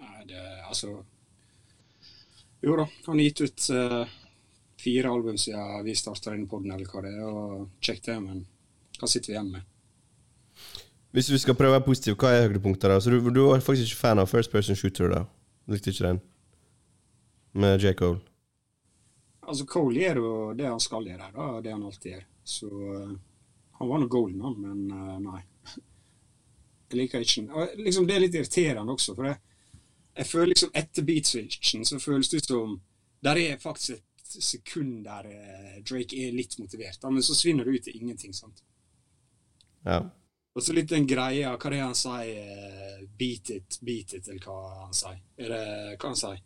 Nei, 0.00 0.22
det, 0.24 0.40
altså 0.64 1.02
Jo 2.64 2.78
da, 2.78 2.86
han 3.04 3.18
har 3.18 3.26
gitt 3.26 3.42
ut 3.44 3.66
uh, 3.76 4.14
fire 4.80 5.10
album 5.12 5.36
siden 5.36 5.84
vi 5.84 5.94
starta 5.98 6.32
denne 6.32 6.48
poden, 6.48 6.72
eller 6.72 6.88
hva 6.88 7.04
det 7.04 7.12
er, 7.12 7.28
og 7.28 7.84
kjekk 7.84 8.02
det, 8.08 8.16
men 8.24 8.40
hva 8.98 9.10
sitter 9.10 9.32
vi 9.32 9.36
igjen 9.36 9.52
med? 9.52 9.68
Hvis 11.12 11.28
vi 11.28 11.42
skal 11.42 11.56
prøve 11.58 11.74
å 11.74 11.76
være 11.76 11.88
positiv, 11.90 12.16
hva 12.16 12.32
er 12.32 12.46
høydepunktet? 12.46 12.88
da? 12.88 12.96
Så 13.02 13.12
du, 13.12 13.18
du 13.28 13.42
var 13.44 13.60
faktisk 13.60 13.90
ikke 13.90 14.00
fan 14.00 14.22
av 14.22 14.30
First 14.32 14.52
Person 14.52 14.78
Shooter, 14.78 15.12
da? 15.12 15.26
Likte 15.68 15.92
ikke 15.92 16.06
den? 16.06 16.22
Med 17.52 17.84
J. 17.84 17.92
Cole? 17.98 18.22
Altså, 19.42 19.66
Cole 19.66 19.98
gjør 19.98 20.20
jo 20.22 20.32
det 20.58 20.68
han 20.68 20.82
skal 20.82 21.06
gjøre, 21.08 21.30
da, 21.34 21.46
det 21.64 21.72
han 21.74 21.86
alltid 21.86 22.12
gjør. 22.12 22.26
Så 22.44 22.68
eh, 22.68 23.14
han 23.78 23.90
var 23.90 24.02
nå 24.02 24.06
golden, 24.10 24.44
han, 24.46 24.60
men 24.62 24.84
eh, 24.90 25.16
nei. 25.24 25.40
Jeg 26.92 27.00
liker 27.00 27.24
ikke. 27.24 27.46
Og, 27.50 27.74
liksom, 27.80 28.06
det 28.06 28.16
er 28.16 28.24
litt 28.26 28.38
irriterende 28.38 28.94
også, 28.94 29.16
for 29.16 29.30
jeg, 29.30 29.38
jeg 30.12 30.28
føler 30.28 30.50
liksom 30.52 30.74
etter 30.76 31.06
beat-switchen 31.08 31.86
så 31.88 31.96
føles 32.02 32.28
det 32.28 32.42
som 32.44 32.74
Der 33.24 33.38
er 33.40 33.60
faktisk 33.62 33.96
et 33.96 34.44
sekund 34.44 35.06
der 35.06 35.28
eh, 35.30 35.78
Drake 35.88 36.18
er 36.26 36.34
litt 36.36 36.58
motivert, 36.60 37.00
da, 37.00 37.10
men 37.10 37.24
så 37.24 37.34
svinner 37.38 37.64
det 37.64 37.78
ut 37.78 37.86
til 37.88 37.96
ingenting. 37.96 38.34
sant? 38.36 38.62
Ja. 39.86 40.02
Og 40.52 40.62
så 40.62 40.74
litt 40.76 40.90
den 40.92 41.08
greia, 41.08 41.54
hva 41.56 41.70
er 41.70 41.74
det 41.74 41.82
han 41.82 41.96
sier? 41.96 43.04
Beat 43.18 43.50
it, 43.56 43.78
beat 43.80 44.12
it, 44.12 44.28
eller 44.28 44.44
hva 44.44 44.84
han 44.84 44.96
sier. 44.96 45.20
Er 45.40 45.54
det 45.54 45.66
hva 45.96 46.12
han 46.12 46.18
sier? 46.20 46.42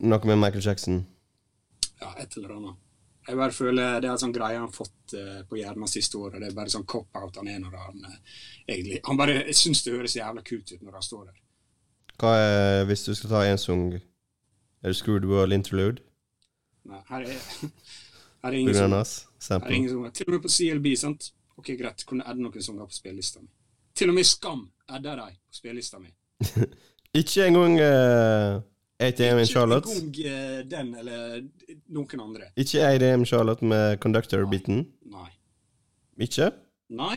Noe 0.00 0.30
med 0.30 0.40
Michael 0.40 0.64
Jackson? 0.64 1.02
Ja, 2.00 2.14
et 2.18 2.36
eller 2.36 2.56
annet. 2.56 2.78
Jeg 3.28 3.36
bare 3.36 3.52
føler 3.52 4.00
Det 4.00 4.08
er 4.08 4.14
en 4.14 4.20
sånn 4.22 4.32
greie 4.32 4.56
han 4.56 4.64
har 4.64 4.72
fått 4.74 5.14
eh, 5.14 5.42
på 5.46 5.58
hjernen 5.60 5.90
siste 5.90 6.18
året. 6.18 6.40
Det 6.40 6.48
er 6.48 6.56
bare 6.56 6.72
sånn 6.72 6.86
cop-out 6.88 7.36
han 7.36 7.50
er 7.52 7.60
når 7.60 7.76
han 7.76 8.06
egentlig 8.64 9.02
Han 9.06 9.20
bare 9.20 9.42
syns 9.56 9.84
det 9.84 9.92
høres 9.94 10.16
jævla 10.16 10.42
kult 10.46 10.72
ut 10.72 10.80
når 10.80 10.96
han 10.98 11.04
står 11.04 11.26
der. 11.28 11.36
Hva 12.20 12.32
er, 12.36 12.84
hvis 12.88 13.04
du 13.06 13.14
skal 13.16 13.32
ta 13.32 13.42
én 13.48 13.60
sang, 13.60 13.94
er 13.94 14.92
det 14.92 14.96
Screwed 14.96 15.28
World 15.28 15.56
Interlude? 15.56 16.02
Nei, 16.88 17.00
her 17.08 17.28
er, 17.28 17.44
her 18.42 18.50
er 18.50 18.58
ingen 18.58 18.76
som 18.76 18.96
her 18.96 19.64
er 19.64 19.76
ingen 19.76 19.92
som, 19.92 20.08
Til 20.16 20.28
og 20.28 20.34
med 20.34 20.42
på 20.44 20.52
CLB, 20.52 20.90
sant? 21.00 21.30
Ok, 21.60 21.74
greit, 21.80 22.04
kunne 22.08 22.26
adde 22.28 22.40
noen 22.40 22.64
sanger 22.64 22.88
på 22.88 22.96
spillelista 22.96 23.40
mi. 23.40 23.48
Til 23.96 24.12
og 24.12 24.16
med 24.16 24.28
Skam 24.28 24.64
adda 24.88 25.16
de 25.18 25.28
på 25.36 25.60
spillelista 25.60 26.00
mi. 26.00 26.12
Ikke 27.20 27.46
engang 27.48 27.76
uh, 27.80 28.60
ATM 29.00 29.40
in 29.40 29.48
Charlotte? 29.48 29.92
Ikke 29.96 30.28
eh, 30.28 30.62
den 30.68 30.94
eller 31.00 31.40
noen 31.88 32.22
andre. 32.22 32.50
Ikke 32.60 32.84
ADM 32.84 33.24
Charlotte 33.28 33.64
med 33.64 34.00
conductor-biten? 34.02 34.82
Nei. 35.08 35.28
Ikke? 36.20 36.50
Nei? 36.92 37.14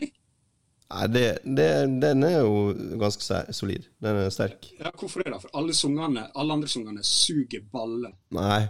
Nei, 0.94 1.06
det, 1.12 1.24
det, 1.44 1.68
den 2.00 2.24
er 2.24 2.38
jo 2.44 2.72
ganske 3.00 3.42
solid. 3.56 3.88
Den 4.04 4.22
er 4.22 4.32
sterk. 4.32 4.70
Ja, 4.78 4.92
hvorfor 4.96 5.24
det, 5.24 5.32
da? 5.34 5.40
For 5.42 5.52
alle 5.60 5.74
sungene, 5.76 6.28
alle 6.32 6.56
andre 6.56 6.70
sungene 6.70 7.04
suger 7.04 7.64
balle. 7.72 8.14
Nei. 8.36 8.62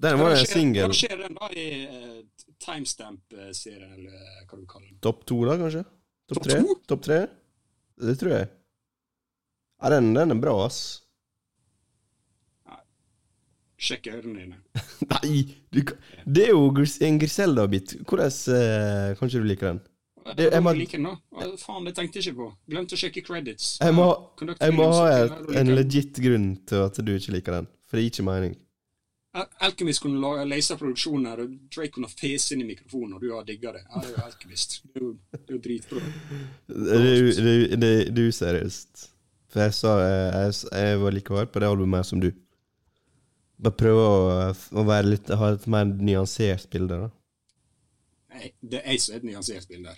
Den 0.00 0.16
var 0.18 0.32
en 0.32 0.48
singel. 0.48 0.88
Hva 0.88 0.96
skjer 0.96 1.18
den 1.20 1.36
da 1.36 1.50
i 1.52 1.66
uh, 1.84 2.46
timestamp-serien, 2.64 3.92
eller 3.98 4.46
hva 4.48 4.56
du 4.56 4.64
kaller 4.64 4.88
den? 4.88 4.96
Topp 5.04 5.26
to, 5.28 5.42
da, 5.46 5.58
kanskje? 5.60 5.84
Topp 6.30 6.40
Top 6.40 6.48
tre? 6.48 6.58
Topp 6.88 7.04
tre? 7.04 7.20
Det 8.00 8.16
tror 8.22 8.34
jeg. 8.38 8.48
Ja, 9.80 9.92
den, 9.92 10.10
den 10.16 10.32
er 10.32 10.40
bra, 10.40 10.56
ass. 10.64 10.80
Sjekk 13.80 14.10
ørene 14.12 14.42
dine. 14.42 14.58
Nei! 15.14 15.38
Du, 15.72 15.80
det 16.26 16.44
er 16.48 16.52
jo 16.52 16.66
en 17.06 17.18
Griselda-bit. 17.22 17.94
Hvordan 18.04 18.34
uh, 18.52 19.14
kan 19.16 19.30
ikke 19.30 19.40
du 19.40 19.48
like 19.48 19.66
den? 19.66 19.80
Det- 20.36 20.44
jeg 20.44 20.52
jeg 20.52 20.62
må- 20.62 20.72
liker 20.76 20.98
den, 21.00 21.06
da. 21.08 21.46
Faen, 21.58 21.86
det 21.88 21.94
tenkte 21.96 22.20
jeg 22.20 22.26
ikke 22.28 22.36
på. 22.42 22.48
Glemte 22.70 22.94
å 22.98 23.00
sjekke 23.00 23.22
credits. 23.24 23.70
Jeg 23.80 23.94
må, 23.96 24.08
jeg 24.60 24.74
må 24.76 24.90
ha 24.92 25.06
en 25.62 25.72
legit 25.74 26.20
grunn 26.22 26.50
til 26.68 26.84
at 26.84 27.00
du 27.00 27.14
ikke 27.16 27.32
liker 27.38 27.56
den. 27.56 27.70
For 27.88 27.96
det 27.96 28.04
gir 28.04 28.12
ikke 28.18 28.26
mening. 28.28 28.58
Alkymist 29.62 30.02
kunne 30.02 30.44
lese 30.50 30.74
produksjoner, 30.76 31.40
og 31.44 31.52
Drake 31.70 31.92
kunne 31.94 32.08
fese 32.10 32.52
inn 32.56 32.64
i 32.64 32.66
mikrofonen, 32.66 33.14
og 33.16 33.22
du 33.22 33.28
har 33.32 33.44
digga 33.46 33.72
det. 33.76 33.84
Ja, 33.86 34.00
det 34.02 34.10
er 34.10 34.16
jo 34.16 34.24
Alchemist. 34.26 34.80
Det 34.90 35.00
er 35.00 35.04
jo, 35.06 35.10
det 35.32 35.40
er 35.40 35.54
jo 35.56 35.60
dritbra. 35.66 36.02
Det 36.68 36.96
er 36.96 37.80
er- 37.80 38.10
er 38.10 38.28
useriøst. 38.28 39.06
For 39.50 39.60
jeg 39.64 39.74
sa 39.74 39.96
jeg, 39.98 40.32
jeg, 40.34 40.72
jeg 40.82 41.00
var 41.00 41.10
like 41.14 41.34
hard 41.34 41.52
på 41.54 41.60
det 41.62 41.68
albumet 41.70 41.98
her 41.98 42.08
som 42.10 42.20
du. 42.22 42.30
Bare 43.60 43.76
prøve 43.76 44.04
å, 44.04 44.20
å 44.80 44.84
litt, 45.04 45.32
ha 45.36 45.50
et 45.54 45.66
mer 45.68 45.88
nyansert 45.90 46.70
bilde. 46.72 46.96
da. 47.04 47.10
Nei, 48.30 48.52
det 48.62 48.80
er 48.80 48.94
jeg 48.94 49.02
som 49.04 49.14
er 49.14 49.20
et 49.20 49.26
nyansert 49.28 49.68
bilde. 49.68 49.96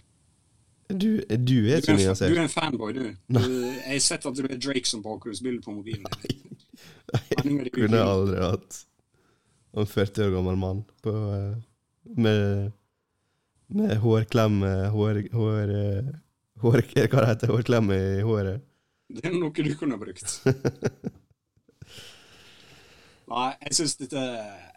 Du, 0.92 1.08
du 1.22 1.56
er 1.70 1.78
ikke 1.80 1.94
nyansert 1.96 2.32
du 2.32 2.36
er 2.36 2.42
en 2.42 2.52
fanboy, 2.52 2.92
du. 2.96 3.04
du. 3.32 3.38
Jeg 3.38 3.86
har 3.86 4.02
sett 4.04 4.26
at 4.28 4.36
du 4.36 4.42
er 4.44 4.58
Drake 4.60 4.88
som 4.88 5.04
bakgrunnsbilde 5.04 5.62
på 5.64 5.76
mobilen 5.76 6.04
din. 6.24 6.58
Nei 7.12 7.22
jeg 7.62 7.72
Kunne 7.76 8.02
aldri 8.02 8.42
hatt 8.42 8.82
en 9.78 9.88
40 9.88 10.26
år 10.26 10.34
gammel 10.34 10.58
mann 10.60 10.82
på, 11.04 11.14
eh, 11.36 11.54
med, 12.18 12.72
med 13.72 13.96
hårklemme 14.02 14.72
Hår... 14.92 15.22
hår, 15.32 15.72
eh, 15.78 16.12
hår 16.62 16.84
hva 16.92 17.24
det 17.24 17.30
heter 17.30 17.52
Hårklemme 17.54 17.96
i 18.18 18.20
håret. 18.26 18.62
Det 19.12 19.26
er 19.28 19.34
noe 19.36 19.52
du 19.52 19.74
kunne 19.76 19.96
ha 19.96 20.02
brukt. 20.02 20.40
Nei, 23.32 23.50
jeg 23.64 23.76
syns 23.78 23.94
dette 24.00 24.22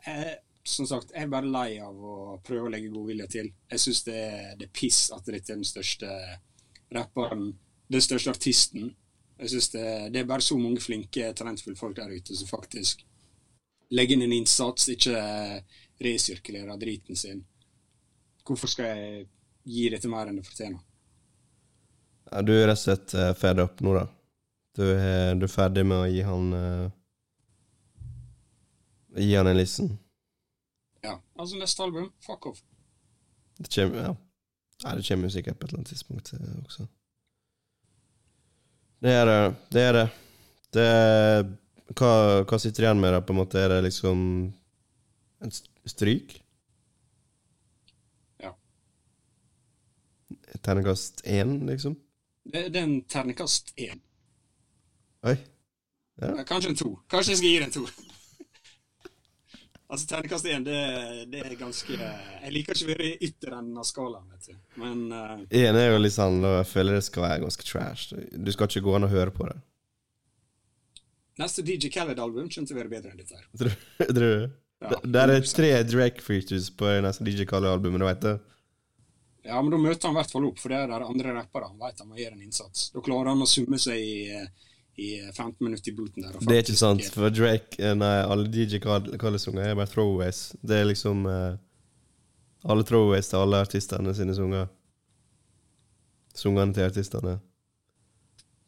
jeg, 0.05 0.35
Som 0.65 0.87
sagt, 0.89 1.11
jeg 1.13 1.27
er 1.27 1.31
bare 1.31 1.51
lei 1.51 1.77
av 1.83 1.95
å 1.95 2.37
prøve 2.45 2.69
å 2.69 2.73
legge 2.73 2.89
godvilje 2.93 3.27
til. 3.35 3.49
Jeg 3.69 3.81
syns 3.83 4.03
det, 4.07 4.21
det 4.57 4.69
er 4.69 4.73
piss 4.73 5.11
at 5.13 5.27
dette 5.27 5.51
er 5.53 5.59
den 5.59 5.67
største 5.67 6.09
rapperen, 6.95 7.51
den 7.91 8.01
største 8.01 8.33
artisten. 8.33 8.87
Jeg 9.37 9.51
synes 9.51 9.69
det, 9.75 9.85
det 10.15 10.23
er 10.23 10.31
bare 10.31 10.41
så 10.41 10.57
mange 10.57 10.81
flinke, 10.81 11.27
talentfulle 11.37 11.77
folk 11.77 11.99
der 11.99 12.15
ute 12.15 12.33
som 12.33 12.49
faktisk 12.49 13.03
legger 13.93 14.17
inn 14.17 14.25
en 14.25 14.33
innsats, 14.39 14.89
ikke 14.89 15.21
resirkulerer 16.01 16.81
driten 16.81 17.19
sin. 17.19 17.43
Hvorfor 18.45 18.71
skal 18.71 18.89
jeg 18.89 19.23
gi 19.69 19.87
dette 19.93 20.09
mer 20.09 20.31
enn 20.31 20.41
det 20.41 20.47
fortjener? 20.47 20.81
Ja, 22.31 22.41
du 22.41 22.55
er 22.55 22.69
rett 22.71 22.79
og 22.79 22.85
slett 22.87 23.17
ferdig 23.37 23.67
opp 23.67 23.85
nå, 23.85 23.93
da. 23.99 24.07
Du 24.75 24.85
er, 24.89 25.35
du 25.37 25.45
er 25.45 25.51
ferdig 25.51 25.85
med 25.87 26.01
å 26.01 26.09
gi 26.09 26.23
han 26.25 26.53
eh, 26.57 26.93
Gi 29.15 29.35
han 29.35 29.47
en 29.47 29.57
listen. 29.57 29.97
Ja, 31.01 31.21
altså 31.39 31.57
neste 31.59 31.83
album, 31.83 32.11
fuck 32.25 32.45
off. 32.45 32.61
Det 33.57 33.69
kommer 33.75 34.01
ja. 34.01 34.15
Nei, 34.83 34.95
det 34.97 35.07
kommer 35.07 35.29
sikkert 35.31 35.59
på 35.59 35.65
et 35.65 35.69
eller 35.69 35.79
annet 35.79 35.91
tidspunkt 35.93 36.33
eh, 36.33 36.55
også. 36.65 36.87
Det 39.05 39.13
er 39.13 39.25
det. 39.29 39.37
Det 39.71 39.83
er 39.83 39.93
det. 39.93 40.05
det 40.75 40.85
er, 40.85 41.45
hva, 41.95 42.11
hva 42.43 42.59
sitter 42.59 42.87
igjen 42.87 42.99
med, 42.99 43.13
da? 43.15 43.21
på 43.23 43.35
en 43.35 43.39
måte? 43.39 43.61
Er 43.61 43.71
det 43.71 43.85
liksom 43.85 44.19
en 45.45 45.53
stryk? 45.85 46.35
Ja. 48.43 48.51
Terningkast 50.59 51.23
én, 51.23 51.61
liksom? 51.69 51.95
Det, 52.43 52.67
det 52.73 52.81
er 52.81 52.89
en 52.89 52.99
terningkast 53.07 53.71
én. 53.79 54.01
Oi. 55.25 55.37
Ja. 56.19 56.43
Kanskje 56.47 56.73
en 56.73 56.79
to. 56.79 56.91
Kanskje 57.11 57.35
jeg 57.35 57.43
skal 57.43 57.49
gi 57.53 57.61
den 57.61 57.71
en 57.71 57.77
to. 57.77 58.11
Altså, 59.95 60.07
terningkast 60.11 60.49
én, 60.51 60.65
det, 60.67 60.79
det 61.31 61.41
er 61.47 61.55
ganske 61.59 61.95
Jeg 61.97 62.51
liker 62.53 62.75
ikke 62.77 62.87
å 62.87 62.91
være 62.93 63.07
i 63.07 63.29
ytter 63.29 63.55
enden 63.57 63.79
av 63.81 63.87
skalaen, 63.89 64.27
vet 64.35 64.49
du. 64.51 64.57
Men 64.83 65.05
Én 65.49 65.79
er 65.79 65.89
jo 65.93 66.01
litt 66.03 66.15
sånn 66.15 66.37
Jeg 66.43 66.67
føler 66.69 66.99
det 66.99 67.05
skal 67.07 67.25
være 67.25 67.43
ganske 67.47 67.65
trash. 67.67 68.11
Du 68.35 68.51
skal 68.53 68.69
ikke 68.69 68.83
gå 68.89 68.95
an 68.99 69.07
å 69.07 69.11
høre 69.15 69.33
på 69.35 69.47
det. 69.49 69.55
neste 71.41 71.63
DJ 71.67 71.89
Khaled-album 71.91 72.47
kommer 72.51 72.67
til 72.69 72.75
å 72.75 72.79
være 72.79 72.91
bedre 72.93 73.11
enn 73.11 73.19
dette 73.19 73.39
her. 73.39 73.47
Tror 74.11 74.21
du? 74.21 74.45
Ja, 74.85 74.89
Det- 75.01 75.21
er 75.23 75.45
tre 75.55 75.69
Drake-features 75.87 76.67
på 76.77 76.85
det 76.85 77.01
neste 77.05 77.23
DJ 77.23 77.45
Khaled-albumet, 77.47 77.99
du 78.01 78.05
veit 78.05 78.21
det? 78.21 78.33
Ja, 79.45 79.61
men 79.61 79.71
da 79.71 79.77
møter 79.79 80.09
han 80.09 80.15
i 80.15 80.19
hvert 80.19 80.31
fall 80.33 80.45
opp, 80.49 80.59
for 80.59 80.69
det 80.73 80.77
er 80.81 80.87
der 80.91 81.05
andre 81.05 81.33
rappere. 81.37 81.69
Han 81.69 81.79
vet 81.79 81.99
han 82.01 82.09
må 82.09 82.17
gjøre 82.19 82.33
en 82.35 82.43
innsats. 82.43 82.89
Da 82.93 83.01
klarer 83.05 83.29
han 83.31 83.41
å 83.45 83.47
summe 83.47 83.77
seg 83.81 84.01
i, 84.01 84.15
eh, 84.35 84.47
i 84.95 85.31
15 85.31 85.65
minutter 85.65 85.91
i 85.91 85.95
booten 85.95 86.23
der. 86.23 86.37
Det 86.39 86.55
er 86.55 86.63
ikke 86.63 86.77
sant, 86.79 87.03
for 87.11 87.33
Drake 87.33 87.79
eh, 87.83 87.95
Nei, 87.97 88.13
alle 88.23 88.47
DJ 88.51 88.79
Kalle-sanger 88.79 89.71
er 89.71 89.75
bare 89.75 89.91
throwaways. 89.91 90.53
Det 90.63 90.77
er 90.79 90.87
liksom 90.87 91.25
uh, 91.27 91.57
Alle 92.63 92.85
throwaways 92.87 93.27
til 93.29 93.43
alle 93.43 93.59
artistene 93.65 94.13
sine 94.15 94.35
sanger. 94.37 94.69
Sangene 96.35 96.75
til 96.75 96.87
artistene. 96.87 97.37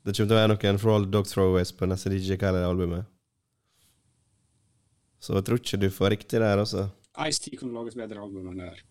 Det 0.04 0.16
kommer 0.16 0.28
til 0.32 0.36
å 0.36 0.42
være 0.42 0.52
noen 0.54 0.82
For 0.82 0.96
All 0.96 1.08
Dog 1.12 1.30
Throwaways 1.32 1.72
på 1.76 1.88
neste 1.88 2.12
DJ 2.12 2.38
Khaled-albumet. 2.40 3.08
Så 5.24 5.34
jeg 5.36 5.48
tror 5.48 5.60
ikke 5.60 5.80
du 5.82 5.88
får 5.92 6.14
riktig 6.14 6.40
der, 6.44 6.60
altså. 6.62 6.90
Ice-T 7.26 7.56
kunne 7.58 7.74
laget 7.74 7.98
bedre 7.98 8.22
album 8.22 8.52
enn 8.52 8.62
det 8.62 8.68
her. 8.70 8.84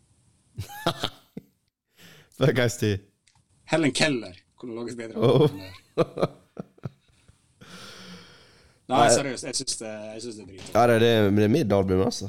Fuck 2.41 2.65
Ice-T. 2.65 2.97
Helen 3.71 3.95
Keller 3.95 4.35
kunne 4.59 4.75
laget 4.81 4.99
bedre 4.99 5.21
album 5.21 5.61
enn 5.61 5.63
det 5.63 6.11
her. 6.11 6.35
Nei, 8.91 9.07
seriøst. 9.11 9.47
Jeg 9.49 9.59
syns 9.59 9.79
det, 9.81 9.93
det 9.93 10.29
er 10.31 10.51
dritbra. 10.51 10.67
Ja, 10.75 10.87
det 10.87 10.97
er, 10.97 11.31
det, 11.35 11.45
er 11.45 11.51
mitt 11.51 11.73
album, 11.75 12.05
altså. 12.07 12.29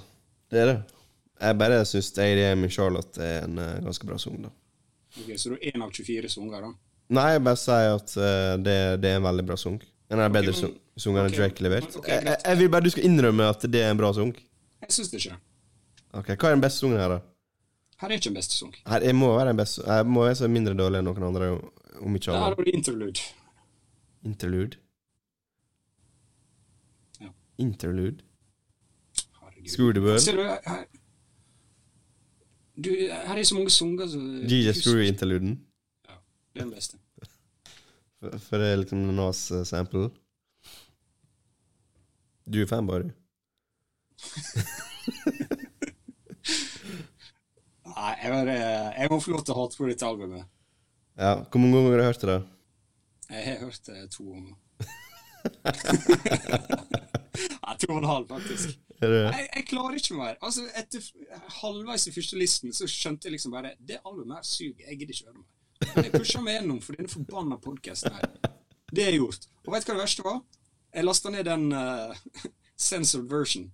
Det 0.51 0.61
er 0.61 0.71
det. 0.71 0.77
Jeg 1.41 1.57
bare 1.59 1.83
syns 1.85 2.09
ADM 2.17 2.65
i 2.65 2.69
Charlotte 2.73 3.21
er 3.21 3.45
en 3.45 3.59
uh, 3.61 3.75
ganske 3.85 4.07
bra 4.09 4.17
sang, 4.21 4.39
da. 4.47 4.49
Ok, 5.17 5.29
så 5.37 5.51
du 5.51 5.57
er 5.57 5.69
én 5.69 5.83
av 5.85 5.93
24 5.93 6.31
sanger, 6.33 6.65
da? 6.65 6.71
Nei, 7.13 7.27
jeg 7.35 7.43
bare 7.45 7.61
sier 7.61 7.93
at 7.99 8.15
uh, 8.17 8.55
det, 8.63 8.77
det 9.03 9.11
er 9.11 9.21
en 9.21 9.27
veldig 9.27 9.45
bra 9.51 9.59
sang. 9.61 9.77
En 10.09 10.23
av 10.23 10.31
de 10.31 10.39
bedre 10.39 10.55
okay, 10.55 10.73
sangene 10.97 11.27
okay, 11.27 11.37
Drake 11.37 11.65
levert. 11.65 11.97
Okay, 11.99 12.17
jeg, 12.23 12.37
jeg, 12.41 12.59
vil 12.61 12.69
bare 12.73 12.87
du 12.87 12.93
skal 12.93 13.07
innrømme 13.09 13.49
at 13.51 13.65
det 13.69 13.83
er 13.83 13.93
en 13.93 13.99
bra 13.99 14.09
sang. 14.17 14.33
Jeg 14.85 14.95
syns 14.95 15.13
det 15.13 15.21
ikke. 15.21 15.37
Ok, 16.17 16.31
Hva 16.33 16.49
er 16.49 16.57
den 16.57 16.63
beste 16.63 16.81
sangen 16.81 17.01
her, 17.01 17.17
da? 17.17 17.21
Her 18.01 18.13
er 18.13 18.19
ikke 18.21 18.29
den 18.29 18.37
beste 18.37 18.57
sang. 18.57 18.73
Her, 18.87 19.05
jeg 19.05 19.17
må 19.17 19.29
være 19.35 19.51
den 19.51 19.59
beste 19.59 19.81
Jeg 19.85 20.05
må 20.05 20.23
være 20.25 20.37
så 20.39 20.49
mindre 20.49 20.73
dårlig 20.77 21.01
enn 21.01 21.09
noen 21.09 21.29
andre, 21.29 21.49
om 22.01 22.17
ikke 22.17 22.31
Der 22.31 22.37
Her 22.39 22.45
har 22.45 22.57
du 22.57 22.71
interlude. 22.71 23.25
Interlude. 24.25 24.81
Interlude. 27.57 28.23
Du, 29.77 29.91
her, 29.91 30.85
du, 32.77 32.89
her 33.09 33.35
er 33.37 33.43
så 33.43 33.55
mange 33.57 33.69
sanger 33.73 34.07
som 34.07 34.21
Jesus 34.47 34.83
Screw-interluden. 34.85 35.57
Ja, 36.07 36.13
Det 36.53 36.61
er 36.61 36.63
den 36.63 36.71
beste. 36.73 36.97
For, 38.19 38.37
for 38.37 38.57
det 38.57 38.67
er 38.71 38.75
liksom 38.81 38.99
Nas-sample. 39.17 40.09
Du 42.53 42.61
er 42.61 42.65
fanboy, 42.69 42.99
du. 43.03 43.09
Nei, 47.97 48.13
jeg, 48.21 48.31
bare, 48.31 48.53
jeg 48.99 49.07
må 49.11 49.19
få 49.19 49.31
lov 49.33 49.43
til 49.45 49.53
å 49.55 49.59
hate 49.63 49.77
på 49.79 49.87
dette 49.89 50.05
albumet. 50.07 50.45
Ja, 51.17 51.31
Hvor 51.49 51.59
mange 51.61 51.75
ganger 51.79 51.91
har 51.91 51.97
du 51.97 52.05
hørt 52.07 52.21
det? 52.21 52.29
da? 52.29 52.39
Jeg 53.33 53.41
har 53.47 53.57
hørt 53.65 53.81
det 53.89 54.09
to 54.13 54.23
ganger. 54.31 54.55
Nei, 57.37 57.75
to 57.81 57.89
og 57.93 57.97
en 58.01 58.09
halv, 58.09 58.27
faktisk. 58.31 58.77
Er 59.01 59.11
det? 59.13 59.19
Jeg, 59.29 59.49
jeg 59.55 59.65
klarer 59.69 59.97
ikke 59.99 60.15
mer. 60.17 60.37
Altså, 60.41 60.63
Etter 60.79 61.03
halvveis 61.59 62.07
i 62.09 62.13
første 62.15 62.37
listen 62.39 62.73
så 62.73 62.87
skjønte 62.89 63.27
jeg 63.27 63.35
liksom 63.35 63.51
bare 63.53 63.75
Det 63.77 63.99
albumet 64.01 64.39
her 64.39 64.47
suger. 64.47 64.87
Jeg 64.87 64.97
gidder 64.97 65.13
ikke 65.13 65.27
høre 65.27 65.37
mer. 65.37 65.91
Men 65.93 66.07
jeg 66.07 66.13
pusha 66.15 66.41
meg 66.41 66.55
gjennom 66.57 66.79
for 66.81 66.97
denne 66.97 67.11
forbanna 67.11 67.59
podkasten 67.61 68.15
her. 68.17 68.55
Det 68.89 69.05
jeg 69.05 69.19
gjort. 69.19 69.45
Og 69.67 69.75
vet 69.75 69.85
du 69.85 69.91
hva 69.91 69.97
det 69.99 70.01
verste 70.01 70.25
var? 70.25 70.39
Jeg 70.97 71.05
lasta 71.05 71.29
ned 71.29 71.45
den 71.45 71.67
uh, 71.77 72.17
censored 72.89 73.29
version. 73.29 73.67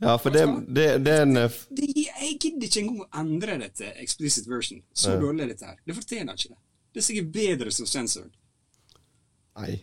Ja, 0.00 0.16
for 0.16 0.30
det, 0.30 0.46
det, 0.68 0.86
det 1.04 1.12
er 1.12 1.22
en 1.26 1.36
eh, 1.40 1.58
Det, 1.76 1.88
jeg 1.96 2.36
gidder 2.40 2.68
ikke 2.68 2.82
engang 2.84 3.02
å 3.02 3.08
endre 3.20 3.56
det 3.64 3.70
til 3.80 4.00
explicit 4.02 4.48
version. 4.48 4.80
Så 4.94 5.12
Ja. 5.12 5.20
dårlig 5.20 5.44
er 5.44 5.52
dette 5.52 5.66
her. 5.68 5.76
Det 5.84 5.96
fortjener 5.96 6.38
ikke 6.38 6.54
det. 6.54 6.58
Det 6.94 7.02
er 7.02 7.06
sikkert 7.08 7.30
bedre 7.34 7.72
som 7.74 7.88
censored. 7.90 8.32
Nei. 9.56 9.76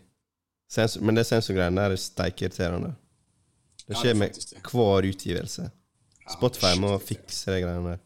Sensor, 0.74 1.04
men 1.06 1.18
det 1.20 1.26
sensorgreiene 1.30 1.82
der 1.84 1.94
er 1.96 2.02
steikeirriterende. 2.02 2.94
Det 3.84 3.94
Ja, 3.94 4.00
skjer 4.00 4.10
det 4.10 4.16
er 4.16 4.20
med 4.24 4.40
det. 4.40 4.62
hver 4.72 5.08
utgivelse. 5.12 5.68
Spotify 6.34 6.72
shit, 6.72 6.82
må 6.82 6.94
det 6.96 7.06
fikse 7.10 7.52
de 7.52 7.62
greiene 7.66 7.92
der. 7.94 8.02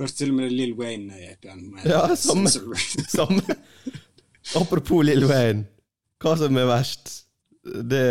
Hørte 0.00 0.16
til 0.18 0.30
og 0.32 0.36
med 0.40 0.50
Lill 0.52 0.74
Wayne 0.76 1.14
i 1.20 1.30
den. 1.44 1.62
Ja, 1.84 2.02
samme. 2.16 2.50
Samme. 3.16 3.42
Apropos 4.56 5.04
Lill 5.04 5.24
Wayne. 5.28 5.66
Hva 6.22 6.34
som 6.40 6.56
er 6.60 6.66
verst? 6.68 7.12
Det, 7.64 8.02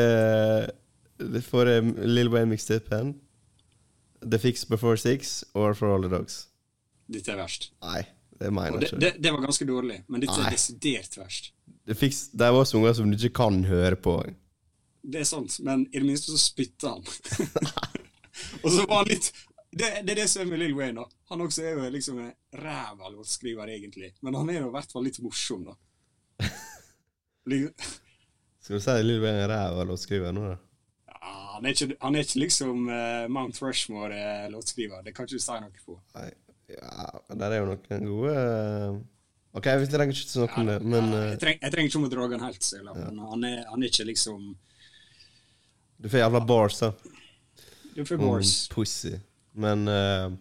det 1.21 1.41
får 1.45 1.69
Lill 2.05 2.29
Wayne-mixtapen. 2.33 3.15
The 4.25 4.39
Fix 4.41 4.65
Before 4.65 4.97
Six 4.97 5.43
or 5.53 5.73
For 5.77 5.93
All 5.93 6.01
The 6.05 6.11
Dogs. 6.15 6.47
Dette 7.11 7.33
er 7.35 7.37
verst. 7.43 7.69
Nei, 7.85 8.01
det 8.41 8.49
mener 8.53 8.79
det, 8.81 8.89
jeg 8.91 8.99
det, 9.01 9.11
ikke. 9.13 9.21
det 9.27 9.33
var 9.35 9.43
ganske 9.45 9.67
dårlig, 9.69 9.99
men 10.09 10.23
dette 10.23 10.37
Nei. 10.39 10.47
er 10.47 10.55
desidert 10.57 11.17
verst. 11.21 11.51
The 11.85 11.95
Fix, 11.95 12.29
de 12.33 12.51
var 12.53 12.65
sanger 12.65 12.93
som 12.97 13.11
du 13.11 13.17
ikke 13.17 13.37
kan 13.43 13.63
høre 13.69 13.95
på. 13.95 14.17
Det 15.05 15.21
er 15.21 15.27
sant, 15.29 15.59
men 15.65 15.85
i 15.91 15.99
det 15.99 16.07
minste 16.07 16.33
så 16.33 16.39
spytter 16.41 16.95
han. 16.95 17.03
og 18.63 18.71
så 18.73 18.85
var 18.87 19.03
han 19.03 19.11
litt 19.11 19.29
det, 19.75 19.89
det 20.07 20.13
er 20.13 20.21
det 20.21 20.29
som 20.31 20.45
er 20.45 20.47
med 20.53 20.61
Lill 20.61 20.75
Wayne. 20.77 21.01
da. 21.01 21.19
Han 21.29 21.41
også 21.43 21.65
er 21.67 21.73
jo 21.75 21.89
liksom 21.91 22.19
en 22.23 22.31
ræva 22.55 23.09
låtskriver, 23.11 23.67
egentlig. 23.67 24.13
Men 24.23 24.37
han 24.39 24.49
er 24.49 24.61
jo 24.61 24.69
i 24.69 24.71
hvert 24.71 24.91
fall 24.91 25.03
litt 25.03 25.19
morsom, 25.19 25.65
da. 25.67 25.75
Skal 28.63 28.79
du 28.79 28.81
si 28.81 28.95
Lill 29.03 29.19
Wayne 29.23 29.43
er 29.43 29.51
ræva 29.51 29.83
låtskriver 29.83 30.31
nå, 30.31 30.45
da? 30.53 30.55
Ja, 31.11 31.33
han, 31.57 31.67
er 31.67 31.75
ikke, 31.75 31.97
han 31.99 32.15
er 32.15 32.23
ikke 32.23 32.39
liksom 32.45 32.87
uh, 32.87 33.27
Mount 33.27 33.59
Rushmore-låtskriver. 33.61 35.03
Det 35.03 35.11
kan 35.15 35.27
ikke 35.27 35.41
du 35.41 35.43
si 35.43 35.59
noe 35.59 35.83
på. 35.83 35.99
Nei, 36.15 36.29
ja, 36.71 37.11
der 37.35 37.49
er 37.49 37.59
jo 37.59 37.67
noen 37.73 38.09
gode 38.09 38.31
eh, 38.39 38.95
Ok, 39.55 39.67
vi 39.81 39.87
trenger 39.87 40.11
ikke 40.17 40.31
snakke 40.33 40.61
om 40.61 40.67
det, 40.67 40.77
men 40.83 41.09
Ja, 41.09 41.19
eh, 41.21 41.27
jeg, 41.31 41.41
treng, 41.41 41.59
jeg 41.61 41.73
trenger 41.73 41.89
ikke 41.91 41.99
om 42.01 42.07
å 42.07 42.11
dra 42.11 42.25
han 42.27 42.43
helt, 42.43 42.65
Sela, 42.65 42.95
men 42.97 43.19
han 43.23 43.45
er, 43.47 43.61
han 43.69 43.83
er 43.83 43.93
ikke 43.93 44.07
liksom 44.09 44.49
du 45.97 46.09
får 46.09 46.19
jævla 46.19 46.41
bars, 46.45 46.79
da. 46.79 46.91
Du 47.95 48.05
får 48.05 48.17
bars. 48.17 48.27
bars. 48.27 48.53
Pussy. 48.69 49.13
Men 49.55 49.87
uh, 49.87 50.31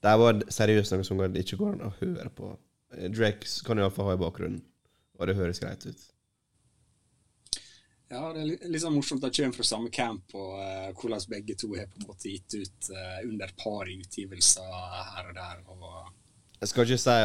det 0.00 0.14
var 0.22 0.38
seriøst 0.50 0.94
noe 0.94 1.04
som 1.06 1.20
ikke 1.28 1.58
går 1.60 1.74
an 1.76 1.88
å 1.90 1.96
høre 2.00 2.30
på. 2.32 2.54
Eh, 2.96 3.10
Drake 3.12 3.50
kan 3.66 3.78
iallfall 3.78 4.08
ha 4.08 4.14
i 4.16 4.22
bakgrunnen, 4.22 4.62
og 5.18 5.28
det 5.28 5.36
høres 5.36 5.60
greit 5.60 5.84
ut. 5.84 6.06
Ja, 8.08 8.22
det 8.32 8.40
er 8.40 8.46
li- 8.46 8.54
litt 8.56 8.70
liksom 8.72 8.94
morsomt 8.96 9.26
at 9.28 9.36
de 9.36 9.44
kommer 9.44 9.58
fra 9.58 9.68
samme 9.68 9.92
camp, 9.92 10.32
og 10.32 10.54
uh, 10.56 10.88
hvordan 10.96 11.28
begge 11.28 11.58
to 11.60 11.74
har 11.76 11.90
på 11.92 12.00
en 12.00 12.08
måte 12.08 12.32
gitt 12.32 12.56
ut 12.56 12.88
uh, 12.96 13.18
under 13.28 13.52
par 13.60 13.90
utgivelser 13.92 14.72
her 15.12 15.28
og 15.28 15.36
der. 15.36 15.60
og... 15.68 16.14
Jeg 16.58 16.70
skal 16.70 16.86
ikke 16.86 16.98
si 17.00 17.16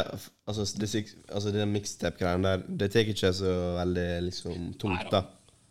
Altså, 0.43 0.65
det, 0.77 0.89
altså 1.31 1.53
den 1.53 1.71
mixtape-greien 1.73 2.43
der, 2.45 2.65
det 2.67 2.91
tar 2.93 3.07
ikke 3.07 3.31
så 3.34 3.53
veldig 3.79 4.09
liksom 4.27 4.73
tungt, 4.79 5.07
da. 5.11 5.23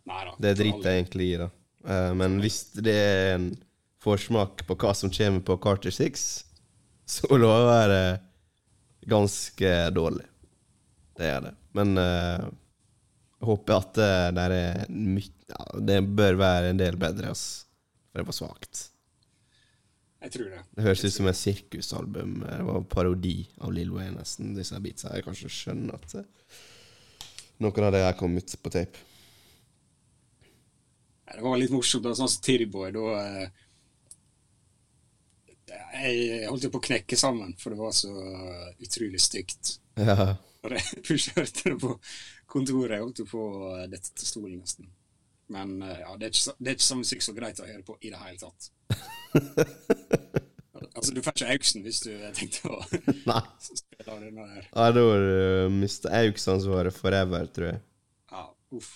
Neida, 0.08 0.32
Det 0.40 0.54
driter 0.58 0.88
jeg 0.88 1.02
egentlig 1.02 1.26
i, 1.28 1.36
da. 1.42 1.48
Uh, 1.82 2.12
men 2.18 2.38
hvis 2.42 2.62
det 2.78 2.94
er 2.94 3.34
en 3.36 3.50
forsmak 4.02 4.64
på 4.66 4.76
hva 4.80 4.94
som 4.98 5.12
kommer 5.14 5.44
på 5.46 5.58
Carter 5.62 5.94
6, 5.94 6.24
så 7.06 7.36
lover 7.42 7.92
det 7.92 8.06
ganske 9.10 9.74
dårlig. 9.94 10.26
Det 11.18 11.28
er 11.28 11.44
det. 11.46 11.54
Men 11.76 11.94
uh, 11.98 12.48
jeg 13.42 13.50
håper 13.50 13.76
at 13.78 13.94
det 13.98 14.12
der 14.38 14.56
er 14.56 14.82
mye 14.88 15.28
ja, 15.52 15.64
Det 15.84 15.98
bør 16.16 16.38
være 16.40 16.72
en 16.72 16.80
del 16.80 16.96
bedre, 16.96 17.34
ass. 17.34 17.66
For 18.10 18.22
det 18.22 18.28
var 18.30 18.36
svakt. 18.36 18.86
Jeg 20.23 20.35
tror 20.37 20.51
det. 20.53 20.61
Det 20.77 20.85
høres 20.87 21.05
ut 21.05 21.14
som 21.16 21.29
et 21.31 21.39
sirkusalbum. 21.39 22.35
Det 22.45 22.66
var 22.68 22.77
en 22.79 22.91
parodi 22.91 23.37
av 23.59 23.73
Lill 23.75 23.91
Wayne, 23.91 24.20
nesten, 24.20 24.53
disse 24.55 24.79
beatsa. 24.83 25.11
Jeg 25.16 25.27
kan 25.27 25.35
ikke 25.35 25.51
skjønne 25.51 25.97
at 25.99 26.14
eh, 26.20 26.61
noen 27.64 27.89
av 27.89 27.95
det 27.95 28.05
her 28.05 28.14
kom 28.18 28.37
ut 28.39 28.55
på 28.62 28.73
tape. 28.75 29.09
Det 31.33 31.41
var 31.43 31.59
litt 31.59 31.73
morsomt, 31.73 32.05
da, 32.05 32.14
sånn 32.14 32.31
som 32.31 32.45
Tirboy, 32.45 32.93
da 32.95 33.05
eh, 33.18 33.61
Jeg 36.03 36.47
holdt 36.51 36.66
jo 36.68 36.73
på 36.75 36.83
å 36.83 36.87
knekke 36.87 37.18
sammen, 37.18 37.55
for 37.59 37.73
det 37.73 37.81
var 37.81 37.95
så 37.97 38.12
utrolig 38.83 39.20
stygt. 39.23 39.79
Ja. 39.99 40.35
Jeg 40.62 41.05
først 41.09 41.35
hørte 41.35 41.73
det 41.73 41.79
på 41.83 41.97
kontoret, 42.53 42.95
jeg 42.95 43.03
holdt 43.03 43.23
jo 43.25 43.27
på 43.33 43.43
å 43.43 43.73
dette 43.91 44.12
til 44.14 44.29
stolen 44.29 44.61
nesten. 44.61 44.91
Men 45.53 45.83
eh, 45.83 45.99
ja, 46.05 46.14
det 46.16 46.29
er 46.29 46.37
ikke, 46.37 46.55
det 46.59 46.70
er 46.70 46.79
ikke 46.79 46.87
sånn 46.87 47.03
musikk 47.03 47.27
så 47.27 47.35
greit 47.37 47.61
å 47.61 47.66
høre 47.68 47.85
på 47.87 47.99
i 48.01 48.12
det 48.12 48.20
hele 48.23 48.39
tatt. 48.41 48.70
altså, 50.95 51.14
du 51.14 51.22
får 51.24 51.37
ikke 51.37 51.55
auksen 51.55 51.87
hvis 51.87 52.03
du 52.05 52.11
tenkte 52.37 52.70
å 52.70 52.80
Nei. 53.30 53.41
spille 53.64 54.18
denne 54.26 54.49
her. 54.49 54.66
Ja, 54.68 54.91
da 54.95 55.07
har 55.09 55.24
du 55.28 55.78
mista 55.78 56.12
auksansvaret 56.22 56.97
forever, 56.97 57.49
tror 57.55 57.72
jeg. 57.72 57.80
Ja, 58.33 58.47
uff. 58.78 58.93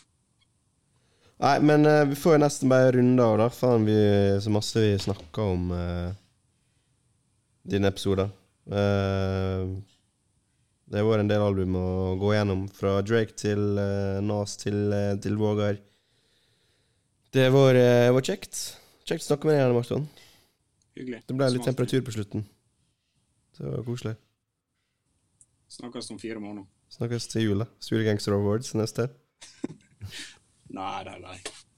Nei, 1.44 1.56
men 1.68 1.84
uh, 1.84 2.04
vi 2.08 2.16
får 2.16 2.38
jo 2.38 2.44
nesten 2.46 2.72
bare 2.72 2.94
runde 2.96 3.24
av, 3.24 3.36
da. 3.42 3.50
Faen, 3.52 3.84
vi 3.88 3.98
så 4.40 4.52
masse 4.54 4.80
vi 4.80 4.94
snakka 5.02 5.50
om 5.56 5.68
uh, 5.74 6.08
dine 7.68 7.92
episoder. 7.92 8.32
Uh, 8.66 9.76
det 10.86 11.00
har 11.00 11.06
vært 11.08 11.24
en 11.24 11.30
del 11.30 11.42
album 11.42 11.76
å 11.80 11.88
gå 12.20 12.30
gjennom, 12.36 12.66
fra 12.70 13.00
Drake 13.02 13.34
til 13.38 13.74
uh, 13.74 14.22
Nas 14.22 14.54
til, 14.60 14.76
uh, 14.94 15.16
til 15.22 15.34
Vågar. 15.40 15.80
Det 17.34 17.48
var, 17.52 17.74
uh, 17.74 18.14
var 18.14 18.24
kjekt. 18.24 18.60
Kjekt 19.06 19.24
å 19.24 19.32
snakke 19.32 19.48
med 19.48 19.56
deg 19.56 19.64
igjen, 19.64 19.74
Marton. 19.74 20.06
Hyggelig. 20.96 21.22
Det 21.28 21.36
ble 21.36 21.48
litt 21.52 21.62
Som 21.62 21.68
temperatur 21.70 22.04
på 22.06 22.14
slutten. 22.16 22.46
Det 23.58 23.66
var 23.72 23.84
koselig. 23.84 24.16
Snakkes 25.76 26.10
om 26.10 26.18
fire 26.18 26.40
måneder. 26.40 26.66
Snakkes 26.96 27.26
til 27.32 27.42
jul, 27.42 27.64
da. 27.64 27.66
Studio 27.80 28.04
Gangster 28.06 28.36
Awards 28.36 28.74
neste. 28.78 29.08
Nei, 30.76 31.04
nei, 31.04 31.18
nei. 31.22 31.36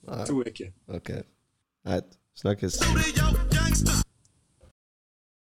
Nei. 0.09 0.23
To 0.25 0.39
uker. 0.41 0.71
Ok. 0.87 1.11
Nei, 1.85 1.99
snakkes. 2.41 2.79